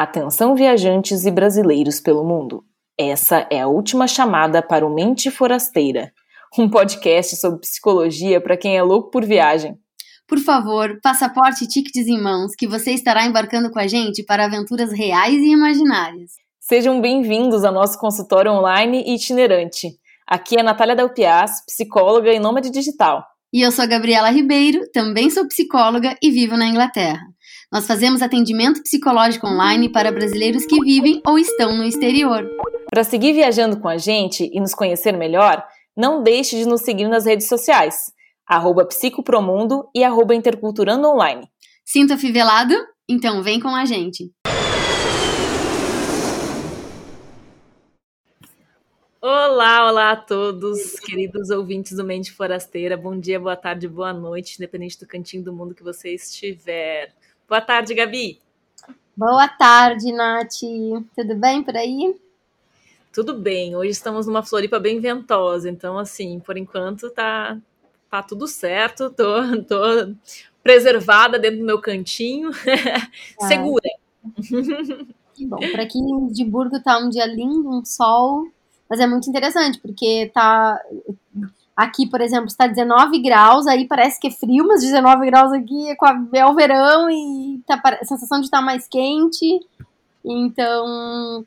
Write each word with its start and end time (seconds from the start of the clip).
Atenção 0.00 0.54
viajantes 0.54 1.26
e 1.26 1.30
brasileiros 1.32 1.98
pelo 1.98 2.22
mundo. 2.22 2.62
Essa 2.96 3.48
é 3.50 3.62
a 3.62 3.66
última 3.66 4.06
chamada 4.06 4.62
para 4.62 4.86
o 4.86 4.94
Mente 4.94 5.28
Forasteira, 5.28 6.12
um 6.56 6.70
podcast 6.70 7.34
sobre 7.34 7.58
psicologia 7.58 8.40
para 8.40 8.56
quem 8.56 8.76
é 8.76 8.82
louco 8.84 9.10
por 9.10 9.24
viagem. 9.24 9.76
Por 10.24 10.38
favor, 10.38 11.00
passaporte 11.02 11.64
e 11.64 11.66
tickets 11.66 12.06
em 12.06 12.22
mãos, 12.22 12.52
que 12.56 12.68
você 12.68 12.92
estará 12.92 13.26
embarcando 13.26 13.72
com 13.72 13.80
a 13.80 13.88
gente 13.88 14.22
para 14.22 14.44
aventuras 14.44 14.92
reais 14.92 15.34
e 15.34 15.50
imaginárias. 15.50 16.30
Sejam 16.60 17.00
bem-vindos 17.00 17.64
ao 17.64 17.74
nosso 17.74 17.98
consultório 17.98 18.52
online 18.52 19.02
e 19.04 19.16
itinerante. 19.16 19.88
Aqui 20.24 20.60
é 20.60 20.62
Natália 20.62 20.94
Dalpiaz, 20.94 21.64
psicóloga 21.66 22.32
e 22.32 22.38
nômade 22.38 22.70
digital. 22.70 23.24
E 23.52 23.62
eu 23.62 23.72
sou 23.72 23.82
a 23.82 23.88
Gabriela 23.88 24.30
Ribeiro, 24.30 24.88
também 24.92 25.28
sou 25.28 25.48
psicóloga 25.48 26.16
e 26.22 26.30
vivo 26.30 26.56
na 26.56 26.68
Inglaterra. 26.68 27.18
Nós 27.70 27.86
fazemos 27.86 28.22
atendimento 28.22 28.82
psicológico 28.82 29.46
online 29.46 29.90
para 29.90 30.10
brasileiros 30.10 30.64
que 30.64 30.80
vivem 30.80 31.20
ou 31.26 31.38
estão 31.38 31.76
no 31.76 31.84
exterior. 31.84 32.48
Para 32.90 33.04
seguir 33.04 33.34
viajando 33.34 33.78
com 33.78 33.86
a 33.86 33.98
gente 33.98 34.48
e 34.50 34.58
nos 34.58 34.74
conhecer 34.74 35.12
melhor, 35.12 35.62
não 35.94 36.22
deixe 36.22 36.56
de 36.56 36.64
nos 36.64 36.80
seguir 36.80 37.06
nas 37.08 37.26
redes 37.26 37.46
sociais, 37.46 37.94
arroba 38.46 38.86
psicopromundo 38.86 39.86
e 39.94 40.02
arroba 40.02 40.34
interculturando 40.34 41.06
online. 41.06 41.46
Sinta 41.84 42.16
fivelado? 42.16 42.74
Então 43.06 43.42
vem 43.42 43.60
com 43.60 43.68
a 43.68 43.84
gente! 43.84 44.32
Olá, 49.20 49.86
olá 49.90 50.12
a 50.12 50.16
todos, 50.16 50.98
queridos 51.00 51.50
ouvintes 51.50 51.94
do 51.94 52.02
Mente 52.02 52.32
Forasteira. 52.32 52.96
Bom 52.96 53.18
dia, 53.18 53.38
boa 53.38 53.56
tarde, 53.56 53.86
boa 53.86 54.14
noite, 54.14 54.54
independente 54.56 54.98
do 54.98 55.06
cantinho 55.06 55.44
do 55.44 55.52
mundo 55.52 55.74
que 55.74 55.82
você 55.82 56.14
estiver. 56.14 57.17
Boa 57.48 57.62
tarde, 57.62 57.94
Gabi. 57.94 58.38
Boa 59.16 59.48
tarde, 59.48 60.12
Nath. 60.12 60.60
Tudo 61.16 61.34
bem 61.34 61.62
por 61.62 61.74
aí? 61.74 62.14
Tudo 63.10 63.32
bem. 63.32 63.74
Hoje 63.74 63.90
estamos 63.90 64.26
numa 64.26 64.42
Floripa 64.42 64.78
bem 64.78 65.00
ventosa, 65.00 65.70
então 65.70 65.96
assim, 65.96 66.40
por 66.40 66.58
enquanto 66.58 67.08
tá 67.08 67.58
tá 68.10 68.22
tudo 68.22 68.46
certo. 68.46 69.08
Tô, 69.08 69.62
tô 69.64 70.14
preservada 70.62 71.38
dentro 71.38 71.60
do 71.60 71.64
meu 71.64 71.80
cantinho, 71.80 72.50
segura. 73.48 73.88
Que 75.32 75.46
bom. 75.46 75.56
Por 75.56 75.80
aqui 75.80 76.00
de 76.30 76.44
Burgo 76.44 76.82
tá 76.82 76.98
um 76.98 77.08
dia 77.08 77.24
lindo, 77.24 77.70
um 77.70 77.82
sol, 77.82 78.46
mas 78.90 79.00
é 79.00 79.06
muito 79.06 79.30
interessante 79.30 79.80
porque 79.80 80.30
tá 80.34 80.78
Aqui, 81.78 82.08
por 82.08 82.20
exemplo, 82.20 82.46
está 82.46 82.66
19 82.66 83.22
graus, 83.22 83.68
aí 83.68 83.86
parece 83.86 84.18
que 84.18 84.26
é 84.26 84.30
frio, 84.32 84.66
mas 84.66 84.80
19 84.80 85.24
graus 85.26 85.52
aqui 85.52 85.88
é, 85.88 85.94
com 85.94 86.06
é 86.32 86.44
o 86.44 86.52
verão 86.52 87.08
e 87.08 87.62
tá 87.64 87.80
a 87.84 88.04
sensação 88.04 88.40
de 88.40 88.46
estar 88.46 88.58
tá 88.58 88.64
mais 88.64 88.88
quente. 88.88 89.64
Então, 90.24 91.46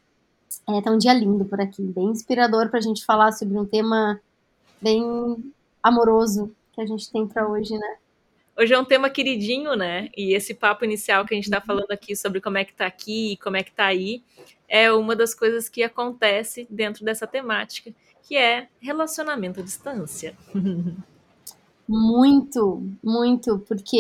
é, 0.70 0.82
tá 0.82 0.90
um 0.90 0.98
dia 0.98 1.12
lindo 1.12 1.44
por 1.44 1.60
aqui, 1.60 1.82
bem 1.82 2.06
inspirador 2.06 2.70
para 2.70 2.80
a 2.80 2.82
gente 2.82 3.04
falar 3.04 3.34
sobre 3.34 3.58
um 3.58 3.66
tema 3.66 4.22
bem 4.82 5.04
amoroso 5.84 6.50
que 6.72 6.80
a 6.80 6.86
gente 6.86 7.12
tem 7.12 7.28
para 7.28 7.46
hoje, 7.46 7.78
né? 7.78 7.98
Hoje 8.62 8.76
é 8.76 8.80
um 8.80 8.86
tema 8.86 9.10
queridinho, 9.10 9.76
né? 9.76 10.10
E 10.16 10.36
esse 10.36 10.54
papo 10.54 10.86
inicial 10.86 11.26
que 11.26 11.34
a 11.34 11.36
gente 11.36 11.46
está 11.46 11.60
falando 11.60 11.90
aqui 11.90 12.16
sobre 12.16 12.40
como 12.40 12.60
é 12.60 12.64
que 12.64 12.72
tá 12.72 12.86
aqui 12.86 13.32
e 13.32 13.38
como 13.38 13.58
é 13.58 13.64
que 13.64 13.72
tá 13.72 13.86
aí 13.86 14.22
é 14.70 14.94
uma 14.94 15.16
das 15.16 15.34
coisas 15.34 15.68
que 15.68 15.82
acontece 15.82 16.68
dentro 16.70 17.04
dessa 17.04 17.26
temática 17.26 17.92
que 18.22 18.38
é 18.38 18.68
relacionamento 18.80 19.62
à 19.62 19.64
distância. 19.64 20.36
Muito, 21.90 22.88
muito, 23.04 23.58
porque 23.68 23.98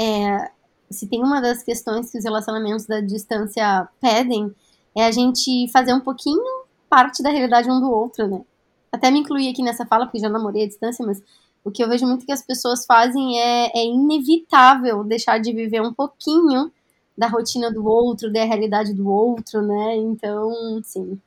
é, 0.00 0.50
se 0.90 1.06
tem 1.06 1.22
uma 1.22 1.40
das 1.40 1.62
questões 1.62 2.10
que 2.10 2.18
os 2.18 2.24
relacionamentos 2.24 2.86
da 2.86 3.00
distância 3.00 3.88
pedem, 4.00 4.52
é 4.96 5.06
a 5.06 5.12
gente 5.12 5.70
fazer 5.72 5.94
um 5.94 6.00
pouquinho 6.00 6.42
parte 6.90 7.22
da 7.22 7.30
realidade 7.30 7.70
um 7.70 7.80
do 7.80 7.88
outro, 7.88 8.26
né? 8.26 8.44
Até 8.90 9.12
me 9.12 9.20
incluir 9.20 9.48
aqui 9.48 9.62
nessa 9.62 9.86
fala, 9.86 10.06
porque 10.06 10.18
já 10.18 10.28
namorei 10.28 10.64
à 10.64 10.66
distância, 10.66 11.06
mas 11.06 11.22
o 11.64 11.70
que 11.70 11.82
eu 11.82 11.88
vejo 11.88 12.06
muito 12.06 12.26
que 12.26 12.32
as 12.32 12.46
pessoas 12.46 12.84
fazem 12.84 13.40
é, 13.40 13.72
é 13.74 13.86
inevitável 13.86 15.02
deixar 15.02 15.38
de 15.38 15.52
viver 15.52 15.80
um 15.80 15.94
pouquinho 15.94 16.70
da 17.16 17.26
rotina 17.26 17.72
do 17.72 17.86
outro, 17.86 18.30
da 18.30 18.44
realidade 18.44 18.92
do 18.92 19.08
outro, 19.08 19.62
né? 19.62 19.96
Então, 19.96 20.80
sim, 20.82 21.18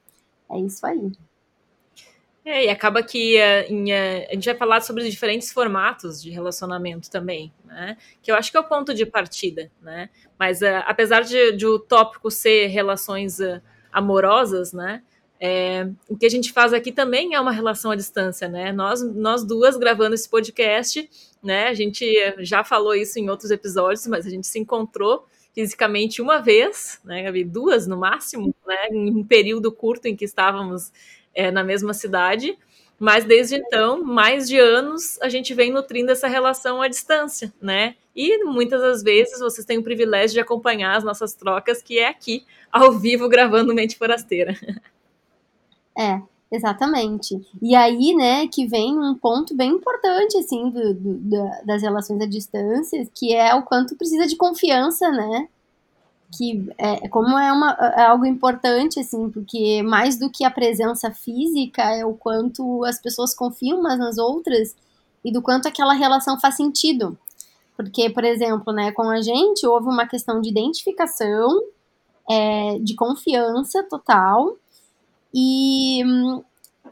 é 0.51 0.59
isso 0.59 0.85
aí. 0.85 1.11
É, 2.45 2.65
e 2.65 2.69
acaba 2.69 3.03
que 3.03 3.35
uh, 3.35 3.73
em, 3.73 3.91
uh, 3.91 4.27
a 4.29 4.33
gente 4.33 4.45
vai 4.45 4.55
falar 4.55 4.81
sobre 4.81 5.03
os 5.03 5.09
diferentes 5.09 5.51
formatos 5.51 6.21
de 6.21 6.29
relacionamento 6.29 7.09
também, 7.09 7.51
né? 7.65 7.97
Que 8.21 8.31
eu 8.31 8.35
acho 8.35 8.51
que 8.51 8.57
é 8.57 8.59
o 8.59 8.63
ponto 8.63 8.93
de 8.93 9.05
partida, 9.05 9.69
né? 9.81 10.09
Mas 10.39 10.61
uh, 10.61 10.83
apesar 10.85 11.21
de, 11.21 11.53
de, 11.53 11.65
o 11.65 11.79
tópico 11.79 12.29
ser 12.31 12.67
relações 12.67 13.39
amorosas, 13.91 14.71
né? 14.71 15.01
É, 15.39 15.87
o 16.09 16.17
que 16.17 16.25
a 16.25 16.29
gente 16.29 16.51
faz 16.51 16.73
aqui 16.73 16.91
também 16.91 17.35
é 17.35 17.39
uma 17.39 17.51
relação 17.51 17.91
à 17.91 17.95
distância, 17.95 18.47
né? 18.47 18.71
Nós, 18.71 19.01
nós 19.01 19.43
duas 19.43 19.77
gravando 19.77 20.15
esse 20.15 20.27
podcast, 20.27 21.09
né? 21.43 21.67
A 21.67 21.73
gente 21.73 22.05
já 22.39 22.63
falou 22.63 22.95
isso 22.95 23.19
em 23.19 23.29
outros 23.29 23.51
episódios, 23.51 24.07
mas 24.07 24.25
a 24.25 24.29
gente 24.29 24.47
se 24.47 24.57
encontrou 24.57 25.25
fisicamente 25.53 26.21
uma 26.21 26.39
vez, 26.39 26.99
né? 27.03 27.31
Duas 27.43 27.85
no 27.85 27.97
máximo, 27.97 28.53
né? 28.65 28.87
Em 28.91 29.11
um 29.11 29.23
período 29.23 29.71
curto 29.71 30.07
em 30.07 30.15
que 30.15 30.25
estávamos 30.25 30.91
é, 31.35 31.51
na 31.51 31.63
mesma 31.63 31.93
cidade, 31.93 32.57
mas 32.99 33.23
desde 33.25 33.55
então, 33.55 34.03
mais 34.03 34.47
de 34.47 34.57
anos, 34.57 35.21
a 35.21 35.29
gente 35.29 35.53
vem 35.53 35.71
nutrindo 35.71 36.11
essa 36.11 36.27
relação 36.27 36.81
à 36.81 36.87
distância, 36.87 37.53
né? 37.61 37.95
E 38.15 38.43
muitas 38.43 38.81
das 38.81 39.03
vezes 39.03 39.39
vocês 39.39 39.65
têm 39.65 39.77
o 39.77 39.83
privilégio 39.83 40.33
de 40.33 40.39
acompanhar 40.39 40.97
as 40.97 41.03
nossas 41.03 41.35
trocas, 41.35 41.81
que 41.83 41.99
é 41.99 42.07
aqui, 42.07 42.43
ao 42.71 42.91
vivo, 42.93 43.29
gravando 43.29 43.73
Mente 43.73 43.95
Forasteira. 43.95 44.55
É, 45.97 46.21
exatamente. 46.51 47.41
E 47.61 47.75
aí, 47.75 48.13
né, 48.13 48.47
que 48.47 48.67
vem 48.67 48.97
um 48.97 49.15
ponto 49.15 49.55
bem 49.55 49.71
importante, 49.71 50.37
assim, 50.37 50.69
do, 50.69 50.93
do, 50.93 51.51
das 51.65 51.81
relações 51.81 52.21
à 52.21 52.25
distância, 52.25 53.07
que 53.13 53.33
é 53.33 53.55
o 53.55 53.63
quanto 53.63 53.95
precisa 53.95 54.27
de 54.27 54.35
confiança, 54.35 55.09
né? 55.09 55.47
que 56.35 56.69
é, 56.77 57.07
como 57.07 57.37
é, 57.37 57.51
uma, 57.51 57.71
é 57.71 58.03
algo 58.03 58.25
importante, 58.25 58.99
assim, 58.99 59.29
porque 59.29 59.81
mais 59.83 60.17
do 60.19 60.29
que 60.29 60.43
a 60.43 60.51
presença 60.51 61.09
física 61.11 61.81
é 61.83 62.05
o 62.05 62.13
quanto 62.13 62.83
as 62.83 62.99
pessoas 62.99 63.33
confiam 63.33 63.79
umas 63.79 63.97
nas 63.97 64.17
outras 64.17 64.75
e 65.23 65.31
do 65.31 65.41
quanto 65.41 65.67
aquela 65.67 65.93
relação 65.93 66.39
faz 66.39 66.55
sentido. 66.55 67.17
Porque, 67.75 68.09
por 68.09 68.23
exemplo, 68.23 68.73
né, 68.73 68.91
com 68.91 69.03
a 69.03 69.21
gente 69.21 69.65
houve 69.65 69.87
uma 69.87 70.07
questão 70.07 70.41
de 70.41 70.49
identificação, 70.49 71.61
é, 72.29 72.77
de 72.79 72.95
confiança 72.95 73.83
total, 73.83 74.57
e, 75.33 76.01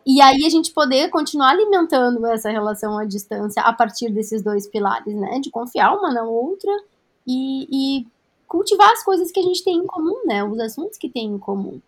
e 0.05 0.21
aí 0.21 0.45
a 0.45 0.49
gente 0.49 0.71
poder 0.71 1.09
continuar 1.09 1.51
alimentando 1.51 2.25
essa 2.27 2.49
relação 2.49 2.97
à 2.97 3.05
distância 3.05 3.61
a 3.61 3.73
partir 3.73 4.09
desses 4.09 4.41
dois 4.41 4.67
pilares, 4.67 5.15
né, 5.15 5.39
de 5.39 5.49
confiar 5.49 5.95
uma 5.95 6.13
na 6.13 6.23
outra 6.23 6.71
e, 7.27 7.67
e 8.01 8.07
cultivar 8.47 8.91
as 8.91 9.03
coisas 9.03 9.31
que 9.31 9.39
a 9.39 9.43
gente 9.43 9.63
tem 9.63 9.77
em 9.77 9.85
comum, 9.85 10.25
né? 10.25 10.43
Os 10.43 10.59
assuntos 10.59 10.97
que 10.97 11.09
tem 11.09 11.25
em 11.25 11.37
comum. 11.37 11.81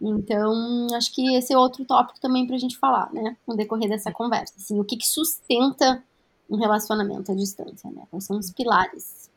Então, 0.00 0.88
acho 0.94 1.14
que 1.14 1.36
esse 1.36 1.52
é 1.52 1.58
outro 1.58 1.84
tópico 1.84 2.20
também 2.20 2.46
para 2.46 2.56
a 2.56 2.58
gente 2.58 2.78
falar, 2.78 3.12
né? 3.12 3.36
No 3.46 3.56
decorrer 3.56 3.88
dessa 3.88 4.10
conversa. 4.10 4.54
Assim, 4.56 4.78
o 4.78 4.84
que, 4.84 4.96
que 4.96 5.06
sustenta 5.06 6.02
um 6.48 6.56
relacionamento 6.56 7.32
à 7.32 7.34
distância, 7.34 7.90
né? 7.90 8.02
Quais 8.10 8.24
são 8.24 8.38
os 8.38 8.50
pilares? 8.50 9.30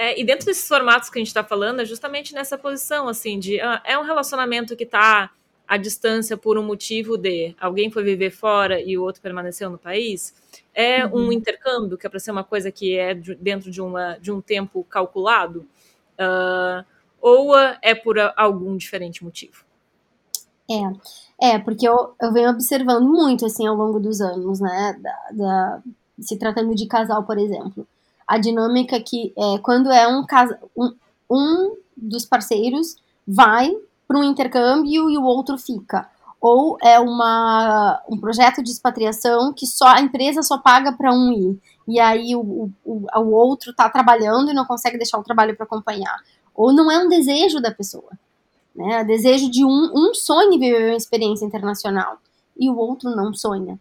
É, 0.00 0.18
e 0.18 0.24
dentro 0.24 0.46
desses 0.46 0.68
formatos 0.68 1.10
que 1.10 1.18
a 1.18 1.20
gente 1.20 1.26
está 1.26 1.42
falando, 1.42 1.80
é 1.80 1.84
justamente 1.84 2.32
nessa 2.32 2.56
posição, 2.56 3.08
assim, 3.08 3.36
de 3.36 3.60
ah, 3.60 3.82
é 3.84 3.98
um 3.98 4.04
relacionamento 4.04 4.76
que 4.76 4.84
está 4.84 5.28
à 5.66 5.76
distância 5.76 6.36
por 6.36 6.56
um 6.56 6.62
motivo 6.62 7.18
de 7.18 7.52
alguém 7.60 7.90
foi 7.90 8.04
viver 8.04 8.30
fora 8.30 8.80
e 8.80 8.96
o 8.96 9.02
outro 9.02 9.20
permaneceu 9.20 9.68
no 9.68 9.76
país, 9.76 10.32
é 10.72 11.04
uhum. 11.04 11.26
um 11.26 11.32
intercâmbio 11.32 11.98
que 11.98 12.06
é 12.06 12.10
para 12.10 12.20
ser 12.20 12.30
uma 12.30 12.44
coisa 12.44 12.70
que 12.70 12.96
é 12.96 13.12
dentro 13.12 13.72
de, 13.72 13.82
uma, 13.82 14.16
de 14.18 14.30
um 14.30 14.40
tempo 14.40 14.84
calculado, 14.84 15.66
uh, 16.14 16.86
ou 17.20 17.58
é 17.82 17.92
por 17.92 18.20
algum 18.36 18.76
diferente 18.76 19.24
motivo? 19.24 19.64
É, 20.70 21.54
é 21.54 21.58
porque 21.58 21.88
eu, 21.88 22.14
eu 22.22 22.32
venho 22.32 22.50
observando 22.50 23.04
muito 23.04 23.44
assim 23.44 23.66
ao 23.66 23.74
longo 23.74 23.98
dos 23.98 24.20
anos, 24.20 24.60
né, 24.60 24.96
da, 25.02 25.28
da 25.32 25.82
se 26.20 26.38
tratando 26.38 26.72
de 26.72 26.86
casal, 26.86 27.24
por 27.24 27.36
exemplo, 27.36 27.84
a 28.28 28.36
dinâmica 28.36 29.00
que 29.00 29.32
é 29.36 29.58
quando 29.58 29.90
é 29.90 30.06
um 30.06 30.24
casal, 30.26 30.58
um, 30.76 30.94
um 31.30 31.76
dos 31.96 32.26
parceiros 32.26 32.96
vai 33.26 33.74
para 34.06 34.18
um 34.18 34.24
intercâmbio 34.24 35.10
e 35.10 35.16
o 35.16 35.24
outro 35.24 35.56
fica. 35.56 36.06
Ou 36.40 36.78
é 36.80 37.00
uma, 37.00 38.00
um 38.08 38.18
projeto 38.18 38.62
de 38.62 38.70
expatriação 38.70 39.52
que 39.52 39.66
só 39.66 39.88
a 39.88 40.00
empresa 40.00 40.42
só 40.42 40.58
paga 40.58 40.92
para 40.92 41.12
um 41.12 41.32
ir. 41.32 41.58
E 41.88 41.98
aí 41.98 42.36
o, 42.36 42.70
o, 42.84 43.06
o 43.16 43.30
outro 43.30 43.70
está 43.70 43.88
trabalhando 43.88 44.50
e 44.50 44.54
não 44.54 44.66
consegue 44.66 44.98
deixar 44.98 45.18
o 45.18 45.24
trabalho 45.24 45.56
para 45.56 45.64
acompanhar. 45.64 46.16
Ou 46.54 46.72
não 46.72 46.90
é 46.90 46.98
um 46.98 47.08
desejo 47.08 47.60
da 47.60 47.72
pessoa. 47.72 48.10
Né? 48.76 49.00
É 49.00 49.04
desejo 49.04 49.50
de 49.50 49.64
um, 49.64 49.90
um 49.94 50.14
sonho 50.14 50.50
viver 50.50 50.90
uma 50.90 50.96
experiência 50.96 51.44
internacional 51.44 52.18
e 52.56 52.70
o 52.70 52.76
outro 52.76 53.10
não 53.10 53.34
sonha. 53.34 53.78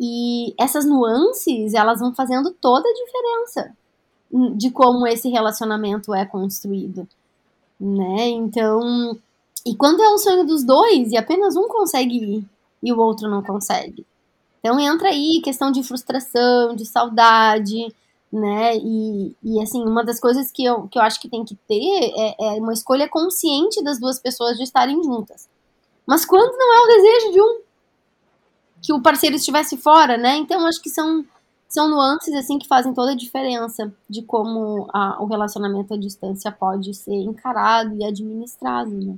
E 0.00 0.54
essas 0.58 0.84
nuances, 0.84 1.74
elas 1.74 2.00
vão 2.00 2.12
fazendo 2.12 2.50
toda 2.50 2.88
a 2.88 2.92
diferença 2.92 3.76
de 4.56 4.70
como 4.70 5.06
esse 5.06 5.28
relacionamento 5.28 6.14
é 6.14 6.24
construído 6.24 7.06
né? 7.82 8.28
Então, 8.28 9.18
e 9.66 9.74
quando 9.74 10.00
é 10.00 10.08
o 10.08 10.18
sonho 10.18 10.46
dos 10.46 10.62
dois 10.62 11.10
e 11.10 11.16
apenas 11.16 11.56
um 11.56 11.66
consegue 11.66 12.16
ir 12.16 12.44
e 12.80 12.92
o 12.92 12.98
outro 12.98 13.28
não 13.28 13.42
consegue. 13.42 14.06
Então 14.60 14.78
entra 14.78 15.08
aí 15.08 15.40
questão 15.42 15.72
de 15.72 15.82
frustração, 15.82 16.76
de 16.76 16.86
saudade, 16.86 17.92
né? 18.32 18.76
E, 18.76 19.34
e 19.42 19.60
assim, 19.60 19.82
uma 19.82 20.04
das 20.04 20.20
coisas 20.20 20.52
que 20.52 20.64
eu, 20.64 20.86
que 20.86 20.96
eu 20.96 21.02
acho 21.02 21.20
que 21.20 21.28
tem 21.28 21.44
que 21.44 21.56
ter 21.66 22.12
é, 22.16 22.56
é 22.56 22.60
uma 22.60 22.72
escolha 22.72 23.08
consciente 23.08 23.82
das 23.82 23.98
duas 23.98 24.20
pessoas 24.20 24.56
de 24.56 24.62
estarem 24.62 25.02
juntas. 25.02 25.48
Mas 26.06 26.24
quando 26.24 26.56
não 26.56 26.72
é 26.72 26.80
o 26.80 26.86
desejo 26.86 27.32
de 27.32 27.40
um 27.40 27.60
que 28.80 28.92
o 28.92 29.02
parceiro 29.02 29.34
estivesse 29.34 29.76
fora, 29.76 30.16
né? 30.16 30.36
Então 30.36 30.64
acho 30.66 30.80
que 30.80 30.90
são 30.90 31.24
são 31.72 31.88
nuances 31.88 32.34
assim 32.34 32.58
que 32.58 32.68
fazem 32.68 32.92
toda 32.92 33.12
a 33.12 33.16
diferença 33.16 33.90
de 34.06 34.20
como 34.20 34.90
a, 34.92 35.22
o 35.22 35.24
relacionamento 35.24 35.94
à 35.94 35.96
distância 35.96 36.52
pode 36.52 36.92
ser 36.92 37.14
encarado 37.14 37.96
e 37.96 38.04
administrado, 38.04 38.90
né? 38.90 39.16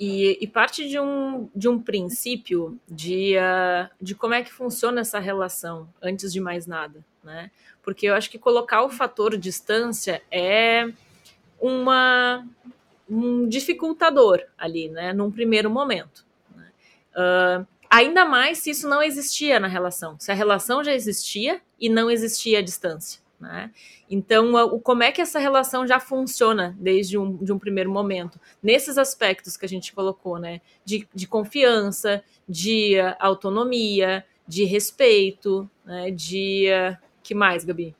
E, 0.00 0.36
e, 0.40 0.46
parte 0.48 0.88
de 0.88 0.98
um, 0.98 1.48
de 1.54 1.68
um 1.68 1.80
princípio 1.80 2.78
de, 2.88 3.36
uh, 3.36 3.88
de 4.00 4.14
como 4.14 4.34
é 4.34 4.42
que 4.42 4.52
funciona 4.52 5.00
essa 5.00 5.18
relação, 5.18 5.88
antes 6.00 6.32
de 6.32 6.40
mais 6.40 6.66
nada, 6.66 7.04
né? 7.22 7.50
Porque 7.82 8.06
eu 8.06 8.14
acho 8.14 8.30
que 8.30 8.38
colocar 8.38 8.82
o 8.82 8.90
fator 8.90 9.36
distância 9.36 10.22
é 10.30 10.88
uma, 11.60 12.46
um 13.08 13.48
dificultador 13.48 14.40
ali, 14.56 14.88
né? 14.88 15.12
Num 15.12 15.32
primeiro 15.32 15.68
momento. 15.68 16.24
Né? 16.54 16.70
Uh, 17.14 17.66
ainda 17.90 18.24
mais 18.24 18.58
se 18.58 18.70
isso 18.70 18.88
não 18.88 19.02
existia 19.02 19.58
na 19.58 19.68
relação. 19.68 20.16
Se 20.18 20.30
a 20.30 20.34
relação 20.34 20.82
já 20.82 20.92
existia 20.92 21.60
e 21.80 21.88
não 21.88 22.10
existia 22.10 22.58
a 22.58 22.62
distância. 22.62 23.20
Né? 23.40 23.70
Então, 24.10 24.54
o, 24.54 24.80
como 24.80 25.02
é 25.02 25.12
que 25.12 25.20
essa 25.20 25.38
relação 25.38 25.86
já 25.86 26.00
funciona 26.00 26.76
desde 26.78 27.16
um, 27.16 27.36
de 27.36 27.52
um 27.52 27.58
primeiro 27.58 27.90
momento? 27.90 28.40
Nesses 28.62 28.98
aspectos 28.98 29.56
que 29.56 29.64
a 29.64 29.68
gente 29.68 29.92
colocou, 29.92 30.38
né? 30.38 30.60
De, 30.84 31.08
de 31.14 31.26
confiança, 31.26 32.22
de 32.48 32.98
uh, 33.00 33.14
autonomia, 33.20 34.24
de 34.46 34.64
respeito, 34.64 35.70
né? 35.84 36.10
de. 36.10 36.66
Uh, 36.68 36.96
que 37.22 37.34
mais, 37.34 37.64
Gabi? 37.64 37.94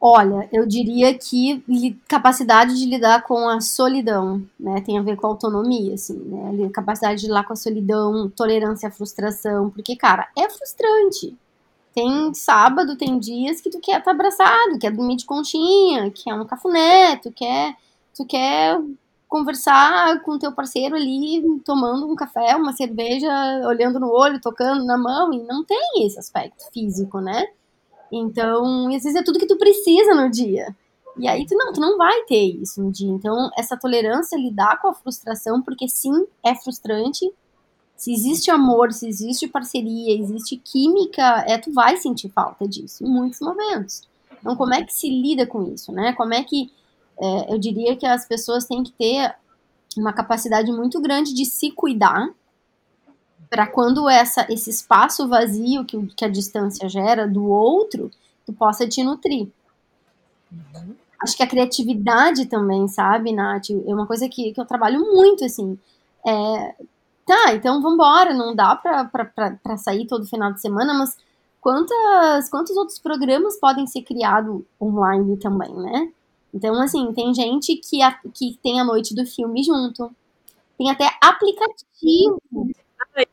Olha, 0.00 0.48
eu 0.52 0.64
diria 0.64 1.12
que 1.18 1.62
capacidade 2.06 2.78
de 2.78 2.86
lidar 2.86 3.22
com 3.22 3.48
a 3.48 3.60
solidão, 3.60 4.42
né? 4.58 4.80
Tem 4.80 4.96
a 4.96 5.02
ver 5.02 5.16
com 5.16 5.26
a 5.26 5.30
autonomia, 5.30 5.94
assim, 5.94 6.14
né? 6.14 6.70
Capacidade 6.72 7.20
de 7.20 7.26
lidar 7.26 7.44
com 7.44 7.52
a 7.52 7.56
solidão, 7.56 8.30
tolerância 8.30 8.88
à 8.88 8.92
frustração, 8.92 9.70
porque, 9.70 9.96
cara, 9.96 10.28
é 10.36 10.48
frustrante 10.48 11.36
tem 11.98 12.32
sábado, 12.32 12.96
tem 12.96 13.18
dias 13.18 13.60
que 13.60 13.70
tu 13.70 13.80
quer 13.80 13.98
estar 13.98 14.04
tá 14.04 14.10
abraçado, 14.12 14.78
quer 14.78 14.92
dormir 14.92 15.16
de 15.16 15.26
conchinha, 15.26 16.08
quer 16.12 16.32
um 16.32 16.46
cafuné, 16.46 17.16
tu 17.16 17.32
quer, 17.32 17.74
tu 18.14 18.24
quer 18.24 18.80
conversar 19.26 20.20
com 20.22 20.38
teu 20.38 20.52
parceiro 20.52 20.94
ali, 20.94 21.42
tomando 21.64 22.08
um 22.08 22.14
café, 22.14 22.54
uma 22.54 22.72
cerveja, 22.72 23.28
olhando 23.66 23.98
no 23.98 24.12
olho, 24.12 24.40
tocando 24.40 24.84
na 24.84 24.96
mão, 24.96 25.32
e 25.32 25.42
não 25.42 25.64
tem 25.64 26.06
esse 26.06 26.20
aspecto 26.20 26.70
físico, 26.72 27.20
né? 27.20 27.48
Então, 28.12 28.88
às 28.88 29.02
vezes 29.02 29.16
é 29.16 29.22
tudo 29.22 29.38
que 29.38 29.46
tu 29.46 29.56
precisa 29.56 30.14
no 30.14 30.30
dia. 30.30 30.74
E 31.18 31.26
aí 31.26 31.44
tu 31.46 31.54
não, 31.56 31.72
tu 31.72 31.80
não 31.80 31.96
vai 31.96 32.22
ter 32.24 32.44
isso 32.62 32.82
no 32.82 32.92
dia. 32.92 33.10
Então, 33.10 33.50
essa 33.58 33.76
tolerância, 33.76 34.36
lidar 34.36 34.80
com 34.80 34.88
a 34.88 34.94
frustração, 34.94 35.60
porque 35.60 35.88
sim, 35.88 36.26
é 36.44 36.54
frustrante, 36.54 37.30
se 37.96 38.12
existe 38.12 38.50
amor, 38.50 38.92
se 38.92 39.08
existe 39.08 39.48
parceria, 39.48 40.16
existe 40.16 40.56
química, 40.56 41.44
é 41.48 41.58
tu 41.58 41.72
vai 41.72 41.96
sentir 41.96 42.28
falta 42.28 42.66
disso 42.66 43.04
em 43.04 43.08
muitos 43.08 43.40
momentos. 43.40 44.02
Então, 44.40 44.54
como 44.54 44.72
é 44.72 44.84
que 44.84 44.94
se 44.94 45.08
lida 45.10 45.44
com 45.44 45.74
isso, 45.74 45.90
né? 45.90 46.12
Como 46.12 46.32
é 46.32 46.44
que 46.44 46.70
é, 47.20 47.52
eu 47.52 47.58
diria 47.58 47.96
que 47.96 48.06
as 48.06 48.26
pessoas 48.26 48.66
têm 48.66 48.84
que 48.84 48.92
ter 48.92 49.34
uma 49.96 50.12
capacidade 50.12 50.70
muito 50.70 51.00
grande 51.00 51.34
de 51.34 51.44
se 51.44 51.72
cuidar 51.72 52.30
para 53.48 53.66
quando 53.66 54.08
essa, 54.08 54.46
esse 54.50 54.70
espaço 54.70 55.28
vazio 55.28 55.84
que, 55.84 56.06
que 56.08 56.24
a 56.24 56.28
distância 56.28 56.88
gera 56.88 57.26
do 57.26 57.44
outro, 57.44 58.10
tu 58.44 58.52
possa 58.52 58.86
te 58.86 59.02
nutrir. 59.02 59.48
Uhum. 60.52 60.94
Acho 61.22 61.36
que 61.36 61.42
a 61.42 61.48
criatividade 61.48 62.46
também, 62.46 62.86
sabe, 62.86 63.32
Nath? 63.32 63.70
É 63.70 63.94
uma 63.94 64.06
coisa 64.06 64.28
que, 64.28 64.52
que 64.52 64.60
eu 64.60 64.64
trabalho 64.64 65.00
muito, 65.00 65.44
assim. 65.44 65.78
É, 66.26 66.74
tá, 67.26 67.54
então 67.54 67.80
vamos 67.80 67.94
embora, 67.94 68.32
não 68.34 68.54
dá 68.54 68.76
para 68.76 69.76
sair 69.76 70.06
todo 70.06 70.26
final 70.26 70.52
de 70.52 70.60
semana, 70.60 70.94
mas 70.94 71.16
quantas, 71.60 72.48
quantos 72.48 72.76
outros 72.76 72.98
programas 72.98 73.58
podem 73.58 73.86
ser 73.86 74.02
criados 74.02 74.62
online 74.80 75.36
também, 75.38 75.74
né? 75.74 76.12
Então, 76.52 76.80
assim, 76.80 77.12
tem 77.12 77.34
gente 77.34 77.76
que, 77.76 78.00
a, 78.02 78.12
que 78.32 78.58
tem 78.62 78.80
a 78.80 78.84
noite 78.84 79.14
do 79.14 79.26
filme 79.26 79.62
junto. 79.62 80.10
Tem 80.78 80.90
até 80.90 81.10
aplicativo. 81.20 82.40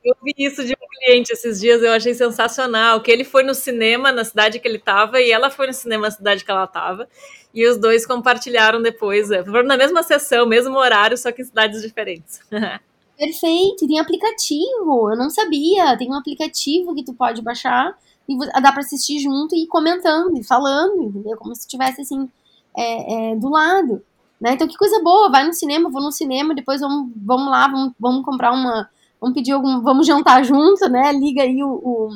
Eu 0.04 0.16
vi 0.24 0.34
isso 0.38 0.64
de 0.66 0.74
um 0.74 0.88
cliente 1.00 1.34
esses 1.34 1.60
dias, 1.60 1.82
eu 1.82 1.92
achei 1.92 2.14
sensacional. 2.14 3.02
Que 3.02 3.12
ele 3.12 3.24
foi 3.24 3.44
no 3.44 3.54
cinema 3.54 4.12
na 4.12 4.24
cidade 4.24 4.60
que 4.60 4.68
ele 4.68 4.78
estava 4.78 5.22
e 5.22 5.32
ela 5.32 5.50
foi 5.50 5.68
no 5.68 5.74
cinema 5.74 6.04
na 6.04 6.12
cidade 6.12 6.44
que 6.44 6.52
ela 6.52 6.66
estava. 6.66 7.08
E 7.54 7.68
os 7.68 7.78
dois 7.78 8.06
compartilharam 8.06 8.82
depois. 8.82 9.32
É, 9.32 9.44
foram 9.44 9.68
na 9.68 9.78
mesma 9.78 10.04
sessão, 10.04 10.46
mesmo 10.46 10.78
horário, 10.78 11.18
só 11.18 11.32
que 11.32 11.42
em 11.42 11.46
cidades 11.46 11.82
diferentes. 11.82 12.40
Perfeito, 13.18 13.88
tem 13.88 13.98
aplicativo, 13.98 15.10
eu 15.10 15.18
não 15.18 15.30
sabia. 15.30 15.98
Tem 15.98 16.10
um 16.10 16.16
aplicativo 16.16 16.94
que 16.94 17.04
tu 17.04 17.14
pode 17.14 17.42
baixar 17.42 17.98
e 18.28 18.38
dá 18.62 18.72
para 18.72 18.82
assistir 18.82 19.20
junto 19.20 19.56
e 19.56 19.64
ir 19.64 19.68
comentando 19.68 20.38
e 20.38 20.44
falando, 20.44 21.04
entendeu? 21.04 21.38
Como 21.38 21.56
se 21.56 21.62
estivesse 21.62 22.02
assim 22.02 22.30
é, 22.76 23.32
é, 23.32 23.36
do 23.36 23.50
lado. 23.50 24.04
Né? 24.40 24.54
Então, 24.54 24.68
que 24.68 24.78
coisa 24.78 25.02
boa, 25.02 25.30
vai 25.30 25.46
no 25.46 25.54
cinema, 25.54 25.90
vou 25.90 26.02
no 26.02 26.12
cinema, 26.12 26.54
depois 26.54 26.82
vamos, 26.82 27.12
vamos 27.16 27.50
lá, 27.50 27.68
vamos, 27.68 27.94
vamos 28.00 28.26
comprar 28.26 28.52
uma. 28.52 28.90
Vamos 29.26 29.40
pedir 29.40 29.54
algum. 29.54 29.82
Vamos 29.82 30.06
jantar 30.06 30.46
junto, 30.46 30.88
né? 30.88 31.12
Liga 31.12 31.42
aí 31.42 31.64
o, 31.64 31.70
o 31.70 32.10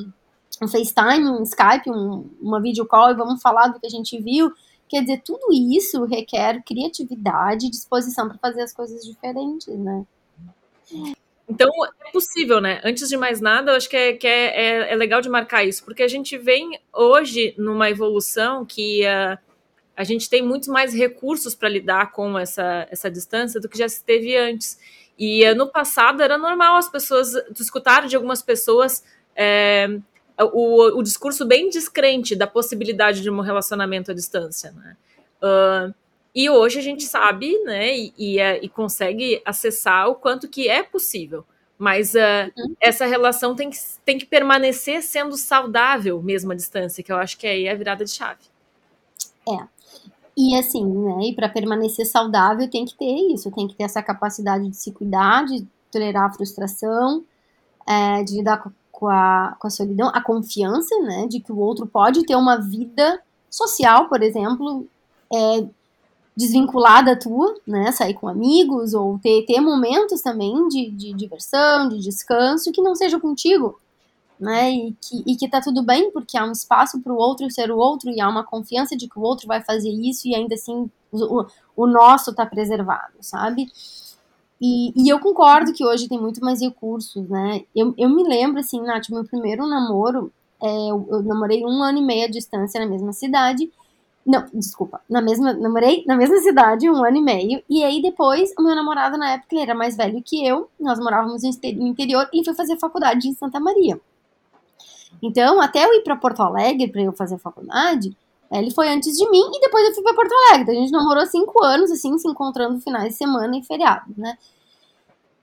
um 0.61 0.67
FaceTime, 0.67 1.27
um 1.27 1.41
Skype, 1.41 1.89
um, 1.89 2.29
uma 2.39 2.61
video 2.61 2.85
call 2.85 3.09
e 3.09 3.15
vamos 3.15 3.41
falar 3.41 3.69
do 3.69 3.79
que 3.79 3.87
a 3.87 3.89
gente 3.89 4.21
viu. 4.21 4.51
Quer 4.87 5.01
dizer, 5.01 5.23
tudo 5.25 5.51
isso 5.51 6.03
requer 6.05 6.61
criatividade 6.63 7.67
disposição 7.67 8.27
para 8.27 8.37
fazer 8.37 8.61
as 8.61 8.71
coisas 8.71 9.03
diferentes, 9.03 9.75
né? 9.75 10.05
Então, 11.49 11.67
é 12.05 12.11
possível, 12.11 12.61
né? 12.61 12.79
Antes 12.83 13.09
de 13.09 13.17
mais 13.17 13.41
nada, 13.41 13.71
eu 13.71 13.77
acho 13.77 13.89
que, 13.89 13.97
é, 13.97 14.13
que 14.13 14.27
é, 14.27 14.61
é, 14.61 14.93
é 14.93 14.95
legal 14.95 15.19
de 15.19 15.29
marcar 15.29 15.63
isso, 15.63 15.83
porque 15.83 16.03
a 16.03 16.07
gente 16.07 16.37
vem 16.37 16.79
hoje 16.93 17.55
numa 17.57 17.89
evolução 17.89 18.63
que 18.63 19.01
uh, 19.03 19.35
a 19.97 20.03
gente 20.03 20.29
tem 20.29 20.43
muito 20.43 20.71
mais 20.71 20.93
recursos 20.93 21.55
para 21.55 21.69
lidar 21.69 22.11
com 22.11 22.37
essa, 22.37 22.87
essa 22.91 23.09
distância 23.09 23.59
do 23.59 23.67
que 23.67 23.79
já 23.79 23.89
se 23.89 24.03
teve 24.03 24.37
antes. 24.37 24.77
E 25.19 25.45
uh, 25.51 25.53
no 25.53 25.67
passado 25.67 26.23
era 26.23 26.37
normal 26.37 26.77
as 26.77 26.89
pessoas, 26.89 27.33
escutar 27.59 28.07
de 28.07 28.15
algumas 28.15 28.41
pessoas 28.41 29.03
é, 29.35 29.87
o, 30.39 30.97
o 30.97 31.03
discurso 31.03 31.45
bem 31.45 31.69
descrente 31.69 32.35
da 32.35 32.47
possibilidade 32.47 33.21
de 33.21 33.29
um 33.29 33.41
relacionamento 33.41 34.11
à 34.11 34.13
distância, 34.13 34.71
né? 34.71 34.95
Uh, 35.41 35.93
e 36.33 36.49
hoje 36.49 36.79
a 36.79 36.81
gente 36.81 37.03
sabe, 37.03 37.57
né, 37.63 37.97
e, 37.97 38.13
e, 38.17 38.39
é, 38.39 38.63
e 38.63 38.69
consegue 38.69 39.41
acessar 39.43 40.07
o 40.07 40.15
quanto 40.15 40.47
que 40.47 40.69
é 40.69 40.83
possível. 40.83 41.43
Mas 41.77 42.13
uh, 42.13 42.51
uhum. 42.57 42.75
essa 42.79 43.05
relação 43.05 43.55
tem 43.55 43.69
que, 43.69 43.77
tem 44.05 44.17
que 44.17 44.25
permanecer 44.25 45.01
sendo 45.01 45.35
saudável 45.37 46.21
mesmo 46.21 46.51
à 46.51 46.55
distância, 46.55 47.03
que 47.03 47.11
eu 47.11 47.17
acho 47.17 47.37
que 47.37 47.47
aí 47.47 47.65
é 47.65 47.71
a 47.71 47.75
virada 47.75 48.05
de 48.05 48.11
chave. 48.11 48.43
É. 49.47 49.67
E 50.37 50.55
assim, 50.57 50.85
né, 50.85 51.27
e 51.27 51.35
para 51.35 51.49
permanecer 51.49 52.05
saudável 52.05 52.69
tem 52.69 52.85
que 52.85 52.95
ter 52.95 53.33
isso, 53.33 53.51
tem 53.51 53.67
que 53.67 53.75
ter 53.75 53.83
essa 53.83 54.01
capacidade 54.01 54.67
de 54.69 54.75
se 54.75 54.91
cuidar, 54.91 55.45
de 55.45 55.67
tolerar 55.91 56.29
a 56.29 56.33
frustração, 56.33 57.23
é, 57.87 58.23
de 58.23 58.37
lidar 58.37 58.63
com, 58.91 59.07
a, 59.07 59.55
com 59.59 59.67
a 59.67 59.69
solidão, 59.69 60.09
a 60.13 60.21
confiança, 60.21 60.97
né, 60.99 61.27
de 61.27 61.39
que 61.39 61.51
o 61.51 61.59
outro 61.59 61.85
pode 61.85 62.25
ter 62.25 62.35
uma 62.35 62.57
vida 62.57 63.21
social, 63.49 64.07
por 64.07 64.21
exemplo, 64.21 64.87
é, 65.33 65.67
desvinculada 66.39 67.19
tua, 67.19 67.53
né? 67.67 67.91
Sair 67.91 68.13
com 68.13 68.29
amigos 68.29 68.93
ou 68.93 69.19
ter, 69.19 69.45
ter 69.45 69.59
momentos 69.59 70.21
também 70.21 70.69
de, 70.69 70.89
de 70.89 71.13
diversão, 71.13 71.89
de 71.89 71.99
descanso 71.99 72.71
que 72.71 72.81
não 72.81 72.95
seja 72.95 73.19
contigo, 73.19 73.77
né? 74.39 74.71
E 74.71 74.95
que, 75.01 75.23
e 75.25 75.35
que 75.35 75.49
tá 75.49 75.61
tudo 75.61 75.83
bem, 75.83 76.11
porque 76.11 76.37
há 76.37 76.45
um 76.45 76.51
espaço 76.51 77.01
para 77.01 77.13
o 77.13 77.17
outro 77.17 77.49
ser 77.51 77.71
o 77.71 77.77
outro 77.77 78.09
e 78.09 78.21
há 78.21 78.29
uma 78.29 78.43
confiança 78.43 78.95
de 78.95 79.07
que 79.07 79.19
o 79.19 79.21
outro 79.21 79.47
vai 79.47 79.61
fazer 79.61 79.89
isso 79.89 80.27
e 80.27 80.35
ainda 80.35 80.55
assim 80.55 80.89
o, 81.11 81.45
o 81.75 81.87
nosso 81.87 82.33
tá 82.33 82.45
preservado, 82.45 83.13
sabe? 83.21 83.67
E, 84.61 84.91
e, 84.95 85.09
eu 85.09 85.19
concordo 85.19 85.73
que 85.73 85.85
hoje 85.85 86.09
tem 86.09 86.19
muito 86.19 86.41
mais 86.41 86.61
recursos, 86.61 87.27
né? 87.29 87.63
Eu, 87.75 87.93
eu 87.97 88.09
me 88.09 88.23
lembro, 88.23 88.59
assim, 88.59 88.81
Nath, 88.81 89.09
meu 89.09 89.23
primeiro 89.23 89.65
namoro, 89.65 90.31
é, 90.61 90.91
eu, 90.91 91.07
eu 91.09 91.23
namorei 91.23 91.65
um 91.65 91.81
ano 91.81 91.99
e 91.99 92.01
meio 92.01 92.25
à 92.25 92.29
distância 92.29 92.79
na 92.79 92.85
mesma 92.85 93.13
cidade, 93.13 93.71
não, 94.25 94.45
desculpa. 94.53 95.01
Na 95.09 95.21
mesma, 95.21 95.53
namorei 95.53 96.03
na 96.05 96.15
mesma 96.15 96.37
cidade 96.43 96.89
um 96.89 97.03
ano 97.03 97.17
e 97.17 97.21
meio. 97.21 97.63
E 97.69 97.83
aí 97.83 98.01
depois, 98.01 98.53
o 98.57 98.61
meu 98.61 98.75
namorado 98.75 99.17
na 99.17 99.31
época 99.31 99.55
ele 99.55 99.63
era 99.63 99.73
mais 99.73 99.97
velho 99.97 100.21
que 100.23 100.45
eu. 100.45 100.69
Nós 100.79 100.99
morávamos 100.99 101.41
no 101.43 101.87
interior 101.87 102.29
e 102.33 102.43
foi 102.45 102.53
fazer 102.53 102.77
faculdade 102.77 103.27
em 103.27 103.33
Santa 103.33 103.59
Maria. 103.59 103.99
Então, 105.21 105.61
até 105.61 105.83
eu 105.85 105.93
ir 105.93 106.01
para 106.01 106.15
Porto 106.15 106.41
Alegre 106.41 106.87
para 106.87 107.01
eu 107.01 107.11
fazer 107.11 107.37
faculdade, 107.37 108.15
Ele 108.51 108.71
foi 108.71 108.89
antes 108.89 109.15
de 109.17 109.29
mim 109.29 109.51
e 109.53 109.59
depois 109.59 109.87
eu 109.87 109.93
fui 109.93 110.03
para 110.03 110.15
Porto 110.15 110.33
Alegre. 110.33 110.61
Então 110.63 110.73
a 110.73 110.77
gente 110.77 110.91
namorou 110.91 111.25
cinco 111.25 111.63
anos, 111.63 111.91
assim, 111.91 112.17
se 112.17 112.27
encontrando 112.27 112.79
finais 112.79 113.09
de 113.09 113.15
semana 113.15 113.57
e 113.57 113.63
feriado, 113.63 114.11
né? 114.17 114.37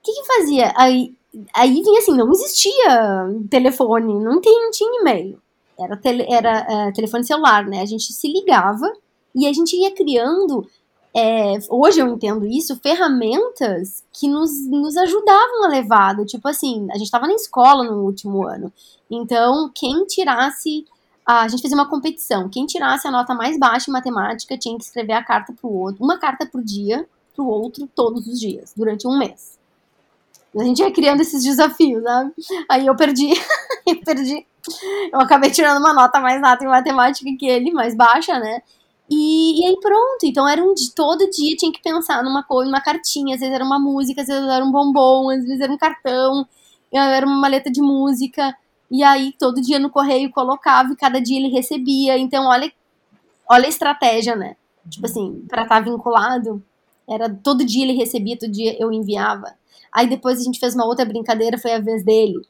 O 0.01 0.03
que 0.03 0.13
que 0.13 0.27
fazia? 0.27 0.73
Aí, 0.77 1.15
aí 1.55 1.83
vinha 1.83 1.99
assim, 1.99 2.17
não 2.17 2.31
existia 2.31 3.29
telefone, 3.51 4.15
não, 4.15 4.35
não 4.35 4.41
tinha 4.41 5.01
e-mail. 5.01 5.41
Era, 5.79 5.97
tele, 5.97 6.27
era 6.29 6.67
é, 6.69 6.93
telefone 6.93 7.25
celular, 7.25 7.67
né? 7.67 7.83
A 7.83 7.87
gente 7.87 8.13
se 8.13 8.27
ligava 8.29 8.91
e 9.35 9.47
a 9.47 9.53
gente 9.53 9.77
ia 9.77 9.91
criando 9.95 10.67
é, 11.19 11.59
hoje 11.71 11.99
eu 11.99 12.09
entendo 12.09 12.47
isso, 12.47 12.79
ferramentas 12.83 14.05
que 14.13 14.29
nos, 14.29 14.51
nos 14.69 14.95
ajudavam 14.99 15.65
a 15.65 15.69
levar. 15.69 16.15
Tipo 16.27 16.47
assim, 16.47 16.87
a 16.91 16.95
gente 16.95 17.07
estava 17.07 17.27
na 17.27 17.33
escola 17.33 17.85
no 17.85 18.05
último 18.05 18.47
ano. 18.47 18.71
Então, 19.11 19.71
quem 19.75 20.05
tirasse. 20.07 20.85
A, 21.25 21.49
gente 21.49 21.61
fazia 21.61 21.77
uma 21.77 21.89
competição. 21.89 22.49
Quem 22.49 22.67
tirasse 22.67 23.09
a 23.09 23.11
nota 23.11 23.35
mais 23.35 23.59
baixa 23.59 23.91
em 23.91 23.93
matemática 23.93 24.57
tinha 24.57 24.79
que 24.79 24.85
escrever 24.85 25.15
a 25.15 25.25
carta 25.25 25.53
pro 25.53 25.69
outro, 25.69 26.05
uma 26.05 26.19
carta 26.19 26.47
por 26.47 26.63
dia 26.63 27.05
pro 27.35 27.47
outro 27.47 27.89
todos 27.95 28.27
os 28.27 28.39
dias, 28.41 28.73
durante 28.77 29.07
um 29.07 29.19
mês. 29.19 29.59
A 30.57 30.65
gente 30.65 30.79
ia 30.79 30.91
criando 30.91 31.21
esses 31.21 31.45
desafios, 31.45 32.03
sabe? 32.03 32.33
Aí 32.69 32.87
eu 32.87 32.97
perdi, 32.97 33.29
eu 33.87 34.01
perdi. 34.03 34.47
Eu 35.13 35.21
acabei 35.21 35.51
tirando 35.51 35.79
uma 35.79 35.93
nota 35.93 36.19
mais 36.21 36.43
alta 36.43 36.65
em 36.65 36.69
matemática 36.69 37.29
que 37.39 37.47
ele, 37.47 37.73
mais 37.73 37.95
baixa, 37.95 38.39
né? 38.39 38.63
E, 39.09 39.63
e 39.63 39.69
aí 39.69 39.77
pronto, 39.81 40.25
então 40.25 40.49
era 40.49 40.63
um 40.63 40.75
de 40.75 40.93
todo 40.93 41.31
dia 41.31 41.57
tinha 41.57 41.71
que 41.71 41.81
pensar 41.81 42.25
numa 42.25 42.43
coisa, 42.43 42.69
numa 42.69 42.81
cartinha, 42.81 43.35
às 43.35 43.41
vezes 43.41 43.55
era 43.55 43.65
uma 43.65 43.79
música, 43.79 44.23
às 44.23 44.27
vezes 44.27 44.49
era 44.49 44.65
um 44.65 44.73
bombom, 44.73 45.31
às 45.31 45.45
vezes 45.45 45.61
era 45.61 45.73
um 45.73 45.79
cartão, 45.79 46.47
era 46.93 47.25
uma 47.25 47.37
maleta 47.37 47.71
de 47.71 47.81
música, 47.81 48.53
e 48.91 49.03
aí 49.03 49.33
todo 49.39 49.61
dia 49.61 49.79
no 49.79 49.91
correio 49.91 50.31
colocava 50.31 50.93
e 50.93 50.97
cada 50.97 51.21
dia 51.21 51.39
ele 51.39 51.49
recebia. 51.49 52.17
Então 52.19 52.47
olha, 52.47 52.73
olha 53.49 53.67
a 53.67 53.69
estratégia, 53.69 54.37
né? 54.37 54.57
Tipo 54.89 55.07
assim, 55.07 55.45
para 55.49 55.63
estar 55.63 55.77
tá 55.77 55.81
vinculado, 55.81 56.63
era 57.09 57.29
todo 57.29 57.65
dia 57.65 57.85
ele 57.85 57.97
recebia, 57.97 58.39
todo 58.39 58.51
dia 58.51 58.77
eu 58.81 58.93
enviava. 58.93 59.55
Aí 59.93 60.09
depois 60.09 60.41
a 60.41 60.43
gente 60.43 60.61
fez 60.61 60.75
uma 60.75 60.87
outra 60.87 61.05
brincadeira, 61.05 61.59
foi 61.59 61.73
a 61.73 61.81
vez 61.81 62.05
dele, 62.05 62.41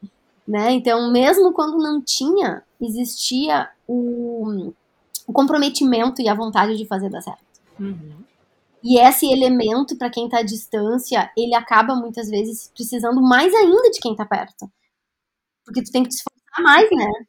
né? 0.47 0.71
Então, 0.71 1.11
mesmo 1.11 1.53
quando 1.53 1.77
não 1.77 2.01
tinha, 2.01 2.63
existia 2.79 3.69
o 3.87 4.73
o 5.27 5.33
comprometimento 5.33 6.21
e 6.21 6.29
a 6.29 6.33
vontade 6.33 6.77
de 6.77 6.85
fazer 6.85 7.09
dar 7.09 7.21
certo. 7.21 7.43
Uhum. 7.77 8.23
E 8.81 8.97
esse 8.97 9.29
elemento, 9.29 9.97
para 9.97 10.09
quem 10.09 10.25
está 10.25 10.39
à 10.39 10.43
distância, 10.43 11.29
ele 11.37 11.53
acaba 11.53 11.93
muitas 11.93 12.29
vezes 12.29 12.71
precisando 12.73 13.21
mais 13.21 13.53
ainda 13.53 13.91
de 13.91 13.99
quem 13.99 14.13
está 14.13 14.25
perto. 14.25 14.71
Porque 15.65 15.83
tu 15.83 15.91
tem 15.91 16.03
que 16.03 16.09
te 16.09 16.23
esforçar 16.57 16.63
mais, 16.63 16.89
né? 16.91 17.25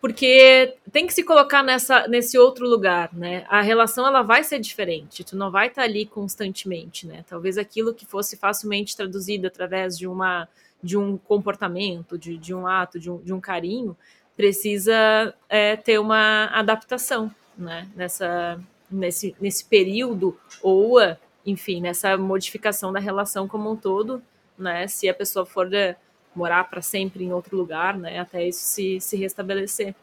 Porque 0.00 0.76
tem 0.90 1.06
que 1.06 1.12
se 1.12 1.22
colocar 1.22 1.62
nessa, 1.62 2.08
nesse 2.08 2.38
outro 2.38 2.66
lugar, 2.66 3.12
né? 3.12 3.44
A 3.48 3.60
relação 3.60 4.06
ela 4.06 4.22
vai 4.22 4.42
ser 4.42 4.58
diferente. 4.58 5.22
Tu 5.22 5.36
não 5.36 5.50
vai 5.50 5.66
estar 5.66 5.82
tá 5.82 5.88
ali 5.88 6.06
constantemente, 6.06 7.06
né? 7.06 7.22
Talvez 7.28 7.58
aquilo 7.58 7.92
que 7.92 8.06
fosse 8.06 8.36
facilmente 8.36 8.96
traduzido 8.96 9.46
através 9.46 9.98
de 9.98 10.06
uma 10.06 10.48
de 10.82 10.96
um 10.96 11.18
comportamento, 11.18 12.16
de, 12.16 12.38
de 12.38 12.54
um 12.54 12.66
ato, 12.66 12.98
de 12.98 13.10
um, 13.10 13.18
de 13.18 13.34
um 13.34 13.40
carinho, 13.40 13.94
precisa 14.34 15.34
é, 15.46 15.76
ter 15.76 15.98
uma 15.98 16.46
adaptação 16.46 17.30
né, 17.56 17.86
nessa, 17.94 18.58
nesse, 18.90 19.36
nesse 19.38 19.62
período, 19.62 20.34
ou, 20.62 20.96
enfim, 21.44 21.82
nessa 21.82 22.16
modificação 22.16 22.90
da 22.94 22.98
relação 22.98 23.46
como 23.46 23.70
um 23.70 23.76
todo, 23.76 24.22
né, 24.56 24.88
se 24.88 25.06
a 25.06 25.12
pessoa 25.12 25.44
for 25.44 25.70
é, 25.74 25.96
morar 26.34 26.64
para 26.64 26.82
sempre 26.82 27.24
em 27.24 27.32
outro 27.32 27.56
lugar, 27.56 27.98
né, 27.98 28.18
até 28.18 28.46
isso 28.46 28.60
se, 28.60 29.00
se 29.00 29.16
restabelecer. 29.16 29.94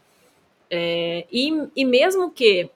É, 0.69 1.25
e, 1.31 1.49
e 1.75 1.85
mesmo 1.85 2.29
que 2.29 2.69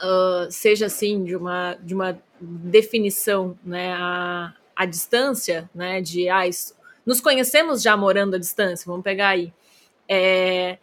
uh, 0.00 0.50
seja 0.50 0.86
assim, 0.86 1.24
de 1.24 1.34
uma, 1.34 1.74
de 1.80 1.94
uma 1.94 2.20
definição 2.40 3.58
né, 3.64 3.92
a, 3.94 4.54
a 4.76 4.86
distância, 4.86 5.68
né, 5.74 6.00
de 6.00 6.28
ah, 6.28 6.46
isso, 6.46 6.74
nos 7.04 7.20
conhecemos 7.20 7.82
já 7.82 7.96
morando 7.96 8.36
à 8.36 8.38
distância, 8.38 8.86
vamos 8.86 9.02
pegar 9.02 9.30
aí 9.30 9.52
é, 10.08 10.78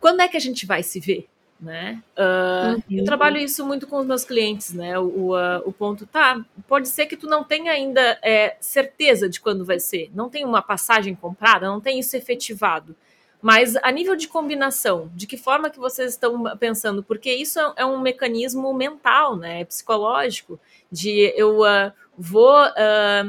quando 0.00 0.20
é 0.20 0.28
que 0.28 0.36
a 0.36 0.40
gente 0.40 0.66
vai 0.66 0.82
se 0.82 1.00
ver? 1.00 1.28
Né? 1.60 2.00
Uh, 2.16 2.74
uhum. 2.74 2.98
Eu 2.98 3.04
trabalho 3.04 3.36
isso 3.36 3.66
muito 3.66 3.88
com 3.88 3.98
os 3.98 4.06
meus 4.06 4.24
clientes, 4.24 4.72
né? 4.72 4.96
O, 4.96 5.34
uh, 5.34 5.60
o 5.64 5.72
ponto 5.72 6.06
tá, 6.06 6.40
pode 6.68 6.86
ser 6.86 7.06
que 7.06 7.16
tu 7.16 7.26
não 7.26 7.42
tenha 7.42 7.72
ainda 7.72 8.16
é, 8.22 8.56
certeza 8.60 9.28
de 9.28 9.40
quando 9.40 9.64
vai 9.64 9.80
ser, 9.80 10.08
não 10.14 10.30
tem 10.30 10.44
uma 10.44 10.62
passagem 10.62 11.16
comprada, 11.16 11.66
não 11.66 11.80
tem 11.80 11.98
isso 11.98 12.16
efetivado. 12.16 12.94
Mas 13.42 13.74
a 13.76 13.90
nível 13.90 14.14
de 14.14 14.28
combinação, 14.28 15.10
de 15.14 15.26
que 15.26 15.36
forma 15.36 15.68
que 15.68 15.80
vocês 15.80 16.12
estão 16.12 16.56
pensando? 16.58 17.02
Porque 17.02 17.32
isso 17.32 17.58
é, 17.58 17.72
é 17.78 17.84
um 17.84 18.00
mecanismo 18.00 18.72
mental, 18.72 19.36
né? 19.36 19.60
É 19.60 19.64
psicológico, 19.64 20.60
de 20.92 21.32
eu 21.36 21.62
uh, 21.62 21.92
vou 22.16 22.56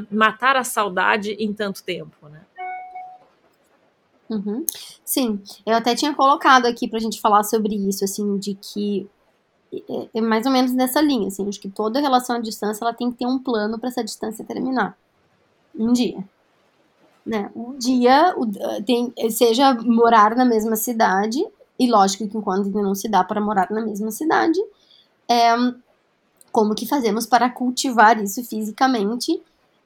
matar 0.08 0.56
a 0.56 0.62
saudade 0.62 1.32
em 1.32 1.52
tanto 1.52 1.82
tempo, 1.82 2.28
né? 2.28 2.42
Uhum. 4.30 4.64
Sim, 5.04 5.42
eu 5.66 5.74
até 5.74 5.94
tinha 5.96 6.14
colocado 6.14 6.66
aqui 6.66 6.86
pra 6.86 7.00
gente 7.00 7.20
falar 7.20 7.42
sobre 7.42 7.74
isso, 7.74 8.04
assim, 8.04 8.38
de 8.38 8.54
que 8.54 9.08
é, 9.72 10.08
é 10.14 10.20
mais 10.20 10.46
ou 10.46 10.52
menos 10.52 10.72
nessa 10.72 11.00
linha, 11.00 11.26
assim, 11.26 11.48
acho 11.48 11.60
que 11.60 11.68
toda 11.68 12.00
relação 12.00 12.36
à 12.36 12.38
distância 12.38 12.84
ela 12.84 12.94
tem 12.94 13.10
que 13.10 13.18
ter 13.18 13.26
um 13.26 13.38
plano 13.38 13.76
para 13.78 13.88
essa 13.88 14.04
distância 14.04 14.44
terminar. 14.44 14.96
Um 15.76 15.92
dia. 15.92 16.24
Né? 17.26 17.50
Um 17.54 17.76
dia 17.76 18.34
tem, 18.86 19.12
seja 19.30 19.74
morar 19.74 20.36
na 20.36 20.44
mesma 20.44 20.76
cidade, 20.76 21.44
e 21.78 21.90
lógico 21.90 22.28
que 22.28 22.38
enquanto 22.38 22.70
não 22.70 22.94
se 22.94 23.08
dá 23.08 23.24
para 23.24 23.40
morar 23.40 23.68
na 23.70 23.80
mesma 23.80 24.12
cidade, 24.12 24.60
é, 25.28 25.54
como 26.52 26.74
que 26.74 26.86
fazemos 26.86 27.26
para 27.26 27.50
cultivar 27.50 28.22
isso 28.22 28.44
fisicamente 28.44 29.42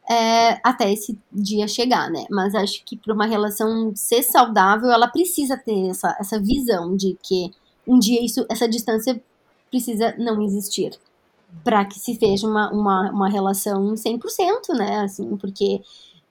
é, 0.08 0.61
até 0.62 0.92
esse 0.92 1.18
dia 1.32 1.66
chegar, 1.66 2.11
né? 2.11 2.25
Mas 2.30 2.54
acho 2.54 2.84
que 2.84 2.96
para 2.96 3.14
uma 3.14 3.26
relação 3.26 3.92
ser 3.94 4.23
saudável, 4.23 4.90
ela 4.90 5.08
precisa 5.08 5.56
ter 5.56 5.88
essa, 5.88 6.16
essa 6.20 6.38
visão 6.38 6.96
de 6.96 7.16
que 7.23 7.50
um 7.87 7.99
dia 7.99 8.23
isso, 8.25 8.44
essa 8.49 8.68
distância 8.68 9.20
precisa 9.70 10.14
não 10.18 10.42
existir 10.42 10.92
para 11.62 11.84
que 11.84 11.99
se 11.99 12.14
veja 12.14 12.46
uma, 12.46 12.70
uma, 12.73 13.11
uma 13.11 13.28
relação 13.28 13.94
100%, 13.94 14.75
né? 14.76 15.00
Assim, 15.00 15.37
porque 15.37 15.80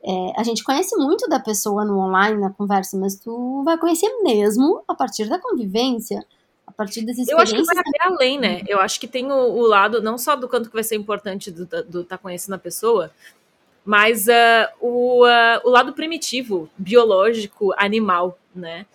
é, 0.04 0.34
a 0.36 0.44
gente 0.44 0.64
conhece 0.64 0.96
muito 0.98 1.28
da 1.30 1.40
pessoa 1.40 1.86
no 1.86 1.98
online, 1.98 2.40
na 2.40 2.50
conversa, 2.50 2.98
mas 2.98 3.16
tu 3.16 3.64
vai 3.64 3.78
conhecer 3.78 4.10
mesmo 4.22 4.84
a 4.88 4.94
partir 4.94 5.30
da 5.30 5.40
convivência, 5.40 6.24
a 6.68 6.72
partir 6.72 7.06
das 7.06 7.18
experiências. 7.18 7.52
Eu 7.52 7.60
acho 7.60 7.70
que 7.70 7.76
vai 7.76 7.78
até 7.78 8.14
além, 8.14 8.40
né? 8.40 8.62
Eu 8.68 8.80
acho 8.82 9.00
que 9.00 9.08
tem 9.08 9.32
o, 9.32 9.36
o, 9.36 9.62
lado, 9.62 10.02
não 10.02 10.18
só 10.18 10.36
do 10.36 10.48
canto 10.48 10.68
que 10.68 10.76
vai 10.76 10.84
ser 10.84 10.96
importante 10.96 11.50
do 11.52 11.64
estar 11.64 12.04
tá 12.06 12.18
conhecendo 12.18 12.56
a 12.56 12.60
pessoa, 12.60 13.12
mas 13.86 14.28
uh, 14.28 14.70
o, 14.80 15.26
uh, 15.26 15.60
o 15.64 15.70
lado 15.70 15.94
primitivo, 15.94 16.70
biológico, 16.78 17.74
animal, 17.78 18.38
né? 18.56 18.86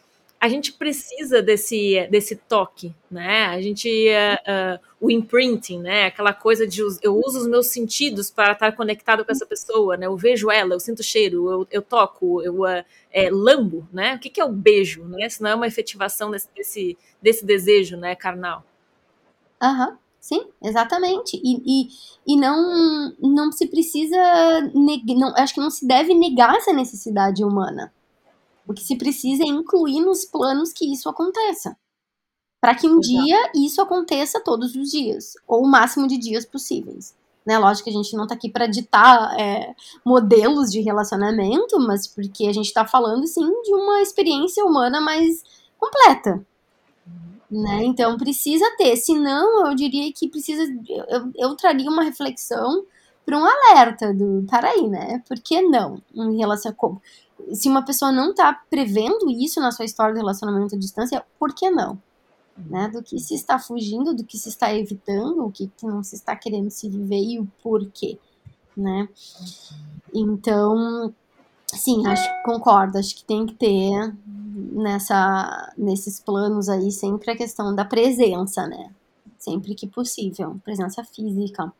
A 0.41 0.49
gente 0.49 0.73
precisa 0.73 1.43
desse, 1.43 2.07
desse 2.11 2.37
toque, 2.37 2.95
né? 3.11 3.47
A 3.47 3.61
gente, 3.61 3.89
uh, 4.09 4.81
o 5.01 5.11
imprinting, 5.11 5.81
né? 5.81 6.07
Aquela 6.07 6.33
coisa 6.33 6.67
de 6.67 6.81
eu 7.03 7.17
uso 7.17 7.41
os 7.41 7.47
meus 7.47 7.67
sentidos 7.67 8.31
para 8.31 8.53
estar 8.53 8.73
conectado 8.73 9.25
com 9.25 9.33
essa 9.33 9.45
pessoa, 9.45 9.97
né? 9.97 10.07
Eu 10.07 10.17
vejo 10.17 10.51
ela, 10.51 10.75
eu 10.75 10.81
sinto 10.81 11.03
cheiro, 11.03 11.51
eu, 11.51 11.69
eu 11.71 11.83
toco, 11.83 12.41
eu 12.43 12.65
é, 12.67 13.29
lambo, 13.31 13.87
né? 13.93 14.15
O 14.15 14.19
que, 14.21 14.31
que 14.31 14.41
é 14.41 14.45
o 14.45 14.53
beijo, 14.53 15.05
né? 15.05 15.29
Se 15.29 15.43
não 15.43 15.51
é 15.51 15.55
uma 15.55 15.67
efetivação 15.67 16.31
desse, 16.31 16.49
desse, 16.55 16.99
desse 17.21 17.45
desejo, 17.45 17.97
né? 17.97 18.15
Carnal. 18.15 18.65
Aham. 19.61 19.89
Uhum. 19.91 19.97
Sim, 20.29 20.45
exatamente. 20.63 21.41
E, 21.43 21.63
e, 21.65 21.89
e 22.27 22.37
não, 22.37 23.15
não 23.19 23.51
se 23.51 23.67
precisa. 23.67 24.15
Não, 24.75 25.35
acho 25.35 25.55
que 25.55 25.61
não 25.61 25.71
se 25.71 25.87
deve 25.87 26.13
negar 26.13 26.55
essa 26.55 26.71
necessidade 26.71 27.43
humana. 27.43 27.91
O 28.67 28.75
que 28.75 28.83
se 28.83 28.95
precisa 28.97 29.43
é 29.43 29.47
incluir 29.47 30.03
nos 30.03 30.27
planos 30.27 30.71
que 30.71 30.93
isso 30.93 31.09
aconteça. 31.09 31.75
Para 32.61 32.75
que 32.75 32.87
um 32.87 33.01
Exato. 33.01 33.25
dia 33.25 33.53
isso 33.55 33.81
aconteça 33.81 34.39
todos 34.39 34.75
os 34.77 34.91
dias, 34.91 35.33
ou 35.47 35.65
o 35.65 35.67
máximo 35.67 36.07
de 36.07 36.19
dias 36.19 36.45
possíveis. 36.45 37.17
Né? 37.47 37.57
Lógico 37.57 37.85
que 37.85 37.97
a 37.97 37.97
gente 37.97 38.15
não 38.15 38.25
está 38.25 38.35
aqui 38.35 38.51
para 38.51 38.67
ditar 38.67 39.35
é, 39.41 39.75
modelos 40.05 40.71
de 40.71 40.83
relacionamento, 40.83 41.81
mas 41.81 42.07
porque 42.07 42.49
a 42.49 42.53
gente 42.53 42.67
está 42.67 42.87
falando, 42.87 43.27
sim, 43.27 43.51
de 43.63 43.73
uma 43.73 44.03
experiência 44.03 44.63
humana 44.63 45.01
mais 45.01 45.43
completa 45.79 46.45
né? 47.51 47.85
Então 47.85 48.17
precisa 48.19 48.65
ter, 48.77 48.97
senão 48.97 49.67
eu 49.67 49.75
diria 49.75 50.13
que 50.13 50.29
precisa, 50.29 50.63
eu, 50.89 51.33
eu 51.35 51.57
traria 51.57 51.89
uma 51.89 52.03
reflexão 52.03 52.85
para 53.25 53.39
um 53.39 53.45
alerta 53.45 54.13
do, 54.13 54.45
para 54.49 54.71
aí, 54.71 54.89
né? 54.89 55.23
Por 55.27 55.39
que 55.39 55.61
não? 55.63 56.01
Em 56.15 56.37
relação 56.39 56.71
a 56.71 56.75
como, 56.75 57.01
se 57.53 57.69
uma 57.69 57.83
pessoa 57.83 58.13
não 58.13 58.31
está 58.31 58.53
prevendo 58.71 59.31
isso 59.31 59.61
na 59.61 59.71
sua 59.71 59.85
história 59.85 60.15
de 60.15 60.21
relacionamento 60.21 60.75
à 60.75 60.79
distância, 60.79 61.25
por 61.39 61.55
que 61.55 61.71
não? 61.71 62.01
Né? 62.57 62.89
Do 62.89 63.03
que 63.03 63.19
se 63.19 63.35
está 63.35 63.59
fugindo, 63.59 64.15
do 64.15 64.25
que 64.25 64.37
se 64.37 64.49
está 64.49 64.75
evitando, 64.75 65.45
o 65.45 65.53
que, 65.53 65.71
que 65.77 65.87
não 65.87 66.03
se 66.03 66.17
está 66.17 66.35
querendo 66.35 66.71
se 66.71 66.89
viver 66.89 67.23
e 67.23 67.39
o 67.39 67.47
porquê, 67.63 68.19
né? 68.77 69.09
Então, 70.13 71.15
Sim, 71.75 72.07
acho 72.07 72.29
concordo. 72.45 72.99
Acho 72.99 73.15
que 73.15 73.25
tem 73.25 73.47
que 73.47 73.55
ter 73.55 74.15
nessa, 74.73 75.73
nesses 75.77 76.21
planos 76.21 76.69
aí 76.69 76.91
sempre 76.91 77.31
a 77.31 77.37
questão 77.37 77.75
da 77.75 77.85
presença, 77.85 78.67
né? 78.67 78.91
Sempre 79.39 79.75
que 79.75 79.87
possível, 79.87 80.61
presença 80.65 81.05
física. 81.05 81.73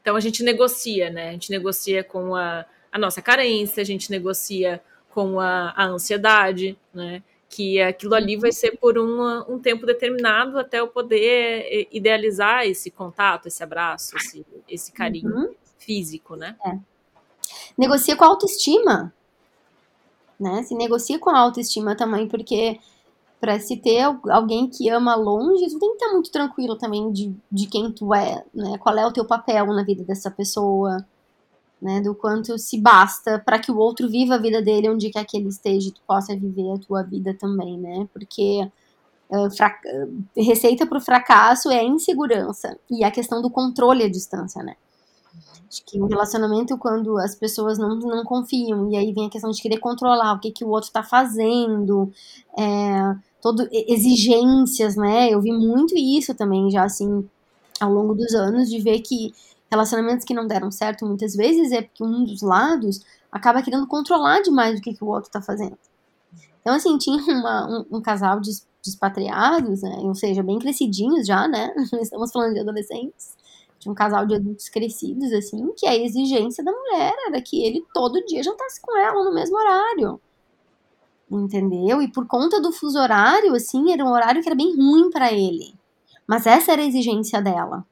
Então 0.00 0.16
a 0.16 0.20
gente 0.20 0.42
negocia, 0.42 1.10
né? 1.10 1.30
A 1.30 1.32
gente 1.32 1.50
negocia 1.50 2.02
com 2.02 2.34
a, 2.34 2.64
a 2.90 2.98
nossa 2.98 3.22
carência, 3.22 3.80
a 3.80 3.86
gente 3.86 4.10
negocia 4.10 4.82
com 5.10 5.40
a, 5.40 5.70
a 5.76 5.86
ansiedade, 5.86 6.76
né? 6.92 7.22
Que 7.48 7.80
aquilo 7.80 8.14
ali 8.14 8.36
vai 8.36 8.52
ser 8.52 8.76
por 8.76 8.98
um, 8.98 9.54
um 9.54 9.58
tempo 9.58 9.86
determinado 9.86 10.58
até 10.58 10.80
eu 10.80 10.88
poder 10.88 11.64
eh, 11.64 11.88
idealizar 11.90 12.66
esse 12.66 12.90
contato, 12.90 13.46
esse 13.46 13.62
abraço, 13.62 14.16
esse, 14.16 14.46
esse 14.68 14.92
carinho 14.92 15.34
uhum. 15.34 15.54
físico, 15.78 16.36
né? 16.36 16.56
É. 16.66 16.78
Negocia 17.78 18.16
com 18.16 18.24
a 18.24 18.28
autoestima, 18.28 19.14
né? 20.38 20.62
Se 20.64 20.74
negocia 20.74 21.18
com 21.18 21.30
a 21.30 21.38
autoestima 21.38 21.96
também, 21.96 22.28
porque 22.28 22.78
para 23.40 23.58
se 23.60 23.76
ter 23.76 24.02
alguém 24.30 24.68
que 24.68 24.88
ama 24.88 25.14
longe, 25.14 25.68
tu 25.68 25.78
tem 25.78 25.90
que 25.90 25.94
estar 26.02 26.12
muito 26.12 26.30
tranquilo 26.30 26.76
também 26.76 27.12
de, 27.12 27.34
de 27.50 27.66
quem 27.66 27.92
tu 27.92 28.12
é, 28.12 28.44
né? 28.52 28.76
Qual 28.78 28.96
é 28.96 29.06
o 29.06 29.12
teu 29.12 29.24
papel 29.24 29.66
na 29.66 29.84
vida 29.84 30.02
dessa 30.02 30.30
pessoa, 30.30 31.06
né? 31.80 32.00
Do 32.00 32.14
quanto 32.14 32.58
se 32.58 32.80
basta 32.80 33.38
para 33.38 33.58
que 33.60 33.70
o 33.70 33.78
outro 33.78 34.08
viva 34.08 34.34
a 34.34 34.38
vida 34.38 34.60
dele 34.60 34.90
onde 34.90 35.10
quer 35.10 35.24
que 35.24 35.36
ele 35.36 35.48
esteja, 35.48 35.92
tu 35.92 36.00
possa 36.06 36.34
viver 36.36 36.72
a 36.72 36.78
tua 36.78 37.02
vida 37.02 37.32
também, 37.32 37.78
né? 37.78 38.08
Porque 38.12 38.68
uh, 39.30 40.36
receita 40.36 40.84
para 40.84 40.98
o 40.98 41.00
fracasso 41.00 41.70
é 41.70 41.78
a 41.78 41.84
insegurança 41.84 42.76
e 42.90 43.04
a 43.04 43.10
questão 43.10 43.40
do 43.40 43.50
controle 43.50 44.02
à 44.02 44.10
distância, 44.10 44.64
né? 44.64 44.74
Acho 45.68 45.84
que 45.84 46.00
um 46.00 46.06
relacionamento, 46.06 46.78
quando 46.78 47.18
as 47.18 47.34
pessoas 47.34 47.78
não, 47.78 47.94
não 47.96 48.24
confiam, 48.24 48.90
e 48.90 48.96
aí 48.96 49.12
vem 49.12 49.26
a 49.26 49.30
questão 49.30 49.50
de 49.50 49.60
querer 49.60 49.78
controlar 49.78 50.32
o 50.32 50.40
que, 50.40 50.50
que 50.50 50.64
o 50.64 50.68
outro 50.68 50.88
está 50.88 51.02
fazendo, 51.02 52.10
é, 52.58 53.14
todo, 53.42 53.68
exigências, 53.70 54.96
né? 54.96 55.28
Eu 55.28 55.40
vi 55.40 55.52
muito 55.52 55.94
isso 55.94 56.34
também, 56.34 56.70
já 56.70 56.84
assim, 56.84 57.28
ao 57.80 57.92
longo 57.92 58.14
dos 58.14 58.34
anos, 58.34 58.70
de 58.70 58.80
ver 58.80 59.00
que 59.00 59.32
relacionamentos 59.70 60.24
que 60.24 60.32
não 60.32 60.46
deram 60.46 60.70
certo 60.70 61.04
muitas 61.04 61.34
vezes 61.36 61.70
é 61.72 61.82
porque 61.82 62.02
um 62.02 62.24
dos 62.24 62.40
lados 62.40 63.00
acaba 63.30 63.62
querendo 63.62 63.86
controlar 63.86 64.40
demais 64.40 64.78
o 64.78 64.82
que, 64.82 64.94
que 64.94 65.04
o 65.04 65.08
outro 65.08 65.28
está 65.28 65.42
fazendo. 65.42 65.76
Então, 66.62 66.74
assim, 66.74 66.96
tinha 66.96 67.22
uma, 67.22 67.68
um, 67.68 67.98
um, 67.98 68.00
casal 68.00 68.40
de 68.40 68.50
expatriados, 68.86 69.82
né? 69.82 69.96
Ou 69.98 70.14
seja, 70.14 70.42
bem 70.42 70.58
crescidinhos 70.58 71.26
já, 71.26 71.46
né? 71.46 71.74
Estamos 72.00 72.32
falando 72.32 72.54
de 72.54 72.60
adolescentes 72.60 73.36
de 73.78 73.88
um 73.88 73.94
casal 73.94 74.26
de 74.26 74.34
adultos 74.34 74.68
crescidos, 74.68 75.32
assim, 75.32 75.72
que 75.76 75.86
a 75.86 75.96
exigência 75.96 76.64
da 76.64 76.72
mulher 76.72 77.14
era 77.28 77.40
que 77.40 77.64
ele 77.64 77.84
todo 77.94 78.24
dia 78.24 78.42
jantasse 78.42 78.80
com 78.80 78.96
ela 78.96 79.24
no 79.24 79.32
mesmo 79.32 79.56
horário. 79.56 80.20
Entendeu? 81.30 82.02
E 82.02 82.08
por 82.10 82.26
conta 82.26 82.60
do 82.60 82.72
fuso 82.72 82.98
horário, 82.98 83.54
assim, 83.54 83.92
era 83.92 84.04
um 84.04 84.12
horário 84.12 84.42
que 84.42 84.48
era 84.48 84.56
bem 84.56 84.74
ruim 84.74 85.10
para 85.10 85.32
ele. 85.32 85.74
Mas 86.26 86.46
essa 86.46 86.72
era 86.72 86.82
a 86.82 86.86
exigência 86.86 87.40
dela. 87.40 87.86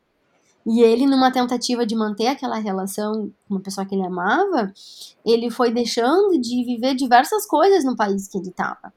E 0.66 0.82
ele, 0.82 1.06
numa 1.06 1.30
tentativa 1.30 1.86
de 1.86 1.94
manter 1.94 2.26
aquela 2.26 2.56
relação 2.58 3.30
com 3.46 3.54
uma 3.54 3.60
pessoa 3.60 3.86
que 3.86 3.94
ele 3.94 4.04
amava, 4.04 4.72
ele 5.24 5.50
foi 5.50 5.72
deixando 5.72 6.40
de 6.40 6.64
viver 6.64 6.94
diversas 6.94 7.46
coisas 7.46 7.84
no 7.84 7.94
país 7.94 8.26
que 8.26 8.36
ele 8.36 8.48
estava 8.48 8.92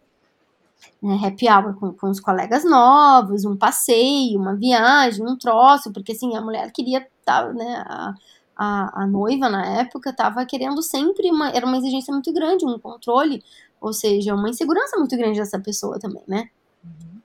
né, 1.02 1.20
happy 1.24 1.48
hour 1.50 1.74
com, 1.76 1.94
com 1.94 2.10
os 2.10 2.20
colegas 2.20 2.64
novos, 2.64 3.46
um 3.46 3.56
passeio, 3.56 4.40
uma 4.40 4.56
viagem, 4.56 5.26
um 5.26 5.38
troço, 5.38 5.92
porque 5.92 6.12
assim, 6.12 6.36
a 6.36 6.42
mulher 6.42 6.72
queria, 6.72 7.08
tá, 7.24 7.52
né, 7.54 7.84
a, 7.88 8.14
a, 8.56 9.04
a 9.04 9.08
noiva 9.08 9.50
na 9.50 9.80
época 9.80 10.10
estava 10.10 10.46
querendo 10.46 10.82
sempre, 10.82 11.32
uma, 11.32 11.50
era 11.50 11.66
uma 11.66 11.78
exigência 11.78 12.14
muito 12.14 12.34
grande, 12.34 12.66
um 12.66 12.78
controle, 12.78 13.42
ou 13.80 13.94
seja, 13.94 14.36
uma 14.36 14.50
insegurança 14.50 14.98
muito 14.98 15.16
grande 15.16 15.40
dessa 15.40 15.58
pessoa 15.58 15.98
também, 15.98 16.22
né? 16.28 16.50
Uhum. 16.84 17.22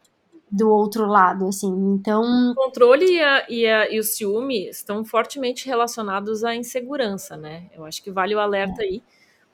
Do 0.49 0.71
outro 0.71 1.07
lado, 1.07 1.49
assim, 1.49 1.69
então... 1.95 2.53
O 2.53 2.55
controle 2.55 3.05
e, 3.05 3.21
a, 3.21 3.47
e, 3.51 3.67
a, 3.67 3.91
e 3.93 3.99
o 3.99 4.05
ciúme 4.05 4.69
estão 4.69 5.05
fortemente 5.05 5.67
relacionados 5.67 6.45
à 6.45 6.55
insegurança, 6.55 7.37
né? 7.37 7.69
Eu 7.75 7.85
acho 7.85 8.01
que 8.01 8.13
vale 8.13 8.37
o 8.37 8.39
alerta 8.39 8.83
é. 8.83 8.87
aí, 8.87 9.03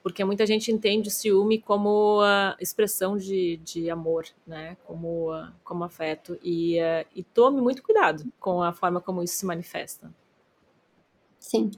porque 0.02 0.24
muita 0.24 0.46
gente 0.46 0.72
entende 0.72 1.08
o 1.08 1.12
ciúme 1.12 1.60
como 1.60 2.20
a 2.22 2.56
expressão 2.58 3.16
de, 3.16 3.58
de 3.58 3.90
amor, 3.90 4.24
né? 4.46 4.76
Como, 4.84 5.28
como 5.62 5.84
afeto. 5.84 6.38
E, 6.42 6.78
uh, 6.80 7.06
e 7.14 7.22
tome 7.22 7.60
muito 7.60 7.82
cuidado 7.82 8.24
com 8.38 8.62
a 8.62 8.72
forma 8.72 9.00
como 9.00 9.22
isso 9.22 9.36
se 9.36 9.46
manifesta. 9.46 10.12
Sim. 11.38 11.70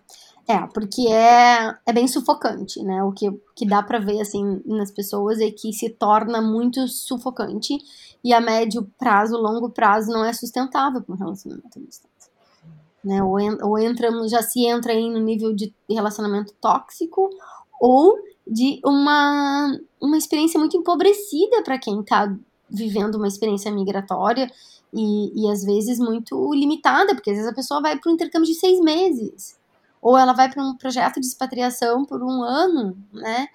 É, 0.47 0.59
porque 0.67 1.09
é, 1.09 1.75
é 1.87 1.93
bem 1.93 2.09
sufocante, 2.09 2.83
né? 2.83 3.03
O 3.05 3.13
que, 3.13 3.31
que 3.55 3.67
dá 3.67 3.83
para 3.83 3.99
ver, 3.99 4.21
assim, 4.21 4.61
nas 4.67 4.91
pessoas 4.91 5.41
é 5.41 5.51
que 5.51 5.73
se 5.73 5.89
torna 5.89 6.43
muito 6.43 6.87
sufocante 6.89 7.79
e 8.25 8.33
a 8.35 8.41
médio 8.41 8.91
prazo, 8.99 9.37
longo 9.37 9.71
prazo 9.71 10.11
não 10.11 10.25
é 10.25 10.33
sustentável 10.33 11.01
para 11.03 11.15
um 11.15 11.19
relacionamento 11.19 11.79
à 11.79 11.83
distância. 11.83 12.33
Né? 13.05 13.23
Ou, 13.23 13.37
ou 13.69 13.79
entramos, 13.79 14.31
já 14.31 14.43
se 14.43 14.65
entra 14.67 14.93
aí 14.93 15.09
no 15.09 15.21
nível 15.21 15.53
de 15.53 15.73
relacionamento 15.89 16.53
tóxico 16.61 17.31
ou 17.83 18.17
de 18.47 18.81
uma, 18.85 19.77
uma 20.01 20.17
experiência 20.17 20.57
muito 20.57 20.77
empobrecida 20.77 21.65
para 21.65 21.77
quem 21.81 22.01
está 22.01 22.33
vivendo 22.71 23.17
uma 23.17 23.27
experiência 23.27 23.73
migratória 23.73 24.49
e, 24.95 25.33
e 25.35 25.51
às 25.51 25.65
vezes 25.65 25.99
muito 25.99 26.55
limitada, 26.55 27.13
porque 27.13 27.31
às 27.31 27.37
vezes 27.37 27.51
a 27.51 27.55
pessoa 27.55 27.83
vai 27.83 27.99
para 27.99 28.09
um 28.09 28.15
intercâmbio 28.15 28.47
de 28.47 28.55
seis 28.55 28.79
meses, 28.79 29.59
ou 30.01 30.17
ela 30.17 30.33
vai 30.33 30.49
para 30.49 30.63
um 30.63 30.77
projeto 30.77 31.21
de 31.21 31.27
expatriação 31.27 32.05
por 32.05 32.23
um 32.23 32.45
ano, 32.45 32.97
né? 33.13 33.49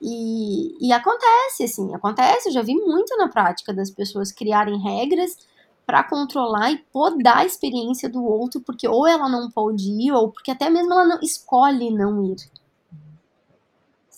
E, 0.00 0.76
e 0.86 0.92
acontece, 0.92 1.64
assim, 1.64 1.92
acontece, 1.94 2.50
eu 2.50 2.52
já 2.52 2.62
vi 2.62 2.76
muito 2.76 3.16
na 3.16 3.26
prática 3.26 3.74
das 3.74 3.90
pessoas 3.90 4.30
criarem 4.30 4.78
regras 4.78 5.36
para 5.84 6.04
controlar 6.04 6.70
e 6.70 6.78
podar 6.92 7.38
a 7.38 7.46
experiência 7.46 8.08
do 8.08 8.24
outro, 8.24 8.60
porque 8.60 8.86
ou 8.86 9.04
ela 9.04 9.28
não 9.28 9.50
pode 9.50 9.90
ir, 9.90 10.12
ou 10.12 10.30
porque 10.30 10.52
até 10.52 10.70
mesmo 10.70 10.92
ela 10.92 11.06
não 11.06 11.18
escolhe 11.20 11.90
não 11.90 12.22
ir 12.24 12.53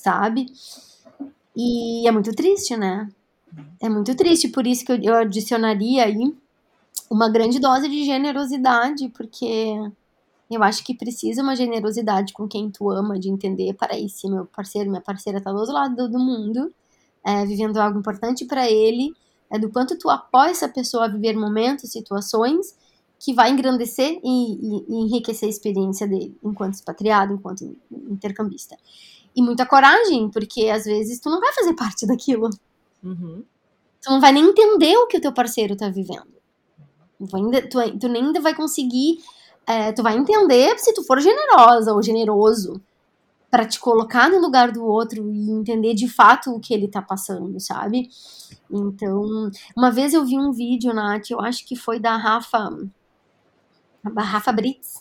sabe? 0.06 0.46
E 1.56 2.06
é 2.06 2.12
muito 2.12 2.32
triste, 2.32 2.76
né? 2.76 3.08
É 3.80 3.88
muito 3.88 4.14
triste, 4.14 4.48
por 4.48 4.64
isso 4.64 4.84
que 4.84 4.92
eu, 4.92 5.16
adicionaria 5.16 6.04
aí 6.04 6.32
uma 7.10 7.28
grande 7.28 7.58
dose 7.58 7.88
de 7.88 8.04
generosidade, 8.04 9.08
porque 9.08 9.74
eu 10.48 10.62
acho 10.62 10.84
que 10.84 10.94
precisa 10.94 11.42
uma 11.42 11.56
generosidade 11.56 12.32
com 12.32 12.46
quem 12.46 12.70
tu 12.70 12.88
ama, 12.88 13.18
de 13.18 13.28
entender, 13.28 13.74
para 13.74 13.98
esse 13.98 14.28
meu 14.28 14.46
parceiro, 14.46 14.90
minha 14.90 15.02
parceira 15.02 15.40
tá 15.40 15.50
do 15.50 15.58
outro 15.58 15.74
lado 15.74 16.08
do 16.08 16.18
mundo, 16.20 16.72
é, 17.24 17.44
vivendo 17.44 17.76
algo 17.78 17.98
importante 17.98 18.44
para 18.44 18.70
ele, 18.70 19.12
é 19.50 19.58
do 19.58 19.70
quanto 19.70 19.98
tu 19.98 20.08
apoia 20.08 20.50
essa 20.50 20.68
pessoa 20.68 21.06
a 21.06 21.08
viver 21.08 21.34
momentos, 21.36 21.90
situações 21.90 22.76
que 23.18 23.32
vai 23.34 23.50
engrandecer 23.50 24.20
e, 24.22 24.54
e, 24.54 24.84
e 24.88 24.94
enriquecer 25.04 25.48
a 25.48 25.50
experiência 25.50 26.06
dele, 26.06 26.36
enquanto 26.44 26.74
expatriado, 26.74 27.34
enquanto 27.34 27.76
intercambista 27.90 28.76
e 29.36 29.42
muita 29.42 29.66
coragem, 29.66 30.30
porque 30.30 30.70
às 30.70 30.86
vezes 30.86 31.20
tu 31.20 31.28
não 31.28 31.38
vai 31.38 31.52
fazer 31.52 31.74
parte 31.74 32.06
daquilo. 32.06 32.48
Uhum. 33.04 33.44
Tu 34.02 34.10
não 34.10 34.20
vai 34.20 34.32
nem 34.32 34.46
entender 34.46 34.96
o 34.96 35.06
que 35.06 35.18
o 35.18 35.20
teu 35.20 35.32
parceiro 35.32 35.76
tá 35.76 35.90
vivendo. 35.90 36.34
Tu, 37.70 37.98
tu, 37.98 38.08
nem 38.08 38.24
ainda 38.24 38.40
vai 38.40 38.54
conseguir. 38.54 39.18
É, 39.66 39.92
tu 39.92 40.02
vai 40.02 40.16
entender 40.16 40.78
se 40.78 40.94
tu 40.94 41.02
for 41.04 41.20
generosa 41.20 41.92
ou 41.92 42.02
generoso 42.02 42.80
para 43.50 43.66
te 43.66 43.78
colocar 43.78 44.30
no 44.30 44.40
lugar 44.40 44.72
do 44.72 44.84
outro 44.84 45.28
e 45.30 45.50
entender 45.50 45.94
de 45.94 46.08
fato 46.08 46.50
o 46.50 46.60
que 46.60 46.72
ele 46.72 46.88
tá 46.88 47.02
passando, 47.02 47.58
sabe? 47.60 48.08
Então, 48.70 49.50
uma 49.76 49.90
vez 49.90 50.14
eu 50.14 50.24
vi 50.24 50.38
um 50.38 50.52
vídeo, 50.52 50.92
Nath, 50.94 51.30
eu 51.30 51.40
acho 51.40 51.66
que 51.66 51.76
foi 51.76 51.98
da 51.98 52.16
Rafa. 52.16 52.70
A 54.04 54.22
Rafa 54.22 54.52
Brits, 54.52 55.00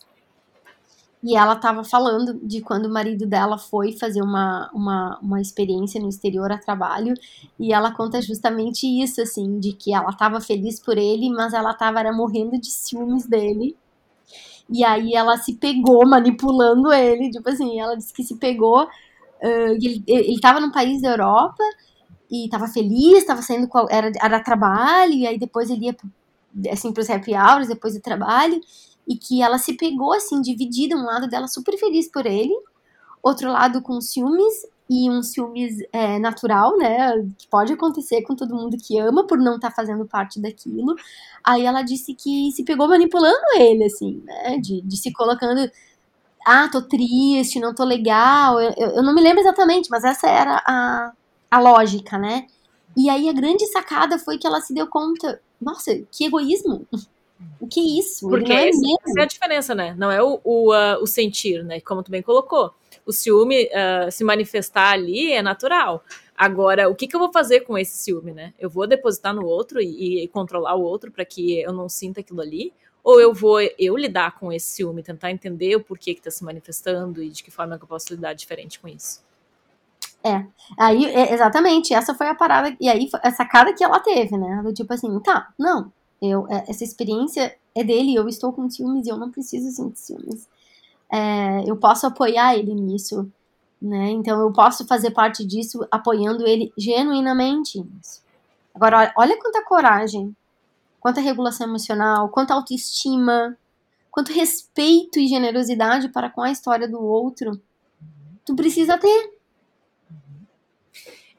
e 1.25 1.35
ela 1.35 1.53
estava 1.53 1.83
falando 1.83 2.39
de 2.43 2.61
quando 2.61 2.85
o 2.85 2.93
marido 2.93 3.25
dela 3.25 3.57
foi 3.57 3.93
fazer 3.93 4.21
uma, 4.21 4.69
uma, 4.71 5.17
uma 5.19 5.41
experiência 5.41 5.99
no 5.99 6.07
exterior 6.07 6.51
a 6.51 6.57
trabalho. 6.59 7.15
E 7.59 7.73
ela 7.73 7.91
conta 7.91 8.21
justamente 8.21 8.85
isso, 8.85 9.19
assim, 9.19 9.59
de 9.59 9.73
que 9.73 9.91
ela 9.91 10.11
estava 10.11 10.39
feliz 10.39 10.79
por 10.79 10.99
ele, 10.99 11.31
mas 11.31 11.55
ela 11.55 11.71
estava 11.71 12.03
morrendo 12.11 12.61
de 12.61 12.69
ciúmes 12.69 13.25
dele. 13.25 13.75
E 14.69 14.85
aí 14.85 15.15
ela 15.15 15.35
se 15.37 15.55
pegou 15.55 16.07
manipulando 16.07 16.93
ele, 16.93 17.31
tipo 17.31 17.49
assim, 17.49 17.79
ela 17.79 17.97
disse 17.97 18.13
que 18.13 18.23
se 18.23 18.35
pegou. 18.35 18.83
Uh, 18.83 19.73
ele, 19.81 20.03
ele 20.07 20.39
tava 20.39 20.59
num 20.59 20.71
país 20.71 21.01
da 21.01 21.09
Europa 21.09 21.63
e 22.29 22.47
tava 22.49 22.67
feliz, 22.67 23.25
tava 23.25 23.41
saindo, 23.41 23.67
era, 23.89 24.11
era 24.21 24.43
trabalho, 24.43 25.13
e 25.13 25.25
aí 25.25 25.39
depois 25.39 25.71
ele 25.71 25.85
ia 25.85 25.95
assim, 26.71 26.93
pros 26.93 27.09
happy 27.09 27.33
hours, 27.33 27.67
depois 27.67 27.95
do 27.95 27.99
trabalho, 27.99 28.61
e 29.07 29.15
que 29.15 29.41
ela 29.41 29.57
se 29.57 29.73
pegou 29.73 30.13
assim 30.13 30.41
dividida, 30.41 30.95
um 30.95 31.05
lado 31.05 31.27
dela 31.27 31.47
super 31.47 31.77
feliz 31.77 32.09
por 32.09 32.25
ele, 32.25 32.53
outro 33.21 33.51
lado 33.51 33.81
com 33.81 33.99
ciúmes 34.01 34.65
e 34.89 35.09
um 35.09 35.23
ciúmes 35.23 35.77
é, 35.91 36.19
natural, 36.19 36.77
né, 36.77 37.13
que 37.37 37.47
pode 37.47 37.73
acontecer 37.73 38.21
com 38.21 38.35
todo 38.35 38.55
mundo 38.55 38.77
que 38.77 38.99
ama 38.99 39.25
por 39.25 39.37
não 39.37 39.55
estar 39.55 39.69
tá 39.69 39.75
fazendo 39.75 40.05
parte 40.05 40.39
daquilo. 40.39 40.95
Aí 41.43 41.63
ela 41.63 41.81
disse 41.81 42.13
que 42.13 42.51
se 42.51 42.63
pegou 42.63 42.87
manipulando 42.87 43.35
ele, 43.57 43.85
assim, 43.85 44.21
né, 44.25 44.57
de, 44.57 44.81
de 44.81 44.97
se 44.97 45.11
colocando 45.11 45.69
ah, 46.45 46.69
tô 46.71 46.81
triste, 46.83 47.59
não 47.59 47.73
tô 47.73 47.83
legal. 47.83 48.61
Eu, 48.61 48.71
eu, 48.77 48.87
eu, 48.97 49.03
não 49.03 49.15
me 49.15 49.21
lembro 49.21 49.39
exatamente, 49.41 49.89
mas 49.89 50.03
essa 50.03 50.27
era 50.29 50.61
a, 50.65 51.11
a 51.49 51.59
lógica, 51.59 52.19
né? 52.19 52.45
E 52.95 53.09
aí 53.09 53.27
a 53.27 53.33
grande 53.33 53.65
sacada 53.67 54.19
foi 54.19 54.37
que 54.37 54.45
ela 54.45 54.61
se 54.61 54.73
deu 54.73 54.87
conta, 54.87 55.41
nossa, 55.59 55.91
que 56.11 56.25
egoísmo. 56.25 56.87
O 57.59 57.67
que 57.67 57.79
é 57.79 57.99
isso? 57.99 58.27
Porque 58.29 58.51
é 58.51 58.69
essa, 58.69 58.81
essa, 59.03 59.19
é 59.19 59.23
a 59.23 59.25
diferença, 59.25 59.75
né? 59.75 59.95
Não 59.97 60.11
é 60.11 60.21
o, 60.21 60.39
o, 60.43 60.73
uh, 60.73 61.01
o 61.01 61.07
sentir, 61.07 61.63
né? 61.63 61.79
Como 61.81 62.03
tu 62.03 62.11
bem 62.11 62.21
colocou. 62.21 62.73
O 63.05 63.11
ciúme 63.11 63.65
uh, 63.65 64.11
se 64.11 64.23
manifestar 64.23 64.91
ali 64.91 65.31
é 65.31 65.41
natural. 65.41 66.03
Agora, 66.37 66.89
o 66.89 66.95
que, 66.95 67.07
que 67.07 67.15
eu 67.15 67.19
vou 67.19 67.31
fazer 67.31 67.61
com 67.61 67.77
esse 67.77 67.97
ciúme, 67.97 68.31
né? 68.31 68.53
Eu 68.59 68.69
vou 68.69 68.87
depositar 68.87 69.33
no 69.33 69.45
outro 69.45 69.81
e, 69.81 70.23
e 70.23 70.27
controlar 70.27 70.75
o 70.75 70.81
outro 70.81 71.11
para 71.11 71.23
que 71.23 71.61
eu 71.61 71.71
não 71.71 71.87
sinta 71.87 72.19
aquilo 72.19 72.41
ali? 72.41 72.73
Ou 73.03 73.21
eu 73.21 73.33
vou 73.33 73.61
eu 73.61 73.95
lidar 73.95 74.37
com 74.39 74.51
esse 74.51 74.67
ciúme, 74.67 75.03
tentar 75.03 75.31
entender 75.31 75.75
o 75.75 75.83
porquê 75.83 76.13
que 76.13 76.19
está 76.19 76.31
se 76.31 76.43
manifestando 76.43 77.21
e 77.21 77.29
de 77.29 77.43
que 77.43 77.51
forma 77.51 77.77
eu 77.79 77.87
posso 77.87 78.13
lidar 78.13 78.33
diferente 78.33 78.79
com 78.79 78.87
isso? 78.87 79.23
É, 80.23 80.43
aí, 80.79 81.05
é, 81.05 81.31
exatamente, 81.31 81.93
essa 81.93 82.15
foi 82.15 82.27
a 82.27 82.33
parada, 82.33 82.75
e 82.81 82.89
aí 82.89 83.07
a 83.21 83.29
sacada 83.29 83.71
que 83.73 83.83
ela 83.83 83.99
teve, 83.99 84.35
né? 84.35 84.59
Do 84.63 84.73
tipo 84.73 84.91
assim, 84.91 85.19
tá, 85.19 85.53
não, 85.57 85.93
eu, 86.21 86.47
é, 86.49 86.65
essa 86.67 86.83
experiência 86.83 87.55
é 87.73 87.83
dele, 87.83 88.15
eu 88.15 88.27
estou 88.27 88.53
com 88.53 88.69
ciúmes 88.69 89.05
e 89.05 89.09
eu 89.09 89.17
não 89.17 89.31
preciso 89.31 89.69
sentir 89.71 89.99
ciúmes. 89.99 90.47
É, 91.11 91.69
eu 91.69 91.75
posso 91.77 92.07
apoiar 92.07 92.55
ele 92.55 92.73
nisso, 92.73 93.29
né? 93.81 94.11
Então 94.11 94.39
eu 94.41 94.51
posso 94.51 94.85
fazer 94.87 95.11
parte 95.11 95.45
disso 95.45 95.85
apoiando 95.91 96.47
ele 96.47 96.73
genuinamente 96.77 97.79
nisso. 97.79 98.21
Agora, 98.73 99.13
olha 99.17 99.39
quanta 99.39 99.63
coragem, 99.63 100.35
quanta 100.99 101.21
regulação 101.21 101.67
emocional, 101.67 102.29
quanta 102.29 102.53
autoestima, 102.53 103.57
quanto 104.11 104.33
respeito 104.33 105.19
e 105.19 105.27
generosidade 105.27 106.09
para 106.09 106.29
com 106.29 106.41
a 106.41 106.51
história 106.51 106.87
do 106.87 107.01
outro 107.01 107.61
tu 108.45 108.55
precisa 108.55 108.97
ter. 108.97 109.34